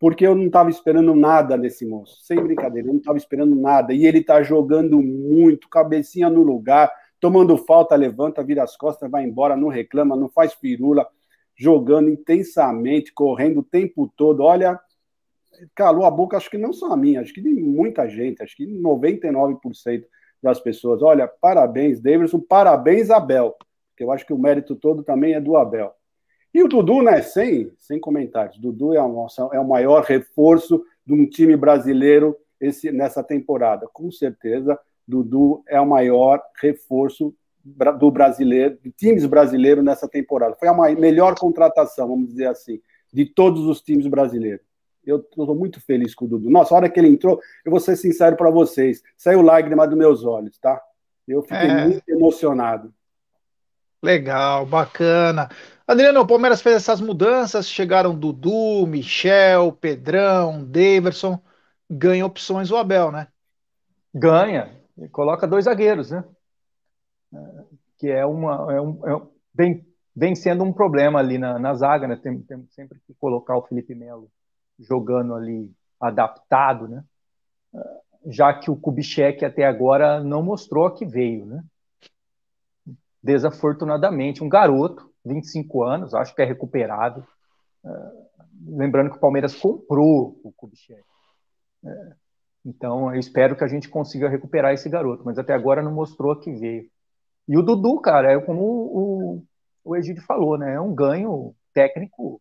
Porque 0.00 0.26
eu 0.26 0.34
não 0.34 0.46
estava 0.46 0.68
esperando 0.68 1.14
nada 1.14 1.56
desse 1.56 1.86
moço. 1.86 2.20
Sem 2.24 2.42
brincadeira, 2.42 2.88
eu 2.88 2.92
não 2.92 2.98
estava 2.98 3.16
esperando 3.16 3.54
nada. 3.54 3.94
E 3.94 4.04
ele 4.04 4.18
está 4.18 4.42
jogando 4.42 5.00
muito, 5.00 5.68
cabecinha 5.68 6.28
no 6.28 6.42
lugar, 6.42 6.90
tomando 7.20 7.56
falta, 7.56 7.94
levanta, 7.94 8.42
vira 8.42 8.64
as 8.64 8.76
costas, 8.76 9.08
vai 9.08 9.22
embora, 9.22 9.54
não 9.54 9.68
reclama, 9.68 10.16
não 10.16 10.28
faz 10.28 10.56
pirula, 10.56 11.06
jogando 11.62 12.10
intensamente, 12.10 13.12
correndo 13.12 13.60
o 13.60 13.62
tempo 13.62 14.12
todo. 14.16 14.42
Olha, 14.42 14.80
calou 15.76 16.04
a 16.04 16.10
boca, 16.10 16.36
acho 16.36 16.50
que 16.50 16.58
não 16.58 16.72
só 16.72 16.92
a 16.92 16.96
minha, 16.96 17.20
acho 17.20 17.32
que 17.32 17.40
de 17.40 17.54
muita 17.54 18.08
gente, 18.08 18.42
acho 18.42 18.56
que 18.56 18.66
99% 18.66 20.04
das 20.42 20.58
pessoas. 20.58 21.02
Olha, 21.02 21.28
parabéns, 21.28 22.00
Davidson, 22.00 22.40
parabéns, 22.40 23.10
Abel, 23.10 23.54
que 23.96 24.02
eu 24.02 24.10
acho 24.10 24.26
que 24.26 24.32
o 24.32 24.38
mérito 24.38 24.74
todo 24.74 25.04
também 25.04 25.34
é 25.34 25.40
do 25.40 25.56
Abel. 25.56 25.92
E 26.52 26.64
o 26.64 26.68
Dudu, 26.68 27.00
né, 27.00 27.22
sem, 27.22 27.70
sem 27.78 28.00
comentários, 28.00 28.58
Dudu 28.58 28.92
é, 28.92 28.98
é 28.98 29.60
o 29.60 29.68
maior 29.68 30.02
reforço 30.02 30.84
de 31.06 31.14
um 31.14 31.24
time 31.26 31.56
brasileiro 31.56 32.36
esse, 32.60 32.90
nessa 32.90 33.22
temporada. 33.22 33.88
Com 33.92 34.10
certeza, 34.10 34.76
Dudu 35.06 35.62
é 35.68 35.80
o 35.80 35.86
maior 35.86 36.42
reforço 36.60 37.32
do 37.64 38.10
brasileiro, 38.10 38.78
de 38.82 38.90
times 38.90 39.24
brasileiros 39.26 39.84
nessa 39.84 40.08
temporada. 40.08 40.56
Foi 40.56 40.68
a 40.68 40.74
maior, 40.74 40.98
melhor 40.98 41.34
contratação, 41.38 42.08
vamos 42.08 42.28
dizer 42.28 42.46
assim, 42.46 42.80
de 43.12 43.24
todos 43.26 43.66
os 43.66 43.80
times 43.80 44.06
brasileiros. 44.06 44.64
Eu 45.04 45.18
estou 45.18 45.54
muito 45.54 45.80
feliz 45.80 46.14
com 46.14 46.24
o 46.24 46.28
Dudu. 46.28 46.50
Nossa, 46.50 46.74
a 46.74 46.76
hora 46.76 46.88
que 46.88 46.98
ele 46.98 47.08
entrou, 47.08 47.40
eu 47.64 47.70
vou 47.70 47.80
ser 47.80 47.96
sincero 47.96 48.36
para 48.36 48.50
vocês, 48.50 49.02
saiu 49.16 49.42
lágrima 49.42 49.86
dos 49.86 49.98
meus 49.98 50.24
olhos, 50.24 50.58
tá? 50.58 50.80
Eu 51.26 51.42
fiquei 51.42 51.56
é. 51.56 51.84
muito 51.86 52.08
emocionado. 52.08 52.92
Legal, 54.02 54.66
bacana. 54.66 55.48
Adriano, 55.86 56.20
o 56.20 56.26
Palmeiras 56.26 56.60
fez 56.60 56.76
essas 56.76 57.00
mudanças, 57.00 57.68
chegaram 57.68 58.18
Dudu, 58.18 58.86
Michel, 58.86 59.72
Pedrão, 59.72 60.64
Daverson, 60.64 61.40
ganha 61.88 62.26
opções 62.26 62.70
o 62.70 62.76
Abel, 62.76 63.12
né? 63.12 63.28
Ganha, 64.14 64.70
coloca 65.10 65.46
dois 65.46 65.64
zagueiros, 65.64 66.10
né? 66.10 66.24
Que 67.98 68.10
é 68.10 68.24
uma. 68.26 68.72
É 68.72 68.80
um, 68.80 69.06
é 69.06 69.16
um, 69.16 69.28
vem, 69.54 69.86
vem 70.14 70.34
sendo 70.34 70.64
um 70.64 70.72
problema 70.72 71.18
ali 71.18 71.38
na, 71.38 71.58
na 71.58 71.74
zaga, 71.74 72.06
né? 72.06 72.16
Tem, 72.16 72.40
tem 72.40 72.66
sempre 72.70 73.00
que 73.06 73.14
colocar 73.14 73.56
o 73.56 73.62
Felipe 73.62 73.94
Melo 73.94 74.30
jogando 74.78 75.34
ali 75.34 75.70
adaptado, 76.00 76.88
né? 76.88 77.04
Já 78.26 78.52
que 78.54 78.70
o 78.70 78.76
Kubitschek 78.76 79.44
até 79.44 79.64
agora 79.64 80.22
não 80.22 80.42
mostrou 80.42 80.86
a 80.86 80.94
que 80.94 81.06
veio, 81.06 81.46
né? 81.46 81.64
Desafortunadamente, 83.22 84.42
um 84.42 84.48
garoto, 84.48 85.08
25 85.24 85.82
anos, 85.82 86.14
acho 86.14 86.34
que 86.34 86.42
é 86.42 86.44
recuperável. 86.44 87.24
lembrando 88.66 89.10
que 89.10 89.16
o 89.16 89.20
Palmeiras 89.20 89.54
comprou 89.54 90.40
o 90.42 90.52
Kubitschek. 90.52 91.02
então, 92.64 93.12
eu 93.14 93.18
espero 93.18 93.56
que 93.56 93.64
a 93.64 93.68
gente 93.68 93.88
consiga 93.88 94.28
recuperar 94.28 94.72
esse 94.72 94.88
garoto, 94.88 95.24
mas 95.24 95.38
até 95.38 95.52
agora 95.52 95.82
não 95.82 95.92
mostrou 95.92 96.32
a 96.32 96.40
que 96.40 96.52
veio. 96.52 96.90
E 97.52 97.56
o 97.58 97.62
Dudu, 97.62 98.00
cara, 98.00 98.32
é 98.32 98.40
como 98.40 98.62
o, 98.64 99.44
o 99.84 99.94
Egídio 99.94 100.22
falou, 100.22 100.56
né? 100.56 100.72
É 100.72 100.80
um 100.80 100.94
ganho 100.94 101.54
técnico 101.74 102.40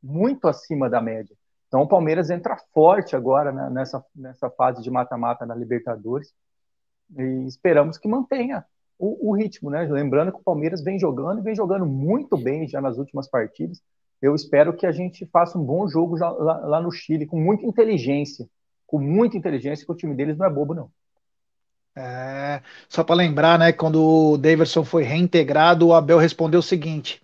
muito 0.00 0.46
acima 0.46 0.88
da 0.88 1.00
média. 1.00 1.36
Então 1.66 1.82
o 1.82 1.88
Palmeiras 1.88 2.30
entra 2.30 2.56
forte 2.72 3.16
agora 3.16 3.50
né, 3.50 3.68
nessa, 3.70 4.04
nessa 4.14 4.48
fase 4.48 4.80
de 4.84 4.88
mata-mata 4.88 5.44
na 5.44 5.52
Libertadores 5.52 6.32
e 7.18 7.44
esperamos 7.48 7.98
que 7.98 8.06
mantenha 8.06 8.64
o, 8.96 9.30
o, 9.30 9.34
ritmo, 9.34 9.68
né? 9.68 9.82
Lembrando 9.82 10.30
que 10.30 10.38
o 10.38 10.44
Palmeiras 10.44 10.80
vem 10.80 10.96
jogando 10.96 11.40
e 11.40 11.42
vem 11.42 11.56
jogando 11.56 11.84
muito 11.84 12.36
bem 12.36 12.68
já 12.68 12.80
nas 12.80 12.98
últimas 12.98 13.28
partidas. 13.28 13.82
Eu 14.22 14.32
espero 14.32 14.76
que 14.76 14.86
a 14.86 14.92
gente 14.92 15.26
faça 15.26 15.58
um 15.58 15.64
bom 15.64 15.88
jogo 15.88 16.16
já, 16.16 16.30
lá, 16.30 16.58
lá 16.58 16.80
no 16.80 16.92
Chile, 16.92 17.26
com 17.26 17.40
muita 17.40 17.66
inteligência, 17.66 18.48
com 18.86 19.00
muita 19.00 19.36
inteligência, 19.36 19.84
que 19.84 19.90
o 19.90 19.96
time 19.96 20.14
deles 20.14 20.38
não 20.38 20.46
é 20.46 20.50
bobo, 20.50 20.72
não. 20.72 20.88
É, 21.98 22.62
só 22.88 23.02
para 23.02 23.14
lembrar, 23.16 23.58
né, 23.58 23.72
quando 23.72 24.02
o 24.02 24.36
Davidson 24.36 24.84
foi 24.84 25.02
reintegrado, 25.02 25.86
o 25.88 25.94
Abel 25.94 26.18
respondeu 26.18 26.60
o 26.60 26.62
seguinte: 26.62 27.22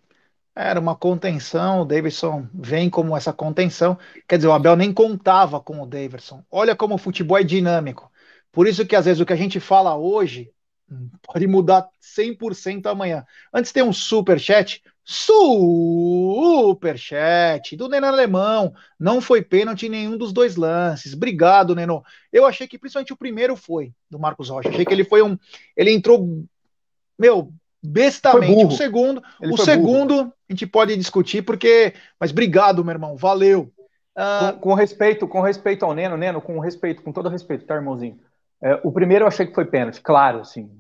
era 0.54 0.80
uma 0.80 0.96
contenção, 0.96 1.82
o 1.82 1.84
Davidson 1.84 2.48
vem 2.54 2.90
como 2.90 3.16
essa 3.16 3.32
contenção. 3.32 3.98
Quer 4.28 4.36
dizer, 4.38 4.48
o 4.48 4.52
Abel 4.52 4.76
nem 4.76 4.92
contava 4.92 5.60
com 5.60 5.82
o 5.82 5.86
Davidson. 5.86 6.44
Olha 6.50 6.76
como 6.76 6.94
o 6.96 6.98
futebol 6.98 7.38
é 7.38 7.44
dinâmico. 7.44 8.10
Por 8.52 8.66
isso 8.68 8.86
que 8.86 8.96
às 8.96 9.06
vezes 9.06 9.20
o 9.20 9.26
que 9.26 9.32
a 9.32 9.36
gente 9.36 9.60
fala 9.60 9.96
hoje 9.96 10.52
hum, 10.90 11.10
pode 11.22 11.46
mudar 11.46 11.88
100% 12.00 12.86
amanhã. 12.88 13.26
Antes 13.52 13.72
tem 13.72 13.82
um 13.82 13.92
super 13.92 14.38
chat, 14.40 14.82
super 15.04 16.96
chat 16.96 17.76
do 17.76 17.88
Neno 17.88 18.06
Alemão. 18.06 18.72
Não 18.98 19.20
foi 19.20 19.42
pênalti 19.42 19.86
em 19.86 19.90
nenhum 19.90 20.16
dos 20.16 20.32
dois 20.32 20.56
lances. 20.56 21.14
Obrigado, 21.14 21.74
Neno. 21.74 22.02
Eu 22.32 22.46
achei 22.46 22.66
que 22.66 22.78
principalmente 22.78 23.12
o 23.12 23.16
primeiro 23.16 23.56
foi 23.56 23.92
do 24.10 24.18
Marcos 24.18 24.48
Rocha. 24.48 24.68
Achei 24.68 24.84
que 24.84 24.92
ele 24.92 25.04
foi 25.04 25.22
um, 25.22 25.36
ele 25.76 25.92
entrou 25.92 26.44
meu, 27.18 27.52
bestamente. 27.82 28.64
O 28.64 28.70
segundo, 28.70 29.22
Ele 29.40 29.52
o 29.52 29.56
segundo 29.56 30.14
burro. 30.16 30.34
a 30.48 30.52
gente 30.52 30.66
pode 30.66 30.96
discutir 30.96 31.42
porque, 31.42 31.94
mas 32.18 32.30
obrigado, 32.30 32.84
meu 32.84 32.92
irmão, 32.92 33.16
valeu. 33.16 33.72
Uh... 34.16 34.52
Com, 34.54 34.60
com, 34.60 34.74
respeito, 34.74 35.28
com 35.28 35.40
respeito 35.40 35.84
ao 35.84 35.94
Neno, 35.94 36.16
Neno, 36.16 36.40
com 36.40 36.58
respeito, 36.58 37.02
com 37.02 37.12
todo 37.12 37.28
respeito, 37.28 37.64
tá, 37.64 37.74
irmãozinho? 37.74 38.18
É, 38.62 38.80
o 38.84 38.92
primeiro 38.92 39.24
eu 39.24 39.28
achei 39.28 39.46
que 39.46 39.54
foi 39.54 39.64
pênalti, 39.64 40.00
claro, 40.00 40.44
sim, 40.44 40.70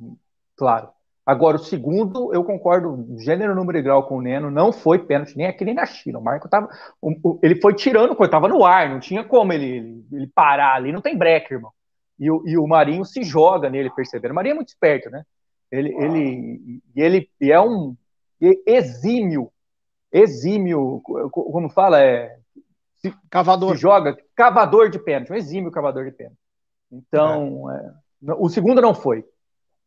claro. 0.56 0.88
Agora, 1.24 1.56
o 1.56 1.60
segundo, 1.60 2.34
eu 2.34 2.42
concordo, 2.42 3.06
gênero, 3.18 3.54
número 3.54 3.78
e 3.78 3.82
grau 3.82 4.06
com 4.08 4.16
o 4.16 4.20
Neno, 4.20 4.50
não 4.50 4.72
foi 4.72 4.98
pênalti, 4.98 5.36
nem 5.36 5.46
aqui 5.46 5.64
nem 5.64 5.74
na 5.74 5.86
China. 5.86 6.18
O 6.18 6.22
Marco 6.22 6.48
tava. 6.48 6.68
O, 7.00 7.12
o, 7.22 7.38
ele 7.42 7.60
foi 7.60 7.74
tirando, 7.74 8.16
coisa, 8.16 8.32
tava 8.32 8.48
no 8.48 8.64
ar, 8.64 8.90
não 8.90 8.98
tinha 8.98 9.22
como 9.22 9.52
ele, 9.52 9.66
ele, 9.66 10.04
ele, 10.12 10.26
parar 10.34 10.74
ali, 10.74 10.90
não 10.90 11.00
tem 11.00 11.16
break, 11.16 11.52
irmão. 11.52 11.70
E, 12.18 12.26
e 12.26 12.58
o 12.58 12.66
Marinho 12.66 13.04
se 13.04 13.22
joga 13.22 13.70
nele, 13.70 13.90
percebendo. 13.90 14.32
O 14.32 14.34
Marinho 14.34 14.52
é 14.52 14.56
muito 14.56 14.68
esperto, 14.68 15.10
né? 15.10 15.24
Ele, 15.70 15.94
ele, 15.96 16.80
ele 16.94 17.30
é 17.40 17.60
um 17.60 17.96
exímio, 18.66 19.50
exímio, 20.12 21.00
como 21.30 21.70
fala, 21.70 22.02
é 22.02 22.36
se, 22.96 23.14
cavador. 23.30 23.74
Se 23.74 23.80
joga 23.80 24.16
cavador 24.34 24.90
de 24.90 24.98
pênalti, 24.98 25.32
um 25.32 25.36
exímio 25.36 25.70
cavador 25.70 26.04
de 26.04 26.12
pênalti. 26.12 26.38
Então, 26.90 27.70
é. 27.70 27.92
É, 28.28 28.34
o 28.34 28.48
segundo 28.48 28.80
não 28.80 28.94
foi, 28.94 29.24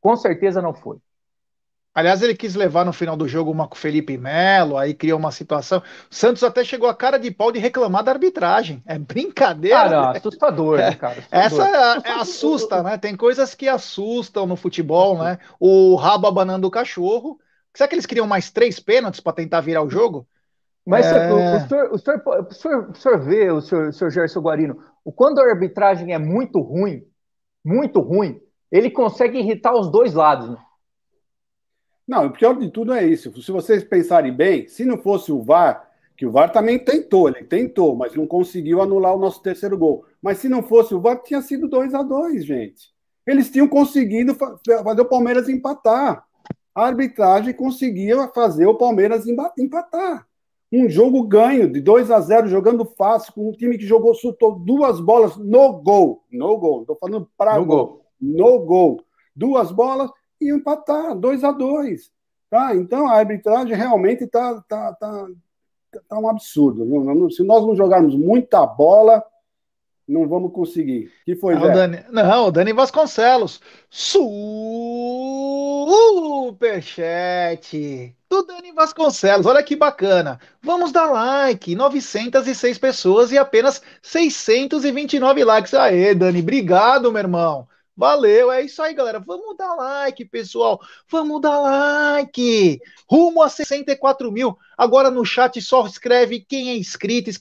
com 0.02 0.16
certeza 0.16 0.62
não 0.62 0.74
foi. 0.74 0.98
Aliás, 1.96 2.22
ele 2.22 2.36
quis 2.36 2.56
levar 2.56 2.84
no 2.84 2.92
final 2.92 3.16
do 3.16 3.26
jogo 3.26 3.50
uma 3.50 3.70
com 3.70 3.76
o 3.76 3.78
Felipe 3.78 4.18
Melo, 4.18 4.78
aí 4.78 4.94
criou 4.94 5.18
uma 5.18 5.32
situação. 5.32 5.82
O 6.12 6.14
Santos 6.14 6.44
até 6.44 6.62
chegou 6.62 6.90
a 6.90 6.94
cara 6.94 7.18
de 7.18 7.32
pau 7.32 7.54
de 7.54 7.58
reclamar 7.58 8.04
da 8.04 8.12
arbitragem. 8.12 8.84
É 8.86 9.00
brincadeira. 9.00 9.80
Ah, 9.80 9.90
não, 9.90 10.10
assustador, 10.10 10.78
né, 10.78 10.94
cara? 10.96 11.24
Assustador. 11.32 11.66
Essa 11.66 12.02
é, 12.06 12.12
assusta, 12.12 12.84
né? 12.84 12.98
Tem 12.98 13.16
coisas 13.16 13.56
que 13.56 13.70
assustam 13.70 14.46
no 14.46 14.58
futebol, 14.58 15.18
né? 15.18 15.40
O 15.58 15.96
rabo 15.96 16.28
abanando 16.28 16.68
o 16.68 16.72
cachorro. 16.72 17.40
Será 17.74 17.88
que 17.88 17.96
eles 17.96 18.06
queriam 18.06 18.28
mais 18.28 18.52
três 18.52 18.78
pênaltis 18.78 19.22
para 19.22 19.32
tentar 19.32 19.62
virar 19.62 19.82
o 19.82 19.90
jogo? 19.90 20.28
Mas 20.86 21.06
é... 21.06 21.32
o, 21.32 21.36
o, 21.36 21.68
senhor, 21.68 21.94
o, 21.94 21.98
senhor, 21.98 22.22
o, 22.26 22.54
senhor, 22.54 22.90
o 22.90 22.96
senhor 22.96 23.20
vê, 23.20 23.52
o 23.52 23.62
senhor, 23.62 23.88
o 23.88 23.94
senhor 23.94 24.12
Gerson 24.12 24.42
Guarino, 24.42 24.84
quando 25.16 25.40
a 25.40 25.46
arbitragem 25.46 26.14
é 26.14 26.20
muito 26.20 26.60
ruim, 26.60 27.04
muito 27.64 28.02
ruim, 28.02 28.40
ele 28.70 28.92
consegue 28.92 29.40
irritar 29.40 29.74
os 29.74 29.90
dois 29.90 30.14
lados, 30.14 30.50
né? 30.50 30.58
Não, 32.08 32.28
o 32.28 32.32
pior 32.32 32.58
de 32.58 32.70
tudo 32.70 32.94
é 32.94 33.06
isso. 33.06 33.42
Se 33.42 33.52
vocês 33.52 33.84
pensarem 33.84 34.32
bem, 34.32 34.68
se 34.68 34.86
não 34.86 34.98
fosse 34.98 35.32
o 35.32 35.42
VAR, 35.42 35.90
que 36.16 36.26
o 36.26 36.32
VAR 36.32 36.52
também 36.52 36.78
tentou, 36.78 37.28
ele 37.28 37.44
tentou, 37.44 37.96
mas 37.96 38.16
não 38.16 38.28
conseguiu 38.28 38.82
anular 38.82 39.16
o 39.16 39.20
nosso 39.20 39.42
terceiro 39.42 39.78
gol. 39.78 40.06
Mas 40.22 40.38
se 40.38 40.48
não 40.48 40.62
fosse 40.62 40.94
o 40.94 41.02
VAR, 41.02 41.22
tinha 41.24 41.42
sido 41.42 41.68
2 41.68 41.94
a 41.94 42.04
2 42.04 42.46
gente. 42.46 42.94
Eles 43.26 43.50
tinham 43.50 43.68
conseguido 43.68 44.36
fazer 44.36 45.02
o 45.02 45.06
Palmeiras 45.06 45.50
empatar. 45.50 46.24
A 46.76 46.86
arbitragem 46.86 47.54
conseguia 47.54 48.28
fazer 48.28 48.68
o 48.68 48.78
Palmeiras 48.78 49.26
empatar. 49.58 50.28
Um 50.72 50.90
jogo 50.90 51.24
ganho 51.24 51.72
de 51.72 51.80
2 51.80 52.12
a 52.12 52.20
0 52.20 52.48
jogando 52.48 52.86
fácil, 52.86 53.34
com 53.34 53.50
um 53.50 53.52
time 53.52 53.78
que 53.78 53.86
jogou, 53.86 54.14
soltou 54.14 54.60
duas 54.60 55.00
bolas 55.00 55.38
no 55.38 55.82
gol. 55.82 56.24
No 56.32 56.58
gol, 56.58 56.82
estou 56.82 56.98
falando 56.98 57.30
para 57.38 57.58
gol. 57.60 57.66
gol. 57.66 58.06
No 58.22 58.60
gol. 58.60 59.02
Duas 59.36 59.72
bolas 59.72 60.12
e 60.46 60.52
empatar, 60.52 61.16
2 61.16 61.44
a 61.44 61.52
2 61.52 62.16
tá? 62.50 62.74
Então 62.76 63.08
a 63.08 63.18
arbitragem 63.18 63.76
realmente 63.76 64.24
está 64.24 64.62
tá, 64.68 64.94
tá, 64.94 65.28
tá 66.08 66.18
um 66.20 66.30
absurdo. 66.30 66.86
Se 67.32 67.44
nós 67.44 67.66
não 67.66 67.76
jogarmos 67.76 68.16
muita 68.16 68.66
bola, 68.66 69.22
não 70.08 70.28
vamos 70.28 70.54
conseguir. 70.54 71.12
que 71.26 71.36
foi, 71.36 71.56
não, 71.56 71.62
Dani, 71.64 72.06
não, 72.12 72.52
Dani 72.52 72.72
Vasconcelos. 72.72 73.60
Superchat 73.90 74.56
do 78.30 78.44
Dani 78.46 78.72
Vasconcelos. 78.72 79.46
Olha 79.46 79.62
que 79.64 79.76
bacana. 79.76 80.40
Vamos 80.62 80.92
dar 80.92 81.12
like. 81.12 81.76
906 81.76 82.78
pessoas 82.78 83.32
e 83.32 83.38
apenas 83.38 83.82
629 84.02 85.44
likes. 85.44 85.74
Aê, 85.74 86.14
Dani, 86.14 86.40
obrigado, 86.40 87.12
meu 87.12 87.20
irmão. 87.20 87.68
Valeu, 87.98 88.52
é 88.52 88.62
isso 88.62 88.82
aí, 88.82 88.94
galera. 88.94 89.20
Vamos 89.20 89.56
dar 89.56 89.74
like, 89.74 90.26
pessoal. 90.26 90.82
Vamos 91.10 91.42
dar 91.42 91.60
like. 91.60 92.80
Rumo 93.10 93.42
a 93.42 93.50
64 93.50 94.32
mil. 94.32 94.58
Agora 94.78 95.10
no 95.10 95.24
chat 95.24 95.62
só 95.62 95.86
escreve 95.88 96.42
quem 96.42 96.70
é 96.70 96.78
inscrito, 96.78 97.32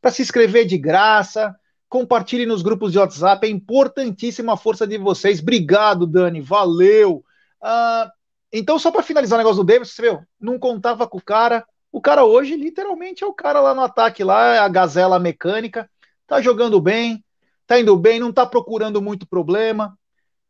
para 0.00 0.12
se 0.12 0.22
inscrever 0.22 0.64
de 0.64 0.78
graça. 0.78 1.54
Compartilhe 1.88 2.46
nos 2.46 2.62
grupos 2.62 2.92
de 2.92 2.98
WhatsApp. 2.98 3.46
É 3.46 3.50
importantíssima 3.50 4.54
a 4.54 4.56
força 4.56 4.86
de 4.86 4.96
vocês. 4.96 5.40
Obrigado, 5.40 6.06
Dani. 6.06 6.40
Valeu. 6.40 7.24
Uh, 7.60 8.10
então, 8.52 8.78
só 8.78 8.92
para 8.92 9.02
finalizar 9.02 9.36
o 9.36 9.42
negócio 9.42 9.62
do 9.62 9.66
Davis, 9.66 9.90
você 9.90 10.02
viu? 10.02 10.20
Não 10.40 10.58
contava 10.58 11.06
com 11.08 11.18
o 11.18 11.22
cara. 11.22 11.66
O 11.90 12.00
cara 12.00 12.24
hoje, 12.24 12.56
literalmente, 12.56 13.24
é 13.24 13.26
o 13.26 13.32
cara 13.32 13.60
lá 13.60 13.74
no 13.74 13.82
ataque, 13.82 14.22
lá, 14.22 14.64
a 14.64 14.68
gazela 14.68 15.18
mecânica. 15.18 15.90
Tá 16.26 16.40
jogando 16.40 16.80
bem, 16.80 17.24
tá 17.66 17.80
indo 17.80 17.96
bem, 17.96 18.20
não 18.20 18.32
tá 18.32 18.46
procurando 18.46 19.02
muito 19.02 19.26
problema. 19.26 19.98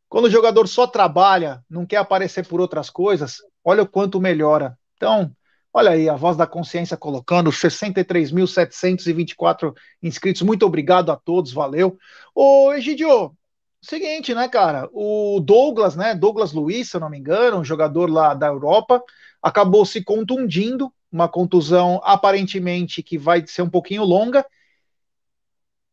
Quando 0.08 0.26
o 0.26 0.30
jogador 0.30 0.68
só 0.68 0.86
trabalha, 0.86 1.64
não 1.68 1.84
quer 1.84 1.96
aparecer 1.96 2.46
por 2.46 2.60
outras 2.60 2.88
coisas, 2.90 3.38
olha 3.64 3.82
o 3.82 3.88
quanto 3.88 4.20
melhora. 4.20 4.78
Então, 4.96 5.32
olha 5.72 5.90
aí, 5.90 6.08
a 6.08 6.14
voz 6.14 6.36
da 6.36 6.46
consciência 6.46 6.96
colocando 6.96 7.50
63.724 7.50 9.74
inscritos. 10.02 10.42
Muito 10.42 10.64
obrigado 10.64 11.10
a 11.10 11.16
todos, 11.16 11.52
valeu. 11.52 11.98
Ô, 12.34 12.72
Egidio, 12.72 13.36
seguinte, 13.80 14.34
né, 14.34 14.48
cara? 14.48 14.88
O 14.92 15.40
Douglas, 15.40 15.96
né? 15.96 16.14
Douglas 16.14 16.52
Luiz, 16.52 16.90
se 16.90 16.96
eu 16.96 17.00
não 17.00 17.10
me 17.10 17.18
engano, 17.18 17.58
um 17.58 17.64
jogador 17.64 18.08
lá 18.10 18.32
da 18.32 18.46
Europa, 18.46 19.02
acabou 19.42 19.84
se 19.84 20.04
contundindo, 20.04 20.92
uma 21.10 21.28
contusão 21.28 22.00
aparentemente 22.04 23.02
que 23.02 23.18
vai 23.18 23.44
ser 23.46 23.62
um 23.62 23.70
pouquinho 23.70 24.04
longa. 24.04 24.46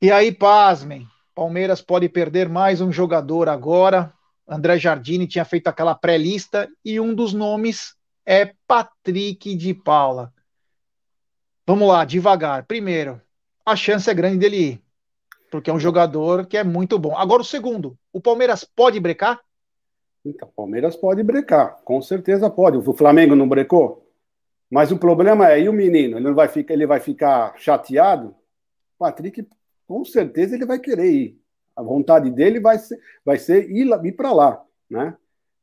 E 0.02 0.12
aí, 0.12 0.32
pasmem, 0.32 1.08
Palmeiras 1.36 1.82
pode 1.82 2.08
perder 2.08 2.48
mais 2.48 2.80
um 2.80 2.92
jogador 2.92 3.50
agora. 3.50 4.14
André 4.48 4.78
Jardini 4.78 5.26
tinha 5.26 5.44
feito 5.44 5.68
aquela 5.68 5.96
pré-lista 5.96 6.70
e 6.86 7.00
um 7.00 7.14
dos 7.14 7.34
nomes 7.34 7.96
é 8.26 8.54
Patrick 8.68 9.56
de 9.56 9.74
Paula. 9.74 10.32
Vamos 11.66 11.88
lá, 11.88 12.06
devagar. 12.06 12.66
Primeiro, 12.66 13.20
a 13.66 13.76
chance 13.76 14.10
é 14.10 14.14
grande 14.14 14.38
dele 14.38 14.58
ir, 14.58 14.82
porque 15.50 15.70
é 15.70 15.74
um 15.74 15.80
jogador 15.80 16.46
que 16.46 16.58
é 16.58 16.64
muito 16.64 17.00
bom. 17.00 17.18
Agora, 17.18 17.42
o 17.42 17.46
segundo, 17.46 17.98
o 18.12 18.22
Palmeiras 18.22 18.64
pode 18.64 19.00
brecar? 19.00 19.42
Então, 20.24 20.48
o 20.48 20.52
Palmeiras 20.52 20.96
pode 20.96 21.24
brecar, 21.24 21.78
com 21.84 22.02
certeza 22.02 22.50
pode. 22.50 22.78
O 22.78 22.94
Flamengo 22.94 23.36
não 23.36 23.50
brecou? 23.50 24.08
Mas 24.70 24.92
o 24.92 24.98
problema 24.98 25.52
é, 25.52 25.62
e 25.62 25.70
o 25.70 25.74
menino? 25.74 26.18
Ele, 26.18 26.32
vai, 26.32 26.48
ficar, 26.48 26.74
ele 26.74 26.86
vai 26.86 27.00
ficar 27.00 27.54
chateado? 27.58 28.36
Patrick 28.98 29.48
com 29.88 30.04
certeza 30.06 30.56
ele 30.56 30.66
vai 30.66 30.80
querer 30.80 31.12
ir. 31.12 31.40
A 31.76 31.82
vontade 31.82 32.30
dele 32.30 32.60
vai 32.60 32.78
ser, 32.78 33.00
vai 33.26 33.38
ser 33.38 33.70
ir, 33.70 33.88
ir 34.04 34.12
para 34.12 34.32
lá, 34.32 34.64
né? 34.90 35.16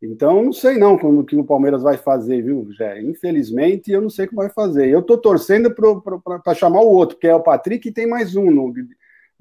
Então, 0.02 0.42
não 0.42 0.52
sei 0.52 0.78
não 0.78 0.96
como 0.96 1.24
que 1.24 1.36
o 1.36 1.44
Palmeiras 1.44 1.82
vai 1.82 1.98
fazer, 1.98 2.42
viu, 2.42 2.66
Jé? 2.72 3.02
Infelizmente, 3.02 3.92
eu 3.92 4.00
não 4.00 4.08
sei 4.08 4.26
como 4.26 4.40
vai 4.40 4.50
fazer. 4.50 4.88
Eu 4.88 5.00
estou 5.00 5.18
torcendo 5.18 5.74
para 5.74 6.54
chamar 6.54 6.80
o 6.80 6.90
outro, 6.90 7.18
que 7.18 7.26
é 7.26 7.34
o 7.34 7.42
Patrick, 7.42 7.86
e 7.86 7.92
tem 7.92 8.06
mais 8.06 8.34
um 8.34 8.50
no, 8.50 8.72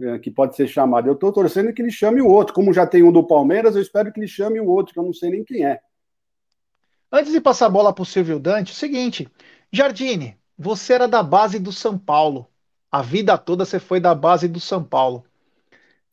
é, 0.02 0.20
que 0.20 0.30
pode 0.30 0.58
ser 0.58 0.68
chamado. 0.68 1.08
Eu 1.08 1.14
estou 1.14 1.32
torcendo 1.32 1.72
que 1.72 1.82
ele 1.82 1.92
chame 1.92 2.22
o 2.22 2.28
outro. 2.28 2.54
Como 2.54 2.74
já 2.74 2.86
tem 2.86 3.04
um 3.04 3.12
do 3.12 3.26
Palmeiras, 3.26 3.76
eu 3.76 3.82
espero 3.82 4.12
que 4.12 4.20
ele 4.20 4.28
chame 4.28 4.60
o 4.60 4.68
outro, 4.68 4.94
que 4.94 5.00
eu 5.00 5.04
não 5.04 5.14
sei 5.14 5.30
nem 5.30 5.46
quem 5.46 5.66
é. 5.66 5.80
Antes 7.10 7.32
de 7.32 7.40
passar 7.40 7.68
a 7.68 7.70
bola 7.70 7.94
para 7.94 8.02
o 8.02 8.06
Silvio 8.06 8.38
Dante, 8.38 8.72
é 8.72 8.74
o 8.74 8.76
seguinte, 8.76 9.30
Jardine, 9.72 10.38
você 10.58 10.94
era 10.94 11.08
da 11.08 11.24
base 11.24 11.58
do 11.58 11.72
São 11.72 11.98
Paulo. 11.98 12.48
A 12.92 13.02
vida 13.02 13.38
toda 13.38 13.66
você 13.66 13.80
foi 13.80 14.00
da 14.00 14.16
base 14.16 14.48
do 14.48 14.60
São 14.60 14.84
Paulo. 14.84 15.26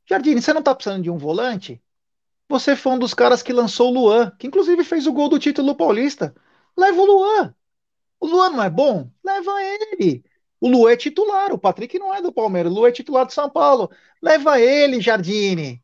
Jardine, 0.09 0.41
você 0.41 0.53
não 0.53 0.63
tá 0.63 0.75
precisando 0.75 1.03
de 1.03 1.11
um 1.11 1.19
volante? 1.19 1.83
Você 2.49 2.77
foi 2.77 2.93
um 2.93 2.99
dos 2.99 3.15
caras 3.15 3.43
que 3.43 3.53
lançou 3.53 3.91
o 3.91 3.95
Luan, 3.95 4.31
que 4.39 4.47
inclusive 4.47 4.85
fez 4.85 5.07
o 5.07 5.13
gol 5.13 5.29
do 5.29 5.39
título 5.39 5.75
paulista. 5.75 6.35
Leva 6.77 7.01
o 7.01 7.05
Luan. 7.05 7.55
O 8.21 8.27
Luan 8.27 8.51
não 8.51 8.63
é 8.63 8.71
bom? 8.71 9.11
Leva 9.25 9.51
ele. 9.63 10.25
O 10.61 10.69
Luan 10.69 10.93
é 10.93 10.97
titular, 10.97 11.53
o 11.53 11.59
Patrick 11.59 11.99
não 11.99 12.15
é 12.15 12.23
do 12.23 12.33
Palmeiras, 12.33 12.73
o 12.73 12.75
Luan 12.75 12.89
é 12.89 12.93
titular 12.93 13.27
do 13.27 13.33
São 13.33 13.51
Paulo. 13.51 13.91
Leva 14.23 14.61
ele, 14.61 15.01
Jardine. 15.01 15.83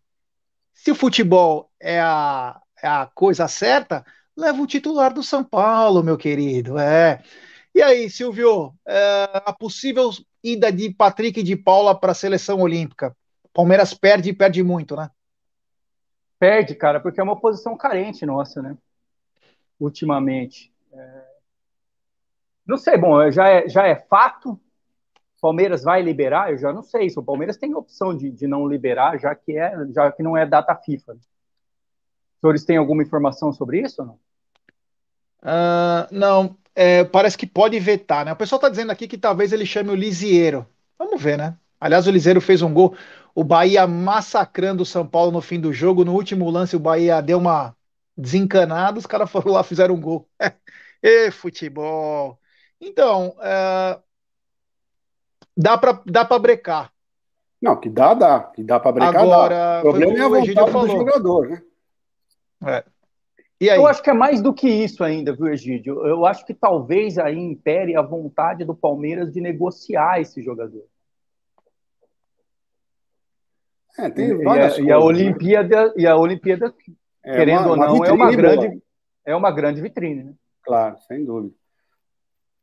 Se 0.72 0.90
o 0.90 0.94
futebol 0.94 1.70
é 1.80 2.00
a, 2.00 2.60
é 2.82 2.88
a 2.88 3.06
coisa 3.06 3.48
certa, 3.48 4.04
leva 4.36 4.60
o 4.62 4.66
titular 4.66 5.12
do 5.12 5.22
São 5.22 5.44
Paulo, 5.44 6.02
meu 6.02 6.16
querido. 6.16 6.78
É. 6.78 7.22
E 7.74 7.82
aí, 7.82 8.10
Silvio, 8.10 8.74
é, 8.86 9.42
a 9.44 9.52
possível 9.52 10.10
ida 10.42 10.72
de 10.72 10.90
Patrick 10.90 11.40
e 11.40 11.42
de 11.42 11.56
Paula 11.56 11.98
para 11.98 12.12
a 12.12 12.14
seleção 12.14 12.60
olímpica? 12.60 13.16
Palmeiras 13.52 13.94
perde 13.94 14.30
e 14.30 14.34
perde 14.34 14.62
muito, 14.62 14.96
né? 14.96 15.10
Perde, 16.38 16.74
cara, 16.74 17.00
porque 17.00 17.20
é 17.20 17.22
uma 17.22 17.38
posição 17.38 17.76
carente 17.76 18.26
nossa, 18.26 18.60
né? 18.60 18.76
Ultimamente. 19.78 20.72
É... 20.92 21.22
Não 22.66 22.76
sei, 22.76 22.96
bom, 22.96 23.30
já 23.30 23.48
é, 23.48 23.68
já 23.68 23.86
é 23.86 23.96
fato. 23.96 24.58
Palmeiras 25.40 25.82
vai 25.82 26.00
liberar? 26.02 26.52
Eu 26.52 26.58
já 26.58 26.72
não 26.72 26.82
sei. 26.82 27.10
Se 27.10 27.18
o 27.18 27.22
Palmeiras 27.22 27.56
tem 27.56 27.74
opção 27.74 28.16
de, 28.16 28.30
de 28.30 28.46
não 28.46 28.66
liberar, 28.66 29.18
já 29.18 29.34
que, 29.34 29.58
é, 29.58 29.72
já 29.92 30.10
que 30.12 30.22
não 30.22 30.36
é 30.36 30.46
data 30.46 30.74
FIFA. 30.74 31.14
Os 31.14 31.20
senhores 32.40 32.64
têm 32.64 32.76
alguma 32.76 33.02
informação 33.02 33.52
sobre 33.52 33.80
isso 33.80 34.02
ou 34.02 34.08
não? 34.08 34.14
Uh, 35.42 36.06
não, 36.12 36.56
é, 36.74 37.04
parece 37.04 37.36
que 37.36 37.46
pode 37.46 37.78
vetar, 37.78 38.24
né? 38.24 38.32
O 38.32 38.36
pessoal 38.36 38.58
está 38.58 38.68
dizendo 38.68 38.90
aqui 38.90 39.06
que 39.06 39.18
talvez 39.18 39.52
ele 39.52 39.66
chame 39.66 39.90
o 39.90 39.94
Lisieiro. 39.94 40.66
Vamos 40.98 41.20
ver, 41.20 41.36
né? 41.36 41.56
Aliás, 41.80 42.06
o 42.06 42.10
Lisieiro 42.10 42.40
fez 42.40 42.62
um 42.62 42.72
gol. 42.72 42.96
O 43.34 43.42
Bahia 43.42 43.86
massacrando 43.86 44.82
o 44.82 44.86
São 44.86 45.06
Paulo 45.06 45.32
no 45.32 45.40
fim 45.40 45.60
do 45.60 45.72
jogo. 45.72 46.04
No 46.04 46.14
último 46.14 46.48
lance, 46.50 46.76
o 46.76 46.80
Bahia 46.80 47.20
deu 47.20 47.38
uma 47.38 47.74
desencanada. 48.16 48.98
Os 48.98 49.06
caras 49.06 49.30
foram 49.30 49.52
lá 49.52 49.62
fizeram 49.62 49.94
um 49.94 50.00
gol. 50.00 50.28
e 51.02 51.30
futebol. 51.30 52.38
Então, 52.80 53.34
é... 53.40 53.98
dá 55.56 55.76
para 55.76 56.00
dá 56.06 56.24
pra 56.24 56.38
brecar. 56.38 56.92
Não, 57.60 57.76
que 57.78 57.88
dá, 57.88 58.14
dá. 58.14 58.40
Que 58.40 58.62
dá 58.62 58.80
para 58.80 58.92
brecar, 58.92 59.22
Agora, 59.22 59.54
dá. 59.54 59.78
O 59.78 59.82
problema 59.82 60.12
é 60.12 60.22
a 60.22 60.28
vontade 60.28 60.72
do 60.72 60.88
jogador, 60.88 61.48
né? 61.48 61.62
É. 62.64 62.84
Eu 63.66 63.86
acho 63.86 64.02
que 64.02 64.10
é 64.10 64.14
mais 64.14 64.40
do 64.40 64.52
que 64.52 64.68
isso 64.68 65.04
ainda, 65.04 65.34
viu, 65.34 65.48
Egídio? 65.48 66.06
Eu 66.06 66.26
acho 66.26 66.44
que 66.44 66.54
talvez 66.54 67.18
aí 67.18 67.38
impere 67.38 67.96
a 67.96 68.02
vontade 68.02 68.64
do 68.64 68.74
Palmeiras 68.74 69.32
de 69.32 69.40
negociar 69.40 70.20
esse 70.20 70.42
jogador. 70.42 70.84
É, 73.98 74.08
tem 74.08 74.42
várias 74.42 74.78
e, 74.78 74.80
a, 74.80 74.84
coisas, 74.84 74.86
e 74.86 74.92
a 74.92 74.98
né? 74.98 75.04
Olimpíada, 75.04 75.86
né? 75.86 75.92
e 75.96 76.06
a 76.06 76.16
Olimpíada, 76.16 76.74
é 77.22 77.36
querendo 77.36 77.66
uma, 77.66 77.70
ou 77.70 77.76
não, 77.76 78.04
é 78.04 78.12
uma 78.12 78.34
grande, 78.34 78.82
é 79.24 79.36
uma 79.36 79.50
grande 79.50 79.80
vitrine, 79.80 80.24
né? 80.24 80.32
Claro, 80.62 80.96
sem 81.06 81.24
dúvida. 81.24 81.54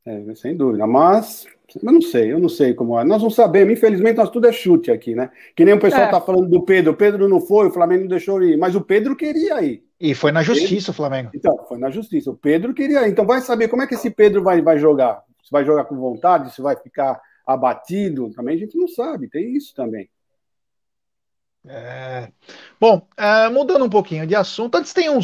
É, 0.04 0.34
sem 0.34 0.56
dúvida. 0.56 0.86
Mas, 0.86 1.46
eu 1.82 1.92
não 1.92 2.00
sei, 2.00 2.32
eu 2.32 2.38
não 2.38 2.48
sei 2.48 2.74
como 2.74 2.98
é. 2.98 3.04
Nós 3.04 3.22
não 3.22 3.30
sabemos, 3.30 3.72
infelizmente, 3.72 4.16
nós 4.16 4.30
tudo 4.30 4.48
é 4.48 4.52
chute 4.52 4.90
aqui, 4.90 5.14
né? 5.14 5.30
Que 5.54 5.64
nem 5.64 5.74
o 5.74 5.80
pessoal 5.80 6.04
está 6.04 6.16
é. 6.16 6.20
falando 6.20 6.48
do 6.48 6.62
Pedro. 6.62 6.92
O 6.92 6.96
Pedro 6.96 7.28
não 7.28 7.40
foi, 7.40 7.68
o 7.68 7.72
Flamengo 7.72 8.02
não 8.02 8.08
deixou 8.08 8.42
ir, 8.42 8.56
mas 8.56 8.74
o 8.74 8.80
Pedro 8.80 9.14
queria 9.14 9.62
ir. 9.62 9.84
E 10.00 10.14
foi 10.14 10.32
na 10.32 10.42
justiça 10.42 10.86
Pedro... 10.86 10.90
o 10.90 10.94
Flamengo. 10.94 11.30
Então, 11.34 11.66
foi 11.68 11.78
na 11.78 11.90
justiça. 11.90 12.30
O 12.30 12.36
Pedro 12.36 12.72
queria. 12.72 13.06
Então 13.06 13.26
vai 13.26 13.42
saber 13.42 13.68
como 13.68 13.82
é 13.82 13.86
que 13.86 13.94
esse 13.94 14.10
Pedro 14.10 14.42
vai, 14.42 14.62
vai 14.62 14.78
jogar. 14.78 15.22
Se 15.42 15.50
vai 15.50 15.64
jogar 15.64 15.84
com 15.84 15.96
vontade, 15.96 16.54
se 16.54 16.62
vai 16.62 16.74
ficar 16.76 17.20
abatido, 17.46 18.30
também 18.30 18.56
a 18.56 18.58
gente 18.58 18.78
não 18.78 18.88
sabe, 18.88 19.28
tem 19.28 19.54
isso 19.54 19.74
também. 19.74 20.08
É... 21.66 22.32
Bom, 22.80 23.06
é, 23.16 23.48
mudando 23.50 23.84
um 23.84 23.90
pouquinho 23.90 24.26
de 24.26 24.34
assunto, 24.34 24.76
antes 24.76 24.94
tem 24.94 25.10
um 25.10 25.20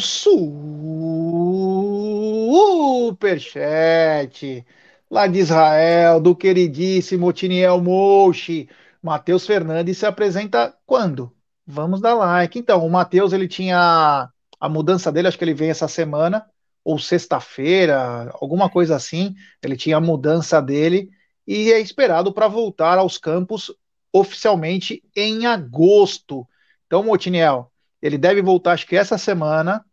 superchat 3.09 4.65
lá 5.09 5.25
de 5.25 5.39
Israel, 5.39 6.19
do 6.19 6.35
queridíssimo 6.35 7.33
Tiniel 7.33 7.81
Mochi. 7.81 8.69
Matheus 9.01 9.47
Fernandes 9.47 9.97
se 9.97 10.05
apresenta 10.05 10.75
quando? 10.85 11.33
Vamos 11.65 11.99
dar 12.01 12.13
like. 12.13 12.59
Então, 12.59 12.85
o 12.85 12.89
Matheus 12.89 13.33
ele 13.33 13.47
tinha 13.47 14.29
a 14.59 14.67
mudança 14.67 15.11
dele, 15.11 15.27
acho 15.27 15.37
que 15.37 15.43
ele 15.43 15.53
vem 15.53 15.69
essa 15.69 15.87
semana, 15.87 16.45
ou 16.83 16.97
sexta-feira, 16.97 18.31
alguma 18.39 18.69
coisa 18.69 18.95
assim. 18.95 19.35
Ele 19.61 19.75
tinha 19.75 19.97
a 19.97 20.01
mudança 20.01 20.61
dele 20.61 21.09
e 21.45 21.71
é 21.71 21.79
esperado 21.79 22.33
para 22.33 22.47
voltar 22.47 22.97
aos 22.97 23.17
campos 23.17 23.71
oficialmente 24.11 25.03
em 25.15 25.45
agosto. 25.45 26.47
Então, 26.85 27.03
Motiniel, 27.03 27.71
ele 28.01 28.17
deve 28.17 28.41
voltar, 28.41 28.71
acho 28.71 28.87
que 28.87 28.95
essa 28.95 29.17
semana. 29.17 29.83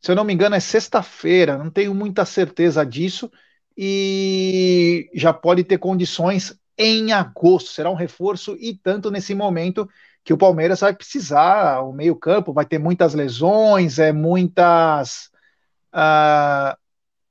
Se 0.00 0.12
eu 0.12 0.16
não 0.16 0.22
me 0.22 0.32
engano, 0.32 0.54
é 0.54 0.60
sexta-feira, 0.60 1.58
não 1.58 1.70
tenho 1.70 1.92
muita 1.94 2.24
certeza 2.24 2.86
disso. 2.86 3.30
E 3.76 5.10
já 5.14 5.32
pode 5.32 5.64
ter 5.64 5.78
condições 5.78 6.56
em 6.76 7.12
agosto. 7.12 7.70
Será 7.70 7.90
um 7.90 7.94
reforço 7.94 8.56
e 8.60 8.74
tanto 8.74 9.10
nesse 9.10 9.34
momento 9.34 9.88
que 10.28 10.32
o 10.34 10.36
Palmeiras 10.36 10.80
vai 10.80 10.92
precisar, 10.92 11.80
o 11.80 11.90
meio-campo 11.90 12.52
vai 12.52 12.66
ter 12.66 12.78
muitas 12.78 13.14
lesões, 13.14 13.98
é 13.98 14.12
muitas 14.12 15.30
uh, 15.90 16.76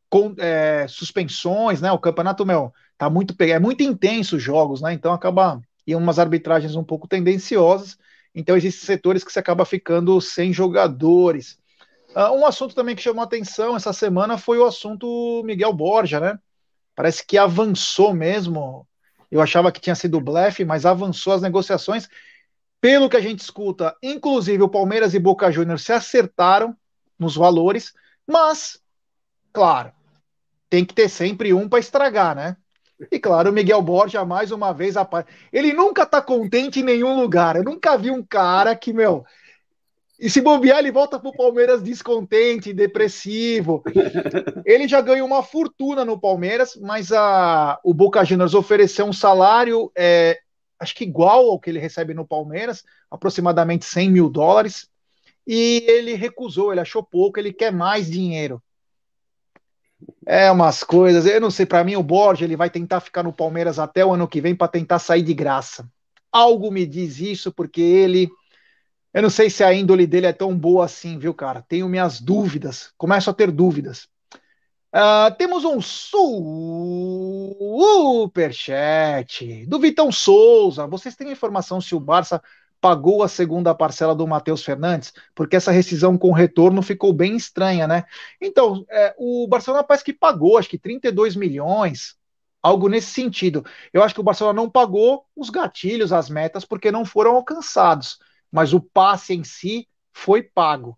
com, 0.09 0.33
é, 0.39 0.87
suspensões, 0.87 1.79
né? 1.79 1.91
O 1.91 1.99
campeonato, 1.99 2.43
meu, 2.43 2.73
tá 2.97 3.07
muito 3.07 3.35
é 3.43 3.59
muito 3.59 3.83
intenso 3.83 4.37
os 4.37 4.41
jogos, 4.41 4.81
né? 4.81 4.93
Então 4.93 5.13
acaba 5.13 5.61
e 5.85 5.95
umas 5.95 6.17
arbitragens 6.17 6.75
um 6.75 6.83
pouco 6.83 7.07
tendenciosas. 7.07 7.99
Então 8.33 8.57
existem 8.57 8.87
setores 8.87 9.23
que 9.23 9.31
se 9.31 9.37
acaba 9.37 9.63
ficando 9.63 10.19
sem 10.19 10.51
jogadores. 10.51 11.59
Uh, 12.15 12.33
um 12.33 12.47
assunto 12.47 12.73
também 12.73 12.95
que 12.95 13.03
chamou 13.03 13.23
atenção 13.23 13.75
essa 13.75 13.93
semana 13.93 14.39
foi 14.39 14.57
o 14.57 14.65
assunto 14.65 15.43
Miguel 15.45 15.71
Borja, 15.71 16.19
né? 16.19 16.39
Parece 16.95 17.23
que 17.23 17.37
avançou 17.37 18.11
mesmo. 18.11 18.87
Eu 19.29 19.39
achava 19.39 19.71
que 19.71 19.79
tinha 19.79 19.93
sido 19.93 20.19
blefe, 20.19 20.65
mas 20.65 20.83
avançou 20.83 21.33
as 21.33 21.43
negociações. 21.43 22.09
Pelo 22.79 23.09
que 23.09 23.17
a 23.17 23.21
gente 23.21 23.39
escuta, 23.39 23.95
inclusive 24.01 24.61
o 24.63 24.69
Palmeiras 24.69 25.13
e 25.13 25.19
Boca 25.19 25.51
Juniors 25.51 25.83
se 25.83 25.91
acertaram 25.91 26.75
nos 27.17 27.35
valores, 27.35 27.93
mas, 28.25 28.79
claro, 29.51 29.91
tem 30.69 30.85
que 30.85 30.93
ter 30.93 31.09
sempre 31.09 31.53
um 31.53 31.67
para 31.67 31.79
estragar, 31.79 32.35
né? 32.35 32.57
E 33.11 33.19
claro, 33.19 33.51
o 33.51 33.53
Miguel 33.53 33.81
Borja, 33.81 34.25
mais 34.25 34.51
uma 34.51 34.73
vez, 34.73 34.95
ele 35.53 35.71
nunca 35.71 36.05
tá 36.05 36.21
contente 36.21 36.79
em 36.79 36.83
nenhum 36.83 37.19
lugar. 37.19 37.55
Eu 37.55 37.63
nunca 37.63 37.95
vi 37.97 38.09
um 38.09 38.23
cara 38.23 38.75
que, 38.75 38.91
meu, 38.91 39.23
e 40.19 40.31
se 40.31 40.41
bobear, 40.41 40.79
ele 40.79 40.91
volta 40.91 41.19
pro 41.19 41.31
Palmeiras 41.31 41.83
descontente, 41.83 42.73
depressivo. 42.73 43.83
Ele 44.65 44.87
já 44.87 44.99
ganhou 44.99 45.27
uma 45.27 45.43
fortuna 45.43 46.03
no 46.03 46.19
Palmeiras, 46.19 46.75
mas 46.75 47.11
a, 47.11 47.79
o 47.83 47.93
Boca 47.93 48.25
Juniors 48.25 48.55
ofereceu 48.55 49.05
um 49.05 49.13
salário, 49.13 49.91
é, 49.95 50.39
acho 50.79 50.95
que 50.95 51.03
igual 51.03 51.49
ao 51.49 51.59
que 51.59 51.69
ele 51.69 51.79
recebe 51.79 52.13
no 52.13 52.27
Palmeiras, 52.27 52.83
aproximadamente 53.09 53.85
100 53.85 54.11
mil 54.11 54.29
dólares. 54.29 54.87
E 55.45 55.83
ele 55.87 56.13
recusou, 56.13 56.71
ele 56.71 56.81
achou 56.81 57.01
pouco, 57.03 57.39
ele 57.39 57.53
quer 57.53 57.71
mais 57.71 58.09
dinheiro. 58.09 58.61
É 60.25 60.51
umas 60.51 60.83
coisas, 60.83 61.25
eu 61.25 61.41
não 61.41 61.49
sei, 61.49 61.65
para 61.65 61.83
mim 61.83 61.95
o 61.95 62.03
Borja 62.03 62.45
ele 62.45 62.55
vai 62.55 62.69
tentar 62.69 62.99
ficar 62.99 63.23
no 63.23 63.33
Palmeiras 63.33 63.79
até 63.79 64.05
o 64.05 64.13
ano 64.13 64.27
que 64.27 64.41
vem 64.41 64.55
para 64.55 64.67
tentar 64.67 64.99
sair 64.99 65.23
de 65.23 65.33
graça. 65.33 65.89
Algo 66.31 66.69
me 66.69 66.85
diz 66.85 67.19
isso 67.19 67.51
porque 67.51 67.81
ele 67.81 68.29
eu 69.13 69.21
não 69.23 69.29
sei 69.31 69.49
se 69.49 69.63
a 69.63 69.73
índole 69.73 70.05
dele 70.05 70.27
é 70.27 70.33
tão 70.33 70.55
boa 70.55 70.85
assim, 70.85 71.17
viu, 71.17 71.33
cara? 71.33 71.63
Tenho 71.63 71.89
minhas 71.89 72.21
dúvidas, 72.21 72.93
começo 72.97 73.29
a 73.29 73.33
ter 73.33 73.49
dúvidas. 73.49 74.07
Uh, 74.93 75.35
temos 75.37 75.63
um 75.65 75.81
superchat 78.31 79.65
do 79.65 79.79
Vitão 79.79 80.11
Souza. 80.11 80.87
Vocês 80.87 81.15
têm 81.15 81.31
informação 81.31 81.79
se 81.81 81.93
o 81.93 81.99
Barça 81.99 82.41
pagou 82.79 83.21
a 83.23 83.27
segunda 83.27 83.75
parcela 83.75 84.15
do 84.15 84.25
Matheus 84.27 84.63
Fernandes? 84.63 85.13
Porque 85.35 85.55
essa 85.55 85.71
rescisão 85.71 86.17
com 86.17 86.31
retorno 86.31 86.81
ficou 86.81 87.13
bem 87.13 87.35
estranha, 87.35 87.87
né? 87.87 88.05
Então, 88.41 88.85
é, 88.89 89.13
o 89.17 89.47
Barcelona 89.47 89.83
parece 89.83 90.03
que 90.03 90.13
pagou, 90.13 90.57
acho 90.57 90.69
que 90.69 90.79
32 90.79 91.35
milhões, 91.35 92.15
algo 92.61 92.87
nesse 92.89 93.11
sentido. 93.11 93.63
Eu 93.93 94.01
acho 94.03 94.13
que 94.13 94.21
o 94.21 94.23
Barcelona 94.23 94.55
não 94.61 94.69
pagou 94.69 95.25
os 95.35 95.49
gatilhos, 95.49 96.13
as 96.13 96.29
metas, 96.29 96.63
porque 96.65 96.91
não 96.91 97.03
foram 97.05 97.35
alcançados 97.35 98.17
mas 98.51 98.73
o 98.73 98.81
passe 98.81 99.33
em 99.33 99.43
si 99.43 99.87
foi 100.13 100.41
pago. 100.41 100.97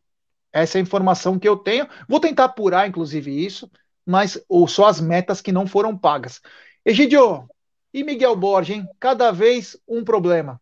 Essa 0.52 0.78
é 0.78 0.80
a 0.80 0.82
informação 0.82 1.38
que 1.38 1.48
eu 1.48 1.58
tenho. 1.58 1.88
Vou 2.08 2.20
tentar 2.20 2.46
apurar, 2.46 2.88
inclusive, 2.88 3.46
isso, 3.46 3.70
mas 4.06 4.44
ou 4.48 4.68
só 4.68 4.86
as 4.86 5.00
metas 5.00 5.42
que 5.42 5.52
não 5.52 5.68
foram 5.68 5.98
pagas. 5.98 6.42
Egidio, 6.86 7.48
e 7.94 8.04
Miguel 8.04 8.36
Borges, 8.36 8.78
hein? 8.78 8.88
Cada 9.00 9.32
vez 9.32 9.78
um 9.88 10.04
problema. 10.04 10.60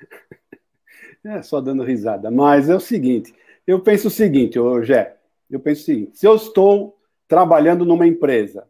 É, 1.24 1.40
só 1.40 1.60
dando 1.60 1.84
risada. 1.84 2.32
Mas 2.32 2.68
é 2.68 2.74
o 2.74 2.80
seguinte, 2.80 3.32
eu 3.64 3.78
penso 3.78 4.08
o 4.08 4.10
seguinte, 4.10 4.58
Gé, 4.82 5.16
eu 5.48 5.60
penso 5.60 5.82
o 5.82 5.84
seguinte, 5.84 6.18
se 6.18 6.26
eu 6.26 6.34
estou 6.34 6.98
trabalhando 7.28 7.84
numa 7.84 8.04
empresa 8.04 8.66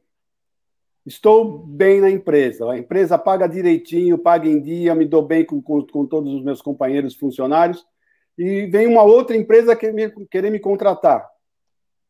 Estou 1.04 1.58
bem 1.58 2.00
na 2.00 2.10
empresa. 2.10 2.70
A 2.70 2.78
empresa 2.78 3.18
paga 3.18 3.48
direitinho, 3.48 4.16
paga 4.16 4.48
em 4.48 4.60
dia, 4.60 4.94
me 4.94 5.04
dou 5.04 5.22
bem 5.22 5.44
com, 5.44 5.60
com, 5.60 5.84
com 5.84 6.06
todos 6.06 6.32
os 6.32 6.42
meus 6.42 6.62
companheiros 6.62 7.14
funcionários. 7.14 7.84
E 8.38 8.66
vem 8.66 8.86
uma 8.86 9.02
outra 9.02 9.36
empresa 9.36 9.76
que 9.76 9.90
me, 9.92 10.10
querer 10.26 10.50
me 10.50 10.58
contratar. 10.58 11.28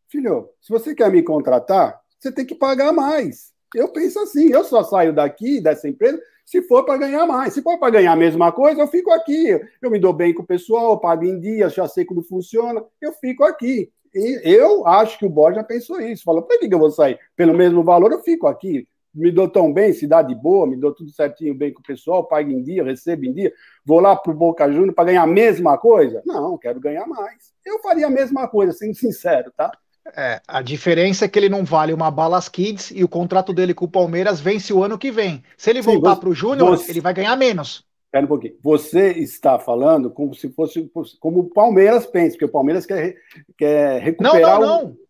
Filho, 0.09 0.51
se 0.61 0.71
você 0.71 0.95
quer 0.95 1.11
me 1.11 1.23
contratar, 1.23 2.01
você 2.19 2.31
tem 2.31 2.45
que 2.45 2.55
pagar 2.55 2.93
mais. 2.93 3.53
Eu 3.75 3.89
penso 3.89 4.21
assim, 4.21 4.53
eu 4.53 4.63
só 4.63 4.83
saio 4.85 5.13
daqui, 5.13 5.61
dessa 5.61 5.89
empresa, 5.89 6.21
se 6.45 6.63
for 6.63 6.85
para 6.85 6.99
ganhar 6.99 7.27
mais. 7.27 7.55
Se 7.55 7.63
for 7.63 7.79
para 7.79 7.91
ganhar 7.91 8.13
a 8.13 8.17
mesma 8.17 8.53
coisa, 8.53 8.81
eu 8.81 8.89
fico 8.89 9.11
aqui. 9.11 9.59
Eu 9.81 9.91
me 9.91 9.99
dou 9.99 10.13
bem 10.13 10.35
com 10.35 10.43
o 10.43 10.47
pessoal, 10.47 11.01
pago 11.01 11.25
em 11.25 11.41
dia, 11.41 11.69
já 11.69 11.89
sei 11.89 12.05
como 12.05 12.23
funciona, 12.23 12.85
eu 13.01 13.13
fico 13.15 13.43
aqui. 13.45 13.91
E 14.15 14.41
eu 14.45 14.87
acho 14.87 15.19
que 15.19 15.25
o 15.25 15.31
Borja 15.31 15.65
pensou 15.65 16.01
isso. 16.01 16.25
Falou, 16.25 16.43
por 16.43 16.59
que, 16.59 16.69
que 16.69 16.75
eu 16.75 16.79
vou 16.79 16.91
sair? 16.91 17.19
Pelo 17.35 17.55
mesmo 17.55 17.83
valor, 17.83 18.13
eu 18.13 18.23
fico 18.23 18.47
aqui. 18.47 18.87
Me 19.15 19.31
dou 19.31 19.49
tão 19.49 19.73
bem, 19.73 19.93
cidade 19.93 20.35
boa, 20.35 20.67
me 20.67 20.77
dou 20.77 20.95
tudo 20.95 21.11
certinho 21.11 21.55
bem 21.55 21.73
com 21.73 21.81
o 21.81 21.85
pessoal, 21.85 22.25
pago 22.25 22.51
em 22.51 22.63
dia, 22.63 22.83
recebo 22.83 23.27
em 23.27 23.33
dia. 23.33 23.53
Vou 23.85 24.01
lá 24.01 24.17
para 24.17 24.33
o 24.33 24.37
Boca 24.37 24.71
Juniors 24.71 24.95
para 24.95 25.05
ganhar 25.05 25.23
a 25.23 25.27
mesma 25.27 25.77
coisa? 25.77 26.23
Não, 26.25 26.57
quero 26.57 26.81
ganhar 26.81 27.07
mais. 27.07 27.53
Eu 27.65 27.79
faria 27.81 28.07
a 28.07 28.11
mesma 28.11 28.49
coisa, 28.49 28.73
sendo 28.73 28.95
sincero, 28.95 29.53
tá? 29.57 29.71
É, 30.17 30.41
a 30.49 30.63
diferença 30.63 31.27
é 31.27 31.29
que 31.29 31.39
ele 31.39 31.49
não 31.49 31.65
vale 31.65 31.93
uma 31.93 32.11
Balas 32.11 32.49
Kids 32.49 32.91
e 32.91 33.05
o 33.05 33.09
contrato 33.09 33.53
dele 33.53 33.75
com 33.75 33.85
o 33.85 33.91
Palmeiras 33.91 34.41
vence 34.41 34.73
o 34.73 34.83
ano 34.83 34.99
que 34.99 35.11
vem. 35.13 35.43
Se 35.57 35.71
ele 35.71 35.81
voltar 35.81 36.17
para 36.17 36.29
o 36.29 36.35
Júnior, 36.35 36.81
ele 36.89 37.01
vai 37.01 37.15
ganhar 37.15 37.37
menos. 37.37 37.85
Espera 38.07 38.25
um 38.25 38.29
pouquinho. 38.29 38.57
Você 38.63 39.11
está 39.13 39.59
falando 39.59 40.11
como 40.11 40.35
se 40.35 40.51
fosse 40.51 40.91
como 41.21 41.41
o 41.41 41.51
Palmeiras 41.51 42.05
pensa, 42.05 42.33
porque 42.33 42.45
o 42.45 42.51
Palmeiras 42.51 42.85
quer, 42.85 43.17
quer 43.57 44.03
recuperar. 44.03 44.61
Não, 44.61 44.67
não, 44.67 44.67
não. 44.67 44.85
O... 44.85 44.89
Não? 44.89 45.02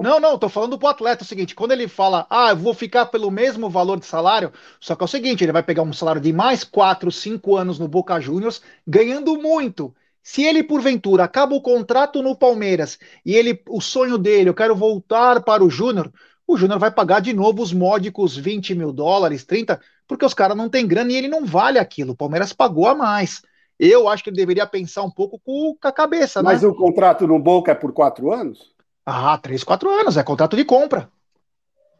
Não, 0.00 0.18
não, 0.18 0.38
tô 0.38 0.48
falando 0.48 0.78
pro 0.78 0.88
atleta 0.88 1.22
o 1.22 1.26
seguinte: 1.26 1.54
quando 1.54 1.72
ele 1.72 1.86
fala, 1.86 2.26
ah, 2.28 2.50
eu 2.50 2.56
vou 2.56 2.74
ficar 2.74 3.06
pelo 3.06 3.30
mesmo 3.30 3.70
valor 3.70 3.98
de 3.98 4.06
salário, 4.06 4.52
só 4.80 4.96
que 4.96 5.02
é 5.02 5.06
o 5.06 5.08
seguinte, 5.08 5.44
ele 5.44 5.52
vai 5.52 5.62
pegar 5.62 5.82
um 5.82 5.92
salário 5.92 6.20
de 6.20 6.32
mais 6.32 6.64
4, 6.64 7.10
5 7.12 7.56
anos 7.56 7.78
no 7.78 7.86
Boca 7.86 8.20
Juniors, 8.20 8.60
ganhando 8.86 9.36
muito. 9.40 9.94
Se 10.22 10.42
ele, 10.42 10.62
porventura, 10.62 11.24
acaba 11.24 11.54
o 11.54 11.62
contrato 11.62 12.22
no 12.22 12.36
Palmeiras 12.36 12.98
e 13.24 13.34
ele, 13.34 13.62
o 13.68 13.80
sonho 13.80 14.18
dele, 14.18 14.50
eu 14.50 14.54
quero 14.54 14.74
voltar 14.74 15.42
para 15.42 15.64
o 15.64 15.70
Júnior, 15.70 16.12
o 16.46 16.56
Júnior 16.56 16.78
vai 16.78 16.90
pagar 16.90 17.20
de 17.20 17.32
novo 17.32 17.62
os 17.62 17.72
módicos 17.72 18.36
20 18.36 18.74
mil 18.74 18.92
dólares, 18.92 19.44
30, 19.44 19.80
porque 20.06 20.24
os 20.24 20.34
caras 20.34 20.56
não 20.56 20.68
têm 20.68 20.86
grana 20.86 21.12
e 21.12 21.16
ele 21.16 21.28
não 21.28 21.44
vale 21.44 21.78
aquilo. 21.78 22.12
O 22.12 22.16
Palmeiras 22.16 22.52
pagou 22.52 22.88
a 22.88 22.94
mais. 22.94 23.42
Eu 23.78 24.08
acho 24.08 24.24
que 24.24 24.30
ele 24.30 24.36
deveria 24.36 24.66
pensar 24.66 25.02
um 25.02 25.10
pouco 25.10 25.38
com, 25.38 25.76
a 25.82 25.92
cabeça, 25.92 26.42
Mas 26.42 26.62
né? 26.62 26.68
o 26.68 26.74
contrato 26.74 27.26
no 27.26 27.38
Boca 27.38 27.70
é 27.70 27.74
por 27.74 27.92
quatro 27.92 28.32
anos? 28.32 28.74
Ah, 29.10 29.38
três, 29.38 29.64
quatro 29.64 29.88
anos, 29.88 30.18
é 30.18 30.22
contrato 30.22 30.54
de 30.54 30.66
compra. 30.66 31.10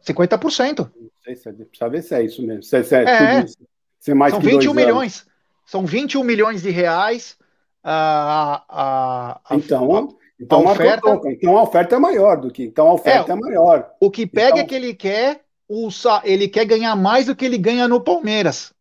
50%. 0.07 0.91
Não 0.95 1.09
sei 1.23 1.35
se 1.35 1.49
é, 1.49 1.51
precisa 1.51 1.89
ver 1.89 2.03
se 2.03 2.13
é 2.13 2.23
isso 2.23 2.43
mesmo. 2.43 2.61
Se, 2.61 2.83
se 2.83 2.95
é, 2.95 3.03
é. 3.03 3.43
Isso, 3.43 3.57
se 3.99 4.11
é 4.11 4.13
mais 4.13 4.31
São 4.31 4.39
21 4.39 4.73
milhões. 4.75 5.21
Anos. 5.21 5.27
São 5.65 5.85
21 5.87 6.23
milhões 6.23 6.61
de 6.61 6.69
reais. 6.69 7.35
A, 7.83 8.63
a, 8.69 9.41
a, 9.43 9.55
então, 9.55 10.15
então, 10.39 10.67
a 10.67 10.71
oferta, 10.71 11.21
então 11.25 11.57
a 11.57 11.63
oferta 11.63 11.95
é 11.95 11.99
maior 11.99 12.39
do 12.39 12.51
que. 12.51 12.63
Então 12.63 12.87
a 12.87 12.93
oferta 12.93 13.31
é, 13.31 13.35
é 13.35 13.39
maior. 13.39 13.91
O 13.99 14.11
que 14.11 14.27
pega 14.27 14.49
então, 14.49 14.59
é 14.59 14.63
que 14.65 14.75
ele 14.75 14.93
quer 14.93 15.41
o, 15.67 15.89
ele 16.23 16.47
quer 16.47 16.65
ganhar 16.65 16.95
mais 16.95 17.25
do 17.25 17.35
que 17.35 17.45
ele 17.45 17.57
ganha 17.57 17.87
no 17.87 18.01
Palmeiras. 18.01 18.71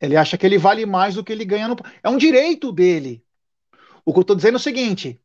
Ele 0.00 0.16
acha 0.16 0.38
que 0.38 0.46
ele 0.46 0.56
vale 0.56 0.86
mais 0.86 1.16
do 1.16 1.24
que 1.24 1.32
ele 1.32 1.44
ganha 1.44 1.68
no. 1.68 1.76
É 2.02 2.08
um 2.08 2.16
direito 2.16 2.72
dele. 2.72 3.22
O 4.06 4.12
que 4.12 4.18
eu 4.20 4.22
estou 4.22 4.36
dizendo 4.36 4.54
é 4.54 4.56
o 4.56 4.60
seguinte: 4.60 5.20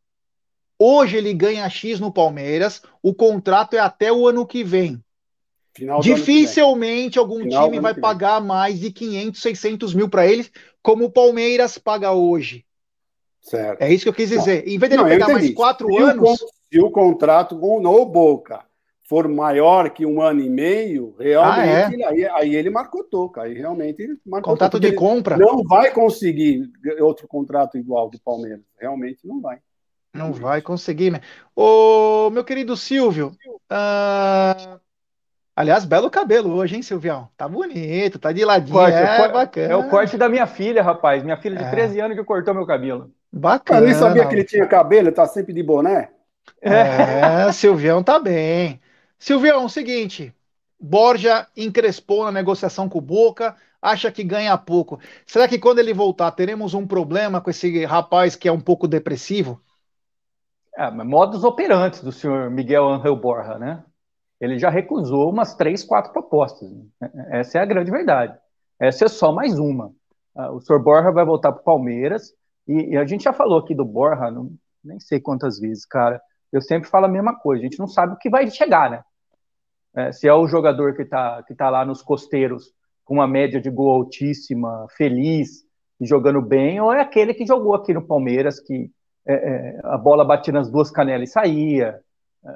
hoje 0.80 1.18
ele 1.18 1.34
ganha 1.34 1.70
X 1.70 2.00
no 2.00 2.12
Palmeiras, 2.12 2.82
o 3.04 3.14
contrato 3.14 3.76
é 3.76 3.80
até 3.80 4.12
o 4.12 4.28
ano 4.28 4.48
que 4.48 4.64
vem. 4.64 5.04
Final 5.76 6.00
Dificilmente 6.00 7.12
que 7.12 7.16
vem. 7.16 7.20
algum 7.20 7.44
Final 7.44 7.66
time 7.66 7.80
vai 7.80 7.94
pagar 7.94 8.42
mais 8.42 8.80
de 8.80 8.92
500, 8.92 9.42
600 9.42 9.94
mil 9.94 10.10
para 10.10 10.26
eles, 10.26 10.52
como 10.82 11.06
o 11.06 11.12
Palmeiras 11.12 11.78
paga 11.78 12.12
hoje. 12.14 12.66
Certo. 13.42 13.82
É 13.82 13.92
isso 13.92 14.04
que 14.04 14.10
eu 14.10 14.14
quis 14.14 14.30
dizer. 14.30 14.66
Não, 14.66 14.74
em 14.74 14.78
vez 14.78 14.92
de 14.92 14.98
ele 14.98 15.10
pegar 15.10 15.30
mais 15.30 15.54
quatro 15.54 15.88
se 15.88 15.98
anos. 15.98 16.42
O, 16.42 16.48
se 16.72 16.80
o 16.80 16.90
contrato 16.92 17.58
com 17.58 17.86
o 17.86 18.06
Boca 18.06 18.64
for 19.10 19.28
maior 19.28 19.90
que 19.90 20.06
um 20.06 20.22
ano 20.22 20.40
e 20.42 20.50
meio, 20.50 21.16
realmente, 21.18 22.04
ah, 22.04 22.06
é? 22.06 22.06
aí, 22.06 22.26
aí, 22.26 22.56
ele 22.56 22.70
marcou 22.70 23.04
toca. 23.04 23.42
Aí 23.42 23.56
realmente 23.56 24.04
ele 24.04 24.20
marcou 24.24 24.54
Contrato 24.54 24.80
de 24.80 24.92
compra. 24.92 25.36
Não 25.36 25.64
vai 25.64 25.92
conseguir 25.92 26.70
outro 27.00 27.28
contrato 27.28 27.78
igual 27.78 28.10
do 28.10 28.20
Palmeiras. 28.20 28.62
Realmente 28.80 29.26
não 29.26 29.42
vai. 29.42 29.60
Não 30.14 30.34
vai 30.34 30.62
conseguir, 30.62 31.12
né? 31.12 31.22
Ô, 31.56 32.30
meu 32.32 32.44
querido 32.44 32.76
Silvio. 32.76 33.36
Uh... 33.72 34.80
Aliás, 35.56 35.84
belo 35.84 36.10
cabelo 36.10 36.54
hoje, 36.56 36.78
hein, 36.78 36.82
Silvião? 36.82 37.28
Tá 37.36 37.46
bonito, 37.46 38.18
tá 38.18 38.32
de 38.32 38.46
ladinho, 38.46 38.78
corte, 38.78 38.96
é, 38.96 39.22
é 39.22 39.28
bacana. 39.28 39.74
É 39.74 39.76
o 39.76 39.90
corte 39.90 40.18
da 40.18 40.30
minha 40.30 40.48
filha, 40.48 40.82
rapaz. 40.82 41.22
Minha 41.22 41.36
filha 41.36 41.58
de 41.58 41.66
é. 41.66 41.70
13 41.70 42.00
anos 42.00 42.18
que 42.18 42.24
cortou 42.24 42.54
meu 42.54 42.66
cabelo. 42.66 43.12
Bacana. 43.32 43.82
Eu 43.82 43.86
nem 43.88 43.94
sabia 43.94 44.26
que 44.26 44.34
ele 44.34 44.46
tinha 44.46 44.66
cabelo, 44.66 45.12
tá 45.12 45.28
sempre 45.28 45.52
de 45.52 45.62
boné. 45.62 46.12
É, 46.62 47.52
Silvião 47.52 48.02
tá 48.02 48.18
bem. 48.18 48.80
Silvião, 49.18 49.64
é 49.64 49.66
o 49.66 49.70
seguinte, 49.70 50.34
Borja 50.80 51.46
encrespou 51.58 52.24
na 52.24 52.32
negociação 52.32 52.88
com 52.88 53.00
o 53.00 53.02
Boca, 53.02 53.54
acha 53.82 54.10
que 54.10 54.24
ganha 54.24 54.58
pouco. 54.58 54.98
Será 55.26 55.46
que 55.46 55.60
quando 55.60 55.80
ele 55.80 55.94
voltar 55.94 56.32
teremos 56.32 56.74
um 56.74 56.88
problema 56.88 57.42
com 57.42 57.50
esse 57.50 57.84
rapaz 57.84 58.36
que 58.38 58.48
é 58.48 58.52
um 58.52 58.62
pouco 58.62 58.88
depressivo? 58.88 59.62
É, 60.80 60.90
modos 60.90 61.44
operantes 61.44 62.02
do 62.02 62.10
senhor 62.10 62.50
Miguel 62.50 62.88
Angel 62.88 63.14
Borja, 63.14 63.60
né? 63.60 63.84
Ele 64.40 64.58
já 64.58 64.70
recusou 64.70 65.30
umas 65.30 65.54
três, 65.54 65.84
quatro 65.84 66.14
propostas. 66.14 66.70
Essa 67.32 67.58
é 67.58 67.62
a 67.62 67.66
grande 67.66 67.92
verdade. 67.92 68.40
Essa 68.80 69.04
é 69.04 69.08
só 69.10 69.34
mais 69.34 69.60
uma. 69.60 69.92
Ah, 70.34 70.54
o 70.54 70.62
senhor 70.62 70.82
Borja 70.82 71.12
vai 71.12 71.26
voltar 71.26 71.52
para 71.52 71.60
o 71.60 71.66
Palmeiras 71.66 72.34
e, 72.66 72.94
e, 72.94 72.98
a 72.98 73.06
gente 73.06 73.26
já 73.26 73.34
falou 73.34 73.60
aqui 73.60 73.76
do 73.76 73.84
Borja, 73.84 74.32
não, 74.32 74.54
nem 74.82 75.02
sei 75.02 75.20
quantas 75.20 75.60
vezes, 75.60 75.86
cara. 75.86 76.22
Eu 76.50 76.62
sempre 76.62 76.88
falo 76.88 77.08
a 77.08 77.10
mesma 77.10 77.38
coisa. 77.38 77.62
A 77.62 77.66
gente 77.66 77.78
não 77.78 77.88
sabe 77.88 78.14
o 78.14 78.18
que 78.18 78.30
vai 78.30 78.50
chegar, 78.50 78.90
né? 78.90 79.04
É, 79.94 80.14
se 80.14 80.30
é 80.30 80.34
o 80.34 80.48
jogador 80.48 80.96
que 80.96 81.02
está 81.02 81.44
que 81.44 81.54
tá 81.54 81.70
lá 81.70 81.84
nos 81.84 82.02
costeiros 82.02 82.72
com 83.04 83.16
uma 83.16 83.28
média 83.28 83.60
de 83.60 83.70
gol 83.70 83.96
altíssima, 83.96 84.88
feliz 84.96 85.66
jogando 86.00 86.42
bem, 86.42 86.80
ou 86.80 86.94
é 86.94 87.02
aquele 87.02 87.34
que 87.34 87.46
jogou 87.46 87.76
aqui 87.76 87.94
no 87.94 88.08
Palmeiras, 88.08 88.62
que 88.62 88.90
é, 89.26 89.34
é, 89.34 89.80
a 89.84 89.98
bola 89.98 90.26
batia 90.26 90.54
nas 90.54 90.70
duas 90.70 90.90
canelas 90.90 91.30
e 91.30 91.32
saía, 91.32 92.00
é, 92.44 92.50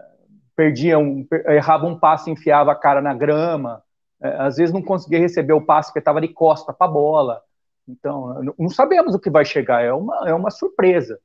perdia 0.55 0.97
um, 0.97 1.25
errava 1.47 1.85
um 1.85 1.97
passe 1.97 2.29
e 2.29 2.33
enfiava 2.33 2.71
a 2.71 2.75
cara 2.75 3.01
na 3.01 3.13
grama, 3.13 3.81
é, 4.21 4.27
às 4.39 4.57
vezes 4.57 4.73
não 4.73 4.81
conseguia 4.81 5.19
receber 5.19 5.53
o 5.53 5.65
passe 5.65 5.89
porque 5.89 5.99
estava 5.99 6.21
de 6.21 6.29
costa 6.29 6.73
para 6.73 6.87
a 6.87 6.91
bola. 6.91 7.41
Então, 7.87 8.41
não 8.57 8.69
sabemos 8.69 9.13
o 9.13 9.19
que 9.19 9.29
vai 9.29 9.43
chegar, 9.43 9.83
é 9.83 9.91
uma, 9.91 10.29
é 10.29 10.33
uma 10.33 10.49
surpresa. 10.49 11.19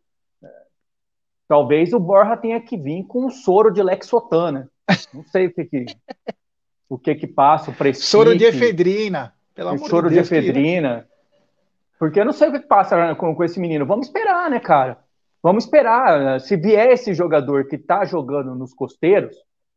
Talvez 1.47 1.95
o 1.95 1.99
Borja 1.99 2.36
tenha 2.36 2.61
que 2.61 2.76
vir 2.76 3.05
com 3.05 3.24
um 3.24 3.30
soro 3.30 3.72
de 3.72 3.82
Lexotan, 3.82 4.53
né? 4.53 4.68
Não 5.14 5.24
sei 5.24 5.47
o 5.47 5.55
que 5.55 5.64
que, 5.64 5.86
o 6.89 6.99
que, 6.99 7.14
que 7.14 7.26
passa, 7.26 7.70
o 7.70 7.74
prestígio. 7.74 8.11
Soro 8.11 8.36
de 8.36 8.45
efedrina. 8.45 9.32
Pelo 9.55 9.70
amor 9.70 9.89
soro 9.89 10.09
de, 10.09 10.16
Deus, 10.16 10.28
de 10.28 10.34
efedrina. 10.34 11.03
Que... 11.03 11.09
Porque 11.99 12.20
eu 12.20 12.24
não 12.24 12.32
sei 12.32 12.49
o 12.49 12.53
que, 12.53 12.61
que 12.61 12.66
passa 12.66 13.14
com, 13.14 13.34
com 13.34 13.45
esse 13.45 13.59
menino. 13.59 13.86
Vamos 13.86 14.09
esperar, 14.09 14.51
né, 14.51 14.61
cara? 14.61 14.99
Vamos 15.43 15.64
esperar. 15.64 16.41
Se 16.41 16.57
vier 16.57 16.91
esse 16.91 17.14
jogador 17.14 17.66
que 17.66 17.76
está 17.76 18.05
jogando 18.05 18.55
nos 18.55 18.74
costeiros, 18.74 19.36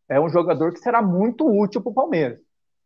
é 0.09 0.20
um 0.20 0.30
jogador 0.30 0.74
que 0.74 0.80
será 0.80 1.01
muito 1.01 1.47
útil 1.47 1.82
para 1.82 1.91
o 1.91 1.93
Palmeiras. 1.93 2.39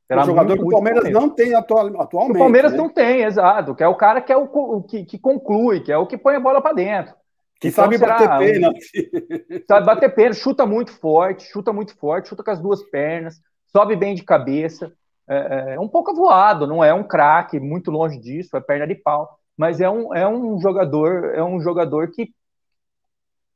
Será 0.08 0.22
um 0.22 0.26
jogador 0.26 0.58
que 0.58 0.64
o 0.64 0.70
Palmeiras 0.70 1.10
não 1.10 1.30
tem 1.30 1.56
atual, 1.56 1.88
atualmente. 2.00 2.36
O 2.36 2.40
Palmeiras 2.40 2.72
né? 2.74 2.78
não 2.78 2.90
tem, 2.90 3.24
exato. 3.24 3.74
Que 3.74 3.84
é 3.84 3.88
o 3.88 3.96
cara 3.96 4.22
que 4.22 4.32
é 4.32 4.38
o, 4.38 4.44
o 4.44 4.84
que, 4.84 5.04
que, 5.04 5.18
conclui, 5.18 5.80
que 5.80 5.92
é 5.92 5.98
o 5.98 6.06
que 6.06 6.18
põe 6.18 6.36
a 6.36 6.40
bola 6.40 6.62
para 6.62 6.76
dentro. 6.76 7.16
Que 7.60 7.70
então, 7.70 7.86
sabe 7.86 7.98
bater 7.98 8.38
pênalti. 8.38 9.10
Sabe 9.66 9.86
bater 9.86 10.14
pênalti, 10.14 10.38
chuta 10.38 10.66
muito 10.66 10.92
forte, 10.92 11.46
chuta 11.46 11.74
muito 11.74 11.98
forte, 11.98 12.30
chuta 12.30 12.44
com 12.44 12.52
as 12.52 12.60
duas 12.60 12.84
pernas, 12.84 13.42
sobe 13.72 13.96
bem 13.96 14.14
de 14.14 14.24
cabeça. 14.24 14.92
É, 15.28 15.74
é 15.76 15.80
um 15.80 15.88
pouco 15.88 16.14
voado, 16.14 16.68
não 16.68 16.84
é 16.84 16.94
um 16.94 17.04
craque, 17.04 17.60
muito 17.60 17.90
longe 17.90 18.20
disso, 18.20 18.56
é 18.56 18.62
perna 18.62 18.86
de 18.86 18.94
pau. 18.94 19.40
Mas 19.58 19.82
é 19.82 19.90
um, 19.90 20.14
é 20.14 20.28
um 20.28 20.60
jogador, 20.60 21.34
é 21.34 21.44
um 21.44 21.60
jogador 21.60 22.12
que 22.12 22.30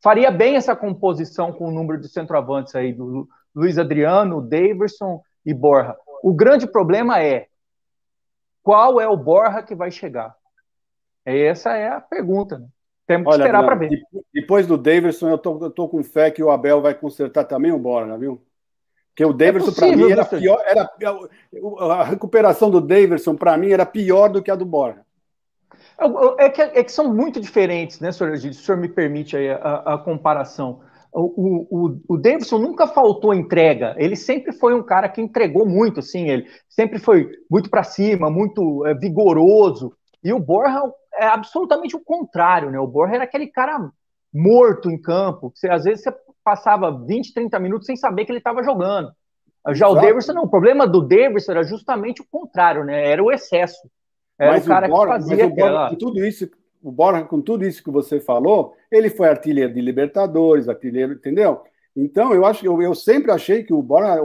faria 0.02 0.32
bem 0.32 0.56
essa 0.56 0.76
composição 0.76 1.52
com 1.52 1.68
o 1.68 1.72
número 1.72 2.00
de 2.00 2.08
centroavantes 2.10 2.76
aí 2.76 2.94
do 2.94 3.28
Luiz 3.56 3.78
Adriano, 3.78 4.42
Daverson 4.42 5.22
e 5.46 5.54
Borja. 5.54 5.96
O 6.24 6.34
grande 6.34 6.68
problema 6.68 7.22
é 7.22 7.48
qual 8.62 9.00
é 9.00 9.08
o 9.08 9.18
Borja 9.18 9.64
que 9.64 9.76
vai 9.76 9.92
chegar? 9.92 10.36
Essa 11.26 11.76
é 11.76 11.90
a 11.90 12.02
pergunta. 12.02 12.60
Né? 12.60 12.68
Temos 13.08 13.28
que 13.28 13.34
Olha, 13.34 13.42
esperar 13.42 13.64
para 13.64 13.76
ver. 13.76 14.04
Depois 14.34 14.68
do 14.68 14.78
Davidson, 14.78 15.30
eu 15.30 15.38
tô, 15.38 15.66
eu 15.66 15.72
tô 15.72 15.88
com 15.90 16.04
fé 16.04 16.30
que 16.30 16.44
o 16.44 16.52
Abel 16.52 16.82
vai 16.82 16.94
consertar 16.94 17.46
também 17.46 17.72
o 17.72 17.80
Borja, 17.80 18.18
viu? 18.18 18.46
Porque 19.10 19.26
o 19.26 19.34
Davidson, 19.34 19.72
é 19.72 19.76
para 19.76 19.98
mim, 19.98 20.12
era 20.12 20.26
pior. 20.26 20.64
Era, 20.66 20.90
a 21.80 22.04
recuperação 22.04 22.70
do 22.70 22.80
Davidson, 22.80 23.36
para 23.36 23.58
mim, 23.58 23.72
era 23.72 23.86
pior 23.86 24.30
do 24.30 24.42
que 24.42 24.52
a 24.52 24.56
do 24.56 24.66
Borja. 24.66 25.04
É, 26.00 26.46
é 26.46 26.50
que, 26.50 26.62
é 26.62 26.84
que 26.84 26.92
são 26.92 27.14
muito 27.14 27.40
diferentes, 27.40 28.00
né, 28.00 28.12
senhor 28.12 28.38
Se 28.38 28.50
o 28.50 28.54
senhor 28.54 28.78
me 28.80 28.88
permite 28.88 29.36
aí 29.36 29.50
a, 29.50 29.94
a 29.94 29.98
comparação. 29.98 30.82
O, 31.12 31.66
o, 31.88 32.00
o 32.08 32.18
Davidson 32.18 32.60
nunca 32.60 32.86
faltou 32.86 33.34
entrega, 33.34 33.96
ele 33.98 34.16
sempre 34.16 34.54
foi 34.54 34.76
um 34.76 34.84
cara 34.84 35.10
que 35.10 35.20
entregou 35.20 35.66
muito, 35.66 36.02
assim, 36.02 36.30
ele 36.30 36.46
sempre 36.70 37.00
foi 37.00 37.32
muito 37.50 37.68
para 37.70 37.84
cima, 37.84 38.30
muito 38.30 38.86
é, 38.86 38.94
vigoroso. 38.94 39.92
E 40.24 40.32
o 40.32 40.40
Borja 40.40 40.82
é 41.16 41.26
absolutamente 41.26 41.96
o 41.96 42.04
contrário, 42.04 42.70
né? 42.70 42.80
O 42.80 42.86
Borja 42.86 43.16
era 43.16 43.24
aquele 43.24 43.48
cara 43.48 43.90
morto 44.32 44.92
em 44.92 45.02
campo, 45.02 45.50
que 45.50 45.60
você, 45.60 45.70
às 45.70 45.84
vezes 45.84 46.04
você 46.04 46.14
passava 46.44 46.92
20, 46.92 47.34
30 47.34 47.60
minutos 47.60 47.88
sem 47.88 47.96
saber 47.96 48.26
que 48.26 48.32
ele 48.32 48.38
estava 48.38 48.64
jogando. 48.64 49.12
Já 49.70 49.88
Exato. 49.88 49.94
o 49.94 50.02
Davidson, 50.02 50.34
não, 50.34 50.44
o 50.44 50.50
problema 50.50 50.88
do 50.88 51.02
Davidson 51.02 51.52
era 51.52 51.64
justamente 51.64 52.22
o 52.22 52.28
contrário, 52.30 52.84
né? 52.84 53.10
Era 53.10 53.24
o 53.24 53.32
excesso. 53.32 53.90
Era 54.40 54.54
mas 54.54 54.66
o 54.66 54.68
cara 54.68 54.88
o 54.88 54.90
Borja, 54.90 55.14
que 55.14 55.20
fazia 55.20 55.36
mas 55.36 55.46
o 55.46 55.50
Borja, 55.50 55.66
aquela... 55.66 55.90
com 55.90 55.96
tudo 55.96 56.26
isso, 56.26 56.50
o 56.82 56.92
Borja, 56.92 57.24
com 57.26 57.42
tudo 57.42 57.66
isso 57.66 57.84
que 57.84 57.92
você 57.92 58.20
falou, 58.20 58.74
ele 58.90 59.10
foi 59.10 59.28
artilheiro 59.28 59.74
de 59.74 59.82
Libertadores, 59.82 60.70
artilheiro, 60.70 61.14
entendeu? 61.14 61.62
Então, 61.96 62.34
eu 62.34 62.46
acho 62.46 62.66
eu, 62.66 62.82
eu 62.82 62.96
sempre 62.96 63.32
achei 63.32 63.64
que 63.64 63.74
o 63.74 63.82
Borja 63.82 64.22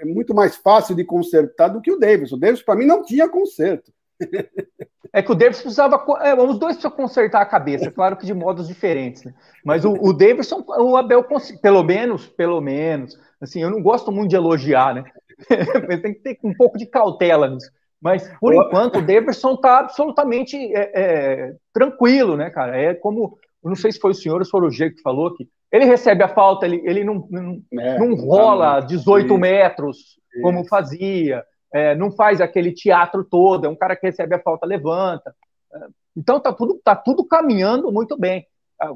é 0.00 0.04
muito 0.04 0.34
mais 0.34 0.56
fácil 0.56 0.94
de 0.94 1.04
consertar 1.04 1.68
do 1.68 1.82
que 1.82 1.92
o 1.92 1.98
Davidson. 1.98 2.36
O 2.36 2.38
Davidson, 2.38 2.64
para 2.64 2.76
mim, 2.76 2.86
não 2.86 3.02
tinha 3.02 3.28
conserto. 3.28 3.92
É 5.10 5.22
que 5.22 5.32
o 5.32 5.34
Davidson 5.34 5.62
precisava. 5.62 6.04
É, 6.20 6.34
os 6.34 6.58
dois 6.58 6.76
precisam 6.76 6.90
consertar 6.90 7.40
a 7.40 7.46
cabeça, 7.46 7.90
claro 7.90 8.14
que 8.14 8.26
de 8.26 8.34
modos 8.34 8.68
diferentes, 8.68 9.24
né? 9.24 9.32
Mas 9.64 9.82
o, 9.82 9.92
o 9.92 10.12
Davidson, 10.12 10.62
o 10.66 10.96
Abel, 10.96 11.24
pelo 11.62 11.82
menos, 11.82 12.26
pelo 12.26 12.60
menos, 12.60 13.18
assim, 13.40 13.62
eu 13.62 13.70
não 13.70 13.82
gosto 13.82 14.12
muito 14.12 14.28
de 14.28 14.36
elogiar, 14.36 14.94
né? 14.94 15.04
Tem 16.02 16.12
que 16.12 16.20
ter 16.20 16.38
um 16.44 16.52
pouco 16.52 16.76
de 16.76 16.84
cautela 16.84 17.48
nisso. 17.48 17.70
Mas, 18.00 18.30
por 18.40 18.54
enquanto, 18.54 18.98
o 18.98 19.02
Davidson 19.02 19.54
está 19.54 19.80
absolutamente 19.80 20.56
é, 20.56 20.92
é, 20.94 21.56
tranquilo, 21.72 22.36
né, 22.36 22.50
cara? 22.50 22.76
É 22.76 22.94
como. 22.94 23.38
Não 23.62 23.74
sei 23.74 23.90
se 23.90 23.98
foi 23.98 24.12
o 24.12 24.14
senhor 24.14 24.38
ou 24.38 24.44
se 24.44 24.50
foi 24.50 24.60
o 24.62 24.70
G 24.70 24.90
que 24.90 25.02
falou 25.02 25.34
que 25.34 25.48
ele 25.70 25.84
recebe 25.84 26.22
a 26.22 26.28
falta, 26.28 26.64
ele, 26.64 26.80
ele 26.84 27.04
não, 27.04 27.26
não, 27.28 27.60
é, 27.72 27.98
não 27.98 28.14
rola 28.14 28.80
18 28.80 29.36
metros 29.36 30.18
como 30.40 30.64
fazia 30.64 31.44
é, 31.72 31.94
não 31.94 32.10
faz 32.10 32.40
aquele 32.40 32.72
teatro 32.72 33.24
todo, 33.24 33.66
é 33.66 33.68
um 33.68 33.76
cara 33.76 33.96
que 33.96 34.06
recebe 34.06 34.34
a 34.34 34.40
falta, 34.40 34.66
levanta. 34.66 35.34
É, 35.72 35.78
então 36.16 36.40
tá 36.40 36.52
tudo, 36.52 36.80
tá 36.82 36.96
tudo 36.96 37.24
caminhando 37.26 37.92
muito 37.92 38.16
bem. 38.16 38.46
É, 38.82 38.86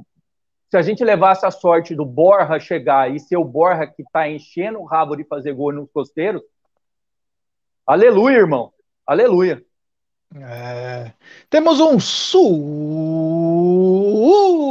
se 0.70 0.76
a 0.76 0.82
gente 0.82 1.04
levasse 1.04 1.44
a 1.44 1.50
sorte 1.50 1.94
do 1.94 2.04
Borja 2.04 2.58
chegar 2.58 3.14
e 3.14 3.20
ser 3.20 3.36
o 3.36 3.44
Borja 3.44 3.86
que 3.86 4.02
está 4.02 4.28
enchendo 4.28 4.80
o 4.80 4.86
rabo 4.86 5.16
de 5.16 5.24
fazer 5.24 5.52
gol 5.52 5.72
nos 5.72 5.90
costeiros, 5.90 6.42
aleluia, 7.86 8.36
irmão, 8.36 8.72
aleluia. 9.06 9.64
É, 10.34 11.12
temos 11.50 11.78
um 11.80 12.00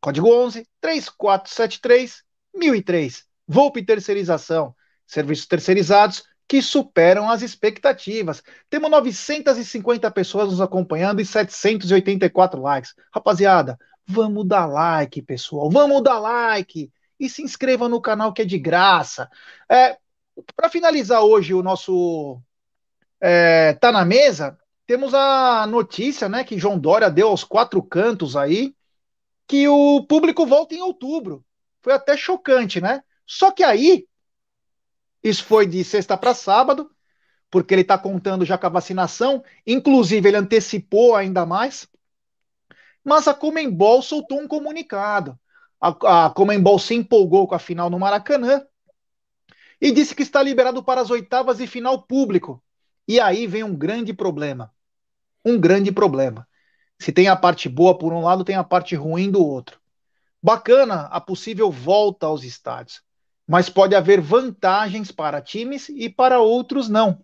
código 0.00 0.32
11 0.32 0.66
3473 0.80 2.22
1003. 2.54 3.24
Volpe 3.46 3.84
Terceirização. 3.84 4.74
Serviços 5.06 5.46
terceirizados 5.46 6.24
que 6.46 6.62
superam 6.62 7.30
as 7.30 7.42
expectativas. 7.42 8.42
Temos 8.70 8.90
950 8.90 10.10
pessoas 10.10 10.48
nos 10.48 10.60
acompanhando 10.60 11.20
e 11.20 11.26
784 11.26 12.60
likes. 12.60 12.94
Rapaziada, 13.12 13.78
vamos 14.06 14.46
dar 14.46 14.66
like, 14.66 15.20
pessoal. 15.22 15.70
Vamos 15.70 16.02
dar 16.02 16.18
like 16.18 16.90
e 17.20 17.28
se 17.28 17.42
inscreva 17.42 17.88
no 17.88 18.00
canal 18.00 18.32
que 18.32 18.42
é 18.42 18.44
de 18.44 18.58
graça. 18.58 19.28
É, 19.70 19.98
Para 20.56 20.70
finalizar 20.70 21.22
hoje 21.22 21.52
o 21.52 21.62
nosso 21.62 22.40
é, 23.20 23.74
tá 23.74 23.92
na 23.92 24.04
mesa, 24.04 24.58
temos 24.86 25.12
a 25.12 25.66
notícia, 25.66 26.28
né, 26.28 26.44
que 26.44 26.58
João 26.58 26.78
Dória 26.78 27.10
deu 27.10 27.28
aos 27.28 27.44
quatro 27.44 27.82
cantos 27.82 28.36
aí, 28.36 28.74
que 29.48 29.68
o 29.68 30.04
público 30.06 30.46
volta 30.46 30.74
em 30.76 30.82
outubro. 30.82 31.44
Foi 31.82 31.94
até 31.94 32.16
chocante, 32.16 32.80
né? 32.80 33.02
Só 33.26 33.50
que 33.52 33.64
aí 33.64 34.08
Isso 35.22 35.44
foi 35.44 35.66
de 35.66 35.84
sexta 35.84 36.16
para 36.16 36.34
sábado, 36.34 36.90
porque 37.50 37.74
ele 37.74 37.82
está 37.82 37.98
contando 37.98 38.44
já 38.44 38.58
com 38.58 38.66
a 38.66 38.70
vacinação. 38.70 39.44
Inclusive, 39.66 40.28
ele 40.28 40.38
antecipou 40.38 41.16
ainda 41.16 41.46
mais. 41.46 41.88
Mas 43.04 43.26
a 43.28 43.34
Comembol 43.34 44.02
soltou 44.02 44.40
um 44.40 44.46
comunicado. 44.48 45.38
A, 45.80 46.26
a 46.26 46.30
Comembol 46.30 46.78
se 46.78 46.94
empolgou 46.94 47.46
com 47.48 47.54
a 47.54 47.58
final 47.58 47.88
no 47.90 47.98
Maracanã 47.98 48.64
e 49.80 49.90
disse 49.92 50.14
que 50.14 50.22
está 50.22 50.42
liberado 50.42 50.82
para 50.82 51.00
as 51.00 51.10
oitavas 51.10 51.60
e 51.60 51.66
final 51.66 52.02
público. 52.02 52.62
E 53.06 53.20
aí 53.20 53.46
vem 53.46 53.64
um 53.64 53.74
grande 53.74 54.12
problema. 54.12 54.72
Um 55.46 55.60
grande 55.60 55.92
problema. 55.92 56.47
Se 56.98 57.12
tem 57.12 57.28
a 57.28 57.36
parte 57.36 57.68
boa 57.68 57.96
por 57.96 58.12
um 58.12 58.22
lado, 58.22 58.44
tem 58.44 58.56
a 58.56 58.64
parte 58.64 58.94
ruim 58.94 59.30
do 59.30 59.44
outro. 59.44 59.78
Bacana 60.42 61.02
a 61.10 61.20
possível 61.20 61.70
volta 61.70 62.26
aos 62.26 62.44
estádios, 62.44 63.02
mas 63.46 63.68
pode 63.68 63.94
haver 63.94 64.20
vantagens 64.20 65.10
para 65.10 65.40
times 65.40 65.88
e 65.88 66.08
para 66.08 66.40
outros 66.40 66.88
não. 66.88 67.22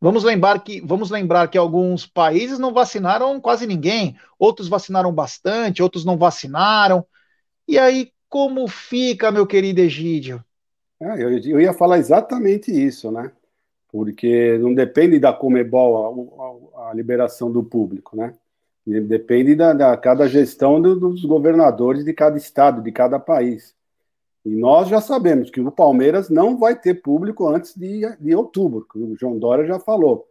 Vamos 0.00 0.24
lembrar 0.24 0.58
que, 0.64 0.80
vamos 0.80 1.10
lembrar 1.10 1.48
que 1.48 1.56
alguns 1.56 2.04
países 2.04 2.58
não 2.58 2.74
vacinaram 2.74 3.40
quase 3.40 3.68
ninguém, 3.68 4.16
outros 4.36 4.68
vacinaram 4.68 5.12
bastante, 5.12 5.80
outros 5.80 6.04
não 6.04 6.18
vacinaram. 6.18 7.06
E 7.68 7.78
aí, 7.78 8.10
como 8.28 8.66
fica, 8.66 9.30
meu 9.30 9.46
querido 9.46 9.80
Egídio? 9.80 10.44
É, 11.00 11.22
eu, 11.22 11.38
eu, 11.38 11.60
ia 11.60 11.72
falar 11.72 11.98
exatamente 11.98 12.72
isso, 12.72 13.12
né? 13.12 13.30
Porque 13.88 14.58
não 14.58 14.74
depende 14.74 15.20
da 15.20 15.32
Comebol 15.32 16.66
a, 16.74 16.80
a, 16.80 16.90
a 16.90 16.94
liberação 16.94 17.52
do 17.52 17.62
público, 17.62 18.16
né? 18.16 18.34
Depende 18.84 19.54
da, 19.54 19.72
da 19.72 19.96
cada 19.96 20.28
gestão 20.28 20.80
do, 20.80 20.98
dos 20.98 21.24
governadores 21.24 22.04
de 22.04 22.12
cada 22.12 22.36
estado, 22.36 22.82
de 22.82 22.90
cada 22.90 23.18
país. 23.18 23.74
E 24.44 24.50
nós 24.50 24.88
já 24.88 25.00
sabemos 25.00 25.50
que 25.50 25.60
o 25.60 25.70
Palmeiras 25.70 26.28
não 26.28 26.58
vai 26.58 26.74
ter 26.74 26.94
público 26.94 27.46
antes 27.46 27.76
de, 27.76 28.02
de 28.18 28.34
outubro, 28.34 28.86
o 28.94 29.16
João 29.16 29.38
Dória 29.38 29.64
já 29.64 29.78
falou. 29.78 30.26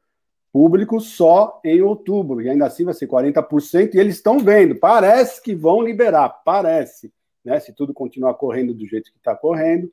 Público 0.52 0.99
só 0.99 1.62
em 1.64 1.82
outubro, 1.82 2.41
e 2.41 2.49
ainda 2.49 2.66
assim 2.66 2.84
vai 2.84 2.93
ser 2.93 3.08
40%, 3.08 3.95
e 3.95 3.99
eles 3.99 4.16
estão 4.16 4.38
vendo, 4.38 4.76
parece 4.76 5.41
que 5.41 5.56
vão 5.56 5.82
liberar, 5.82 6.28
parece, 6.43 7.10
né? 7.43 7.58
Se 7.62 7.74
tudo 7.74 7.93
continuar 7.93 8.34
correndo 8.34 8.74
do 8.74 8.86
jeito 8.86 9.12
que 9.14 9.18
está 9.18 9.34
correndo. 9.34 9.89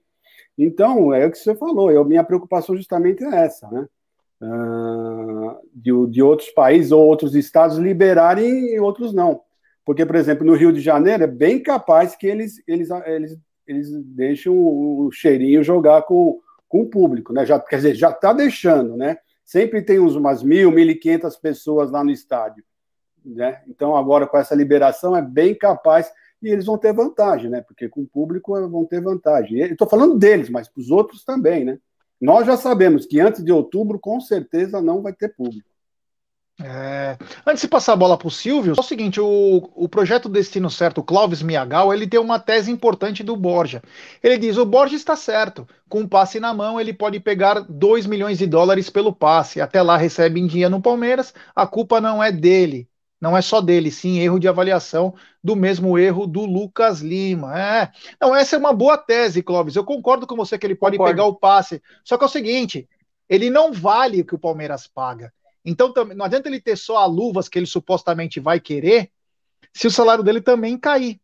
Então, 0.56 1.14
é 1.14 1.24
o 1.26 1.30
que 1.30 1.38
você 1.38 1.54
falou, 1.54 1.92
eu, 1.92 2.04
minha 2.04 2.24
preocupação 2.24 2.76
justamente 2.76 3.22
é 3.22 3.44
essa, 3.44 3.68
né? 3.70 3.88
Uh, 4.42 5.56
de, 5.74 5.90
de, 6.10 6.22
outros 6.22 6.50
países 6.50 6.92
ou 6.92 7.06
outros 7.06 7.34
estados 7.34 7.78
liberarem 7.78 8.74
e 8.74 8.80
outros 8.80 9.12
não. 9.12 9.42
Porque, 9.84 10.04
por 10.04 10.16
exemplo, 10.16 10.46
no 10.46 10.54
Rio 10.54 10.72
de 10.72 10.80
Janeiro 10.80 11.24
é 11.24 11.26
bem 11.26 11.62
capaz 11.62 12.14
que 12.14 12.26
eles, 12.26 12.62
eles, 12.66 12.90
eles, 13.06 13.38
eles 13.66 13.90
deixam 13.90 14.54
o 14.54 15.10
cheirinho 15.10 15.64
jogar 15.64 16.02
com, 16.02 16.40
com 16.68 16.82
o 16.82 16.86
público, 16.86 17.32
né? 17.32 17.46
Já, 17.46 17.58
quer 17.58 17.76
dizer, 17.76 17.94
já 17.94 18.10
está 18.10 18.32
deixando, 18.32 18.96
né? 18.96 19.16
Sempre 19.44 19.80
tem 19.80 19.98
uns, 19.98 20.14
umas 20.14 20.42
mil, 20.42 20.70
mil 20.70 20.88
e 20.90 20.94
quinhentas 20.94 21.36
pessoas 21.36 21.90
lá 21.90 22.04
no 22.04 22.10
estádio, 22.10 22.62
né? 23.24 23.62
Então, 23.66 23.96
agora 23.96 24.26
com 24.26 24.36
essa 24.36 24.54
liberação 24.54 25.16
é 25.16 25.22
bem 25.22 25.54
capaz 25.54 26.12
e 26.42 26.48
eles 26.48 26.66
vão 26.66 26.76
ter 26.76 26.92
vantagem, 26.92 27.50
né? 27.50 27.62
Porque 27.62 27.88
com 27.88 28.02
o 28.02 28.06
público 28.06 28.52
vão 28.68 28.84
ter 28.84 29.00
vantagem. 29.00 29.58
Estou 29.60 29.88
falando 29.88 30.18
deles, 30.18 30.50
mas 30.50 30.68
para 30.68 30.80
os 30.80 30.90
outros 30.90 31.24
também, 31.24 31.64
né? 31.64 31.78
Nós 32.20 32.46
já 32.46 32.56
sabemos 32.56 33.06
que 33.06 33.20
antes 33.20 33.44
de 33.44 33.52
outubro, 33.52 33.98
com 33.98 34.20
certeza, 34.20 34.82
não 34.82 35.02
vai 35.02 35.12
ter 35.12 35.28
público. 35.34 35.68
É... 36.60 37.16
Antes 37.46 37.62
de 37.62 37.68
passar 37.68 37.92
a 37.92 37.96
bola 37.96 38.18
para 38.18 38.26
o 38.26 38.32
Silvio, 38.32 38.74
é 38.76 38.80
o 38.80 38.82
seguinte: 38.82 39.20
o, 39.20 39.70
o 39.76 39.88
projeto 39.88 40.28
Destino 40.28 40.68
Certo, 40.68 40.98
o 40.98 41.04
Clóvis 41.04 41.40
Miagal, 41.40 41.94
ele 41.94 42.06
tem 42.06 42.18
uma 42.18 42.40
tese 42.40 42.70
importante 42.70 43.22
do 43.22 43.36
Borja. 43.36 43.80
Ele 44.20 44.36
diz: 44.36 44.56
o 44.56 44.66
Borja 44.66 44.96
está 44.96 45.14
certo, 45.14 45.68
com 45.88 46.00
um 46.00 46.08
passe 46.08 46.40
na 46.40 46.52
mão, 46.52 46.80
ele 46.80 46.92
pode 46.92 47.20
pegar 47.20 47.60
2 47.60 48.06
milhões 48.06 48.38
de 48.38 48.46
dólares 48.46 48.90
pelo 48.90 49.12
passe. 49.12 49.60
Até 49.60 49.80
lá 49.80 49.96
recebe 49.96 50.40
em 50.40 50.48
dia 50.48 50.68
no 50.68 50.82
Palmeiras, 50.82 51.32
a 51.54 51.64
culpa 51.64 52.00
não 52.00 52.22
é 52.22 52.32
dele. 52.32 52.88
Não 53.20 53.36
é 53.36 53.42
só 53.42 53.60
dele, 53.60 53.90
sim, 53.90 54.18
erro 54.20 54.38
de 54.38 54.46
avaliação 54.46 55.14
do 55.42 55.56
mesmo 55.56 55.98
erro 55.98 56.26
do 56.26 56.44
Lucas 56.44 57.00
Lima. 57.00 57.58
É. 57.58 57.90
Não, 58.20 58.34
essa 58.34 58.54
é 58.54 58.58
uma 58.58 58.72
boa 58.72 58.96
tese, 58.96 59.42
Clóvis. 59.42 59.74
Eu 59.74 59.84
concordo 59.84 60.26
com 60.26 60.36
você 60.36 60.56
que 60.56 60.66
ele 60.66 60.76
pode 60.76 60.96
concordo. 60.96 61.16
pegar 61.16 61.26
o 61.26 61.34
passe. 61.34 61.82
Só 62.04 62.16
que 62.16 62.24
é 62.24 62.26
o 62.26 62.30
seguinte: 62.30 62.88
ele 63.28 63.50
não 63.50 63.72
vale 63.72 64.20
o 64.20 64.24
que 64.24 64.34
o 64.34 64.38
Palmeiras 64.38 64.86
paga. 64.86 65.32
Então 65.64 65.92
não 66.14 66.24
adianta 66.24 66.48
ele 66.48 66.60
ter 66.60 66.76
só 66.76 67.04
as 67.04 67.12
luvas 67.12 67.48
que 67.48 67.58
ele 67.58 67.66
supostamente 67.66 68.40
vai 68.40 68.60
querer, 68.60 69.10
se 69.72 69.86
o 69.86 69.90
salário 69.90 70.24
dele 70.24 70.40
também 70.40 70.78
cair. 70.78 71.20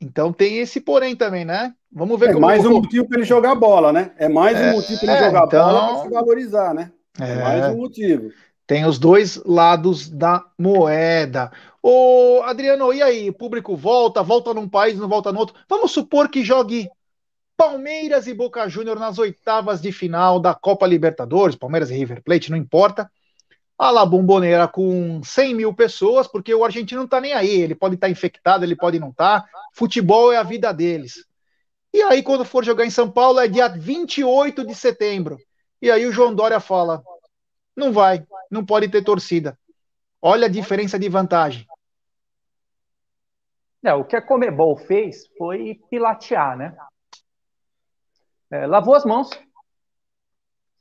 Então 0.00 0.32
tem 0.32 0.58
esse 0.58 0.80
porém 0.80 1.16
também, 1.16 1.44
né? 1.44 1.74
Vamos 1.90 2.18
ver 2.20 2.30
é 2.30 2.32
como 2.32 2.46
mais 2.46 2.64
um 2.66 2.72
motivo 2.72 3.08
para 3.08 3.18
ele 3.18 3.26
jogar 3.26 3.54
bola, 3.54 3.92
né? 3.92 4.12
É 4.18 4.28
mais 4.28 4.58
é, 4.58 4.70
um 4.70 4.76
motivo 4.76 5.00
para 5.00 5.16
ele 5.16 5.24
jogar 5.24 5.46
então... 5.46 5.64
bola 5.64 5.88
para 5.88 6.02
se 6.02 6.08
valorizar, 6.10 6.74
né? 6.74 6.92
É, 7.18 7.32
é 7.32 7.42
mais 7.42 7.74
um 7.74 7.78
motivo. 7.78 8.30
Tem 8.68 8.84
os 8.84 8.98
dois 8.98 9.42
lados 9.46 10.10
da 10.10 10.44
moeda. 10.58 11.50
Ô, 11.82 12.42
Adriano, 12.44 12.92
e 12.92 13.00
aí? 13.00 13.30
O 13.30 13.32
público 13.32 13.74
volta, 13.74 14.22
volta 14.22 14.52
num 14.52 14.68
país, 14.68 14.98
não 14.98 15.08
volta 15.08 15.32
no 15.32 15.38
outro. 15.38 15.56
Vamos 15.66 15.90
supor 15.90 16.28
que 16.28 16.44
jogue 16.44 16.86
Palmeiras 17.56 18.26
e 18.26 18.34
Boca 18.34 18.68
Júnior 18.68 18.98
nas 18.98 19.18
oitavas 19.18 19.80
de 19.80 19.90
final 19.90 20.38
da 20.38 20.54
Copa 20.54 20.86
Libertadores, 20.86 21.56
Palmeiras 21.56 21.90
e 21.90 21.94
River 21.94 22.22
Plate, 22.22 22.50
não 22.50 22.58
importa. 22.58 23.10
A 23.78 23.90
La 23.90 24.04
Bomboneira 24.04 24.68
com 24.68 25.22
100 25.24 25.54
mil 25.54 25.72
pessoas, 25.72 26.28
porque 26.28 26.54
o 26.54 26.62
argentino 26.62 27.00
não 27.00 27.08
tá 27.08 27.22
nem 27.22 27.32
aí. 27.32 27.62
Ele 27.62 27.74
pode 27.74 27.94
estar 27.94 28.08
tá 28.08 28.10
infectado, 28.10 28.66
ele 28.66 28.76
pode 28.76 29.00
não 29.00 29.08
estar. 29.08 29.40
Tá. 29.40 29.48
Futebol 29.72 30.30
é 30.30 30.36
a 30.36 30.42
vida 30.42 30.74
deles. 30.74 31.24
E 31.94 32.02
aí, 32.02 32.22
quando 32.22 32.44
for 32.44 32.62
jogar 32.62 32.84
em 32.84 32.90
São 32.90 33.10
Paulo, 33.10 33.40
é 33.40 33.48
dia 33.48 33.66
28 33.66 34.66
de 34.66 34.74
setembro. 34.74 35.38
E 35.80 35.90
aí 35.90 36.04
o 36.04 36.12
João 36.12 36.34
Dória 36.34 36.60
fala: 36.60 37.02
não 37.78 37.92
vai, 37.92 38.26
não 38.50 38.66
pode 38.66 38.88
ter 38.88 39.02
torcida. 39.04 39.56
Olha 40.20 40.46
a 40.46 40.50
diferença 40.50 40.98
de 40.98 41.08
vantagem. 41.08 41.64
É, 43.84 43.94
o 43.94 44.04
que 44.04 44.16
a 44.16 44.20
Comebol 44.20 44.76
fez 44.76 45.28
foi 45.38 45.80
pilatear, 45.88 46.56
né? 46.56 46.76
É, 48.50 48.66
lavou 48.66 48.96
as 48.96 49.04
mãos, 49.04 49.30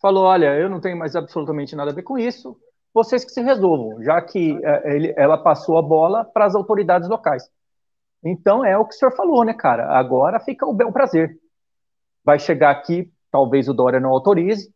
falou: 0.02 0.26
olha, 0.26 0.56
eu 0.56 0.68
não 0.68 0.82
tenho 0.82 0.98
mais 0.98 1.16
absolutamente 1.16 1.76
nada 1.76 1.92
a 1.92 1.94
ver 1.94 2.02
com 2.02 2.18
isso, 2.18 2.60
vocês 2.92 3.24
que 3.24 3.32
se 3.32 3.42
resolvam, 3.42 4.02
já 4.02 4.20
que 4.20 4.60
é, 4.66 4.96
ele, 4.96 5.14
ela 5.16 5.38
passou 5.38 5.78
a 5.78 5.82
bola 5.84 6.26
para 6.26 6.46
as 6.46 6.56
autoridades 6.56 7.08
locais. 7.08 7.48
Então 8.24 8.66
é 8.66 8.76
o 8.76 8.86
que 8.86 8.96
o 8.96 8.98
senhor 8.98 9.12
falou, 9.16 9.46
né, 9.46 9.54
cara? 9.54 9.96
Agora 9.96 10.40
fica 10.40 10.66
o 10.66 10.74
bel 10.74 10.92
prazer. 10.92 11.40
Vai 12.26 12.40
chegar 12.40 12.72
aqui, 12.72 13.12
talvez 13.32 13.70
o 13.70 13.74
Dória 13.74 14.00
não 14.00 14.10
autorize, 14.10 14.74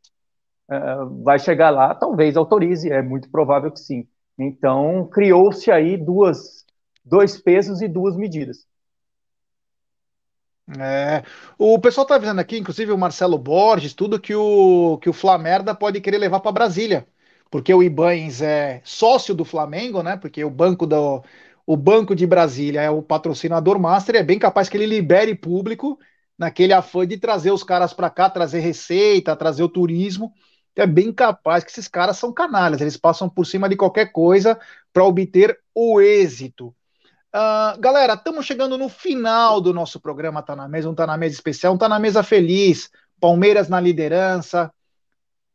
uh, 0.71 1.23
vai 1.23 1.37
chegar 1.37 1.69
lá, 1.69 1.93
talvez 1.93 2.37
autorize, 2.37 2.89
é 2.89 3.01
muito 3.01 3.29
provável 3.29 3.71
que 3.71 3.79
sim. 3.79 4.07
Então, 4.39 5.07
criou-se 5.11 5.69
aí 5.69 5.97
duas, 5.97 6.65
dois 7.03 7.37
pesos 7.37 7.81
e 7.81 7.87
duas 7.87 8.15
medidas. 8.15 8.65
É, 10.79 11.23
o 11.57 11.77
pessoal 11.79 12.03
está 12.03 12.15
avisando 12.15 12.39
aqui, 12.39 12.57
inclusive 12.57 12.91
o 12.93 12.97
Marcelo 12.97 13.37
Borges, 13.37 13.93
tudo 13.93 14.19
que 14.19 14.33
o, 14.33 14.97
que 14.99 15.09
o 15.09 15.13
Flamerda 15.13 15.75
pode 15.75 15.99
querer 15.99 16.17
levar 16.17 16.39
para 16.39 16.51
Brasília, 16.51 17.05
porque 17.49 17.73
o 17.73 17.83
Ibanes 17.83 18.41
é 18.41 18.81
sócio 18.85 19.35
do 19.35 19.43
Flamengo, 19.43 20.01
né? 20.01 20.15
Porque 20.15 20.43
o 20.45 20.49
banco 20.49 20.87
do, 20.87 21.21
o 21.65 21.75
Banco 21.75 22.15
de 22.15 22.25
Brasília 22.25 22.81
é 22.81 22.89
o 22.89 23.01
patrocinador 23.01 23.77
master, 23.79 24.15
é 24.15 24.23
bem 24.23 24.39
capaz 24.39 24.69
que 24.69 24.77
ele 24.77 24.85
libere 24.85 25.35
público 25.35 25.99
naquele 26.37 26.71
afã 26.73 27.05
de 27.05 27.17
trazer 27.17 27.51
os 27.51 27.63
caras 27.63 27.91
para 27.93 28.09
cá, 28.09 28.29
trazer 28.29 28.59
receita, 28.59 29.35
trazer 29.35 29.63
o 29.63 29.69
turismo 29.69 30.31
é 30.75 30.87
bem 30.87 31.11
capaz 31.11 31.63
que 31.63 31.71
esses 31.71 31.87
caras 31.87 32.17
são 32.17 32.31
canalhas, 32.33 32.81
eles 32.81 32.97
passam 32.97 33.29
por 33.29 33.45
cima 33.45 33.67
de 33.67 33.75
qualquer 33.75 34.11
coisa 34.11 34.59
para 34.93 35.03
obter 35.03 35.59
o 35.75 36.01
êxito. 36.01 36.73
Uh, 37.33 37.79
galera, 37.79 38.13
estamos 38.13 38.45
chegando 38.45 38.77
no 38.77 38.89
final 38.89 39.61
do 39.61 39.73
nosso 39.73 39.99
programa 39.99 40.41
Tá 40.43 40.55
na 40.55 40.67
Mesa, 40.67 40.89
um 40.89 40.95
Tá 40.95 41.07
na 41.07 41.17
Mesa 41.17 41.35
especial, 41.35 41.73
um 41.73 41.77
Tá 41.77 41.87
na 41.87 41.99
Mesa 41.99 42.23
feliz. 42.23 42.89
Palmeiras 43.21 43.69
na 43.69 43.79
liderança, 43.79 44.73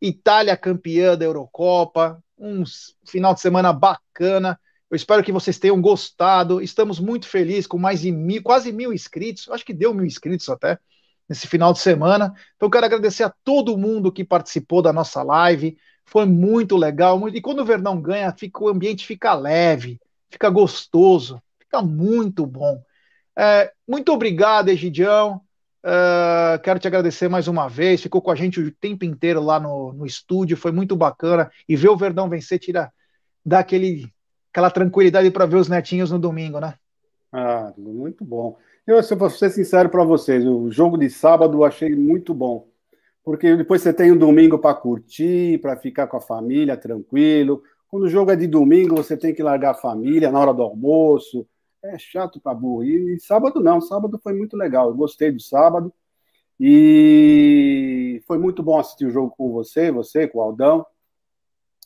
Itália 0.01 0.57
campeã 0.57 1.19
da 1.19 1.25
Eurocopa, 1.25 2.23
um 2.39 2.63
final 3.05 3.35
de 3.35 3.41
semana 3.41 3.73
bacana. 3.73 4.59
Eu 4.89 4.95
espero 4.95 5.25
que 5.25 5.33
vocês 5.33 5.59
tenham 5.59 5.81
gostado. 5.81 6.63
Estamos 6.63 7.01
muito 7.01 7.27
felizes 7.27 7.67
com 7.67 7.77
mais 7.77 8.03
de 8.03 8.13
mil, 8.13 8.41
quase 8.41 8.71
mil 8.71 8.93
inscritos. 8.93 9.49
Acho 9.51 9.65
que 9.65 9.75
deu 9.75 9.93
mil 9.93 10.07
inscritos 10.07 10.49
até 10.49 10.79
nesse 11.29 11.47
final 11.47 11.73
de 11.73 11.81
semana. 11.81 12.35
Então, 12.57 12.71
quero 12.71 12.87
agradecer 12.87 13.25
a 13.25 13.35
todo 13.45 13.77
mundo 13.77 14.13
que 14.13 14.25
participou 14.25 14.83
da 14.83 14.93
nossa 14.93 15.23
live. 15.23 15.77
Foi 16.05 16.25
muito 16.25 16.77
legal. 16.77 17.29
E 17.29 17.41
quando 17.41 17.61
o 17.61 17.65
Verdão 17.65 18.01
ganha, 18.01 18.33
fica, 18.33 18.63
o 18.63 18.69
ambiente 18.69 19.07
fica 19.07 19.35
leve, 19.35 20.01
fica 20.31 20.49
gostoso, 20.49 21.43
fica 21.59 21.83
muito 21.83 22.47
bom. 22.47 22.81
É, 23.37 23.73
muito 23.87 24.13
obrigado, 24.13 24.69
Egidião. 24.69 25.41
É, 25.85 26.59
quero 26.59 26.79
te 26.79 26.87
agradecer 26.87 27.29
mais 27.29 27.49
uma 27.49 27.69
vez. 27.69 28.03
Ficou 28.03 28.23
com 28.23 28.31
a 28.31 28.35
gente 28.35 28.61
o 28.61 28.73
tempo 28.73 29.05
inteiro 29.05 29.43
lá 29.43 29.61
no, 29.61 29.93
no 29.93 30.07
estúdio. 30.07 30.57
Foi 30.57 30.73
muito 30.73 30.97
bacana. 30.97 31.51
E 31.69 31.77
ver 31.77 31.89
o 31.89 31.97
Verdão 31.97 32.29
vencer 32.29 32.59
tira 32.59 32.93
dá 33.45 33.61
aquela 33.61 34.71
tranquilidade 34.71 35.31
para 35.31 35.47
ver 35.47 35.57
os 35.57 35.69
netinhos 35.69 36.11
no 36.11 36.19
domingo, 36.19 36.59
né? 36.59 36.75
Ah, 37.33 37.73
muito 37.77 38.25
bom. 38.25 38.57
Eu, 38.87 39.03
se 39.03 39.13
eu 39.13 39.19
vou 39.19 39.29
ser 39.31 39.51
sincero 39.51 39.89
para 39.89 40.05
vocês, 40.05 40.45
o 40.47 40.71
jogo 40.71 40.97
de 40.97 41.11
sábado 41.11 41.59
eu 41.59 41.65
achei 41.65 41.95
muito 41.95 42.33
bom. 42.35 42.69
porque 43.25 43.57
depois 43.57 43.83
você 43.83 43.93
tem 43.93 44.13
um 44.13 44.19
domingo 44.19 44.59
para 44.59 44.75
curtir, 44.75 45.61
para 45.61 45.77
ficar 45.77 46.07
com 46.09 46.17
a 46.17 46.21
família 46.21 46.77
tranquilo. 46.77 47.63
Quando 47.89 48.05
o 48.05 48.09
jogo 48.09 48.31
é 48.31 48.37
de 48.37 48.47
domingo, 48.47 48.97
você 48.97 49.17
tem 49.17 49.35
que 49.35 49.43
largar 49.43 49.73
a 49.73 49.75
família 49.75 50.31
na 50.31 50.41
hora 50.41 50.55
do 50.55 50.63
almoço. 50.63 51.47
É 51.83 51.99
chato 51.99 52.41
para 52.41 52.55
burro. 52.55 52.85
E 52.85 53.19
sábado 53.21 53.61
não, 53.61 53.81
sábado 53.81 54.19
foi 54.23 54.33
muito 54.35 54.57
legal. 54.57 54.89
Eu 54.91 54.95
gostei 54.97 55.33
do 55.33 55.41
sábado. 55.41 55.93
E 56.61 58.23
foi 58.27 58.39
muito 58.39 58.63
bom 58.63 58.79
assistir 58.79 59.07
o 59.07 59.11
jogo 59.11 59.35
com 59.37 59.53
você, 59.53 59.91
você, 59.91 60.29
com 60.29 60.39
o 60.39 60.43
Aldão. 60.43 60.87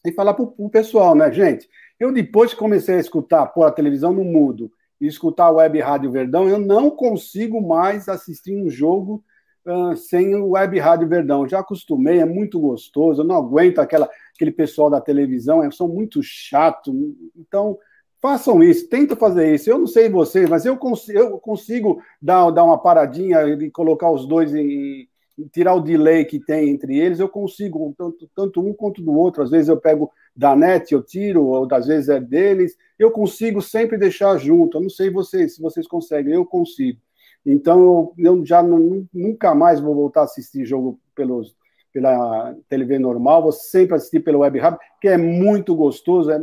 E 0.05 0.13
falar 0.13 0.35
para 0.35 0.45
o 0.45 0.71
pessoal, 0.71 1.15
né, 1.15 1.33
gente? 1.33 1.69
Eu 1.99 2.13
depois 2.13 2.53
que 2.53 2.59
comecei 2.61 2.97
a 2.97 3.01
escutar, 3.01 3.47
pôr 3.49 3.65
a 3.65 3.73
televisão 3.73 4.13
no 4.13 4.25
mudo 4.25 4.71
e 5.01 5.07
escutar 5.07 5.47
a 5.47 5.53
Web 5.53 5.81
Rádio 5.81 6.11
Verdão, 6.11 6.49
eu 6.49 6.59
não 6.59 6.91
consigo 6.91 7.61
mais 7.61 8.09
assistir 8.09 8.55
um 8.55 8.69
jogo 8.69 9.25
uh, 9.67 9.97
sem 9.97 10.35
o 10.35 10.51
Web 10.51 10.79
Rádio 10.79 11.09
Verdão. 11.09 11.49
Já 11.49 11.61
acostumei, 11.61 12.19
é 12.19 12.25
muito 12.25 12.61
gostoso, 12.61 13.23
eu 13.23 13.27
não 13.27 13.37
aguento 13.37 13.79
aquela, 13.79 14.09
aquele 14.35 14.51
pessoal 14.51 14.91
da 14.91 15.01
televisão, 15.01 15.69
são 15.73 15.89
muito 15.89 16.23
chato. 16.23 16.93
Então, 17.37 17.79
façam 18.21 18.63
isso, 18.63 18.89
tenta 18.89 19.17
fazer 19.17 19.55
isso. 19.55 19.71
Eu 19.71 19.79
não 19.79 19.87
sei 19.87 20.09
vocês, 20.09 20.49
mas 20.49 20.67
eu 20.67 20.77
consigo, 20.77 21.19
eu 21.19 21.39
consigo 21.39 22.03
dar, 22.21 22.51
dar 22.51 22.65
uma 22.65 22.79
paradinha 22.79 23.43
e 23.49 23.71
colocar 23.71 24.11
os 24.11 24.27
dois 24.27 24.55
em, 24.55 25.09
tirar 25.53 25.75
o 25.75 25.81
delay 25.81 26.25
que 26.25 26.39
tem 26.39 26.71
entre 26.71 26.99
eles, 26.99 27.21
eu 27.21 27.29
consigo, 27.29 27.95
tanto, 27.97 28.31
tanto 28.35 28.61
um 28.61 28.73
quanto 28.73 29.03
do 29.03 29.13
outro. 29.13 29.43
Às 29.43 29.51
vezes 29.51 29.69
eu 29.69 29.77
pego 29.77 30.11
da 30.35 30.55
net, 30.55 30.93
eu 30.93 31.03
tiro, 31.03 31.45
ou 31.45 31.69
às 31.73 31.87
vezes 31.87 32.09
é 32.09 32.21
deles. 32.21 32.77
Eu 32.99 33.11
consigo 33.11 33.61
sempre 33.63 33.99
deixar 33.99 34.37
junto. 34.39 34.79
Eu 34.79 34.83
não 34.83 34.91
sei 34.91 35.11
vocês, 35.11 35.55
se 35.55 35.63
vocês 35.63 35.87
conseguem, 35.87 36.35
eu 36.35 36.45
consigo. 36.45 37.01
Então, 37.45 38.13
eu 38.19 38.45
já 38.45 38.63
não, 38.63 39.07
nunca 39.13 39.55
mais 39.55 39.81
vou 39.81 39.95
voltar 39.95 40.23
a 40.23 40.25
assistir 40.25 40.65
jogo 40.65 41.01
pelos, 41.15 41.55
pela 41.93 42.55
TV 42.69 42.99
normal, 42.99 43.43
vou 43.43 43.53
sempre 43.53 43.97
assistir 43.97 44.21
pelo 44.21 44.41
Web 44.41 44.61
Hub, 44.61 44.79
que 45.01 45.09
é 45.09 45.17
muito 45.17 45.75
gostoso. 45.75 46.31
É, 46.31 46.41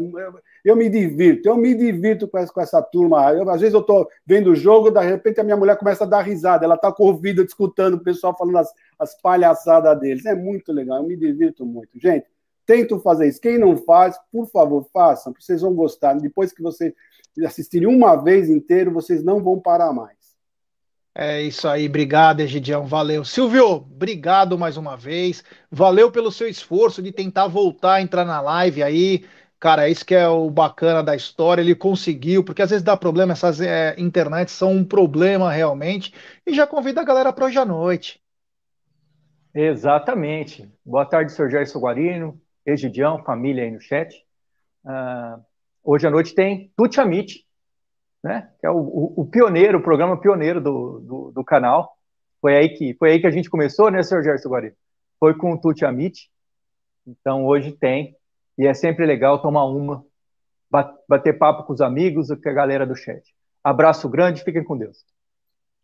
eu 0.64 0.76
me 0.76 0.90
divirto, 0.90 1.48
eu 1.48 1.56
me 1.56 1.74
divirto 1.74 2.28
com 2.28 2.38
essa, 2.38 2.52
com 2.52 2.62
essa 2.62 2.82
turma. 2.82 3.32
Eu, 3.32 3.50
às 3.50 3.62
vezes 3.62 3.74
eu 3.74 3.80
estou 3.80 4.08
vendo 4.26 4.52
o 4.52 4.56
jogo, 4.56 4.92
de 4.92 5.02
repente 5.02 5.40
a 5.40 5.44
minha 5.44 5.58
mulher 5.58 5.78
começa 5.78 6.04
a 6.04 6.08
dar 6.08 6.22
risada, 6.22 6.66
ela 6.66 6.76
está 6.76 6.92
com 6.92 7.04
o 7.04 7.08
ouvido 7.08 7.42
escutando 7.42 7.96
o 7.96 8.04
pessoal 8.04 8.36
falando 8.38 8.58
as, 8.58 8.74
as 9.00 9.20
palhaçadas 9.22 10.00
deles. 10.00 10.26
É 10.26 10.36
muito 10.36 10.72
legal, 10.74 10.98
eu 10.98 11.08
me 11.08 11.16
divirto 11.16 11.66
muito. 11.66 11.98
Gente, 12.00 12.26
tento 12.66 13.00
fazer 13.00 13.28
isso. 13.28 13.40
Quem 13.40 13.58
não 13.58 13.78
faz, 13.78 14.20
por 14.32 14.48
favor, 14.48 14.86
façam, 14.92 15.34
vocês 15.40 15.62
vão 15.62 15.74
gostar. 15.74 16.16
Depois 16.16 16.52
que 16.52 16.62
vocês 16.62 16.94
assistirem 17.46 17.88
uma 17.88 18.16
vez 18.16 18.50
inteiro, 18.50 18.92
vocês 18.92 19.24
não 19.24 19.42
vão 19.42 19.60
parar 19.60 19.94
mais. 19.94 20.17
É 21.20 21.42
isso 21.42 21.68
aí, 21.68 21.88
obrigado, 21.88 22.42
Egidião, 22.42 22.86
valeu. 22.86 23.26
Silvio, 23.26 23.68
obrigado 23.68 24.56
mais 24.56 24.78
uma 24.78 24.96
vez, 24.96 25.44
valeu 25.72 26.12
pelo 26.12 26.32
seu 26.32 26.48
esforço 26.48 27.02
de 27.02 27.12
tentar 27.12 27.48
voltar 27.48 27.94
a 27.96 28.02
entrar 28.04 28.24
na 28.24 28.40
live 28.40 28.84
aí. 28.84 29.26
Cara, 29.60 29.90
isso 29.90 30.06
que 30.06 30.14
é 30.14 30.28
o 30.28 30.48
bacana 30.52 31.02
da 31.02 31.16
história, 31.16 31.64
ele 31.64 31.74
conseguiu, 31.74 32.44
porque 32.44 32.62
às 32.62 32.70
vezes 32.70 32.84
dá 32.84 32.96
problema, 32.96 33.34
essas 33.34 33.60
é, 33.60 33.96
internets 33.98 34.54
são 34.54 34.72
um 34.72 34.86
problema 34.86 35.52
realmente, 35.52 36.14
e 36.46 36.54
já 36.54 36.68
convida 36.68 37.02
a 37.02 37.04
galera 37.04 37.34
para 37.34 37.46
hoje 37.46 37.58
à 37.58 37.66
noite. 37.66 38.22
Exatamente. 39.56 40.72
Boa 40.86 41.04
tarde, 41.04 41.32
Sr. 41.32 41.50
Gerson 41.50 41.80
Guarino, 41.80 42.40
Egidião, 42.64 43.24
família 43.24 43.64
aí 43.64 43.72
no 43.72 43.82
chat. 43.82 44.24
Uh, 44.86 45.44
hoje 45.84 46.06
à 46.06 46.12
noite 46.12 46.36
tem 46.36 46.72
Tuti 46.78 47.02
Amit, 47.02 47.47
né? 48.24 48.50
Que 48.60 48.68
é 48.68 48.70
o, 48.70 48.78
o, 48.78 49.14
o, 49.22 49.26
pioneiro, 49.26 49.80
o 49.80 49.84
programa 49.84 50.20
pioneiro 50.20 50.62
do, 50.62 51.00
do, 51.00 51.32
do, 51.32 51.44
canal. 51.44 51.96
Foi 52.42 52.56
aí 52.56 52.70
que 52.70 52.94
foi 52.96 53.12
aí 53.12 53.20
que 53.20 53.28
a 53.28 53.32
gente 53.32 53.50
começou, 53.50 53.90
né, 53.90 54.04
Sr. 54.04 54.24
Gerson? 54.24 54.50
Foi 55.20 55.36
com 55.36 55.54
o 55.54 55.60
Tuti 55.60 55.86
Amit. 55.86 56.30
Então 57.06 57.46
hoje 57.46 57.72
tem 57.72 58.16
e 58.58 58.66
é 58.66 58.74
sempre 58.74 59.06
legal 59.06 59.42
tomar 59.42 59.66
uma, 59.66 60.04
bater 61.08 61.38
papo 61.38 61.64
com 61.64 61.74
os 61.74 61.82
amigos, 61.82 62.28
com 62.28 62.50
a 62.50 62.54
galera 62.54 62.86
do 62.86 62.96
chat. 62.96 63.24
Abraço 63.64 64.10
grande, 64.10 64.44
fiquem 64.44 64.64
com 64.64 64.78
Deus. 64.78 64.98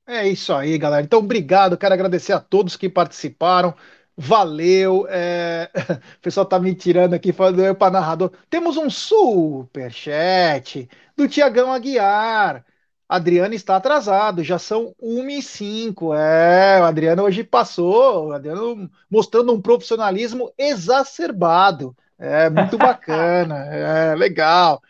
É 0.06 0.28
isso 0.28 0.54
aí, 0.54 0.78
galera. 0.78 1.04
Então, 1.04 1.20
obrigado. 1.20 1.78
Quero 1.78 1.94
agradecer 1.94 2.34
a 2.34 2.40
todos 2.40 2.76
que 2.76 2.90
participaram. 2.90 3.74
Valeu. 4.18 5.08
É... 5.10 5.70
O 6.18 6.22
pessoal 6.24 6.46
tá 6.46 6.60
me 6.60 6.74
tirando 6.74 7.14
aqui, 7.14 7.34
falando 7.34 7.76
para 7.76 7.92
narrador. 7.92 8.32
Temos 8.50 8.78
um 8.78 8.90
super 8.90 9.92
chat 9.92 10.90
do 11.16 11.28
Tiagão 11.28 11.72
Aguiar. 11.72 12.66
Adriano 13.08 13.54
está 13.54 13.76
atrasado, 13.76 14.44
já 14.44 14.58
são 14.58 14.96
1 15.00 15.30
e 15.30 15.42
5. 15.42 16.14
É, 16.16 16.80
o 16.82 16.86
Adriano 16.86 17.24
hoje 17.24 17.44
passou, 17.44 18.28
o 18.28 18.32
Adriano 18.32 18.90
mostrando 19.10 19.54
um 19.54 19.62
profissionalismo 19.62 20.52
exacerbado. 20.58 21.96
É 22.18 22.50
muito 22.50 22.78
bacana, 22.78 23.66
é 23.70 24.16
legal. 24.16 24.82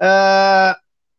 Uh, 0.00 0.74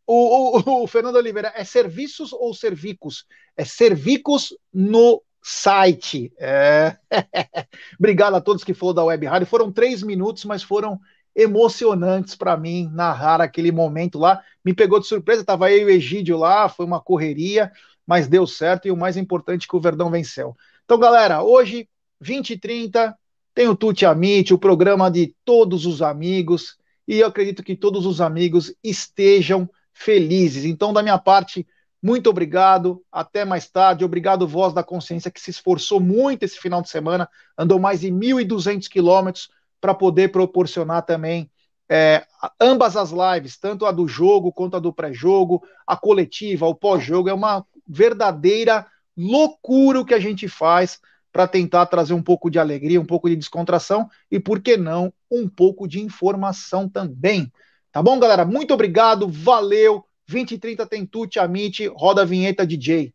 o, 0.06 0.60
o, 0.60 0.84
o, 0.84 0.88
Fernando 0.88 1.16
Oliveira, 1.16 1.52
é 1.56 1.64
serviços 1.64 2.32
ou 2.34 2.54
servicos? 2.54 3.26
É 3.58 3.66
servicos 3.66 4.56
no 4.72 5.24
site. 5.48 6.34
É. 6.39 6.98
Obrigado 8.00 8.34
a 8.34 8.41
todos 8.41 8.64
que 8.64 8.74
foram 8.74 8.96
da 8.96 9.04
Web 9.04 9.28
Rádio. 9.28 9.48
Foram 9.48 9.72
três 9.72 10.02
minutos, 10.02 10.43
mas 10.43 10.64
foram 10.64 11.00
emocionantes 11.36 12.34
para 12.34 12.58
mim 12.58 12.89
narrar 12.91 13.39
aquele 13.41 13.72
momento 13.72 14.18
lá. 14.18 14.41
Me 14.64 14.74
pegou 14.74 15.00
de 15.00 15.06
surpresa, 15.06 15.41
estava 15.41 15.68
aí 15.68 15.86
o 15.86 15.89
Egídio 15.89 16.36
lá, 16.36 16.68
foi 16.68 16.84
uma 16.84 17.00
correria, 17.00 17.72
mas 18.08 18.28
deu 18.28 18.48
certo 18.48 18.88
e 18.88 18.91
o 18.91 18.98
mais 18.98 19.18
importante 19.18 19.68
que 19.68 19.76
o 19.76 19.80
Verdão 19.80 20.10
venceu. 20.10 20.56
Então, 20.84 20.98
galera, 20.98 21.43
hoje, 21.43 21.88
20 22.20 22.52
e 22.52 22.58
30, 22.58 23.16
tem 23.54 23.68
o 23.68 23.76
Tuti 23.76 24.04
Amit, 24.04 24.52
o 24.52 24.58
programa 24.58 25.12
de 25.12 25.36
todos 25.46 25.86
os 25.86 26.02
amigos, 26.02 26.76
e 27.08 27.20
eu 27.20 27.28
acredito 27.28 27.62
que 27.62 27.76
todos 27.76 28.08
os 28.08 28.20
amigos 28.20 28.74
estejam 28.84 29.70
felizes. 29.93 30.66
Então, 30.66 30.91
da 30.91 31.04
minha 31.04 31.20
parte, 31.20 31.68
muito 32.06 32.30
obrigado. 32.30 33.01
Até 33.12 33.43
mais 33.43 33.68
tarde. 33.68 34.06
Obrigado, 34.06 34.47
Voz 34.47 34.72
da 34.74 34.84
Consciência, 34.84 35.32
que 35.32 35.41
se 35.41 35.49
esforçou 35.49 35.99
muito 35.99 36.43
esse 36.43 36.60
final 36.60 36.80
de 36.80 36.88
semana, 36.88 37.28
andou 37.58 37.80
mais 37.80 38.01
de 38.01 38.12
1.200 38.12 38.88
quilômetros 38.88 39.49
para 39.82 39.91
poder 39.91 40.32
proporcionar 40.32 41.01
também 41.01 41.49
é, 41.89 42.24
ambas 42.62 42.95
as 42.95 43.10
lives, 43.10 43.58
tanto 43.58 43.88
a 43.88 43.91
do 43.91 44.08
jogo 44.08 44.53
quanto 44.53 44.78
a 44.78 44.80
do 44.80 44.93
pré-jogo, 44.93 45.64
a 45.88 45.97
coletiva, 45.97 46.68
o 46.68 46.76
pós-jogo. 46.76 47.28
É 47.28 47.34
uma 47.34 47.66
verdadeira 47.88 48.86
loucura 49.18 49.99
o 49.99 50.06
que 50.06 50.14
a 50.14 50.20
gente 50.20 50.47
faz 50.47 50.99
para 51.34 51.47
tentar 51.47 51.88
trazer 51.88 52.14
um 52.14 52.22
pouco 52.22 52.51
de 52.51 52.60
alegria, 52.60 53.01
um 53.01 53.06
pouco 53.06 53.28
de 53.28 53.36
descontração 53.36 54.08
e, 54.30 54.39
por 54.39 54.62
que 54.62 54.78
não, 54.78 55.12
um 55.32 55.49
pouco 55.49 55.88
de 55.88 55.99
informação 55.99 56.88
também. 56.88 57.51
Tá 57.91 58.03
bom, 58.03 58.20
galera? 58.20 58.45
Muito 58.45 58.76
obrigado, 58.76 59.28
valeu. 59.28 60.06
20 60.28 60.52
e 60.54 60.58
30 60.58 60.86
tem 60.88 61.06
Tuti, 61.06 61.40
Amit, 61.40 61.88
roda 61.88 62.24
a 62.24 62.26
vinheta 62.26 62.66
DJ. 62.66 63.14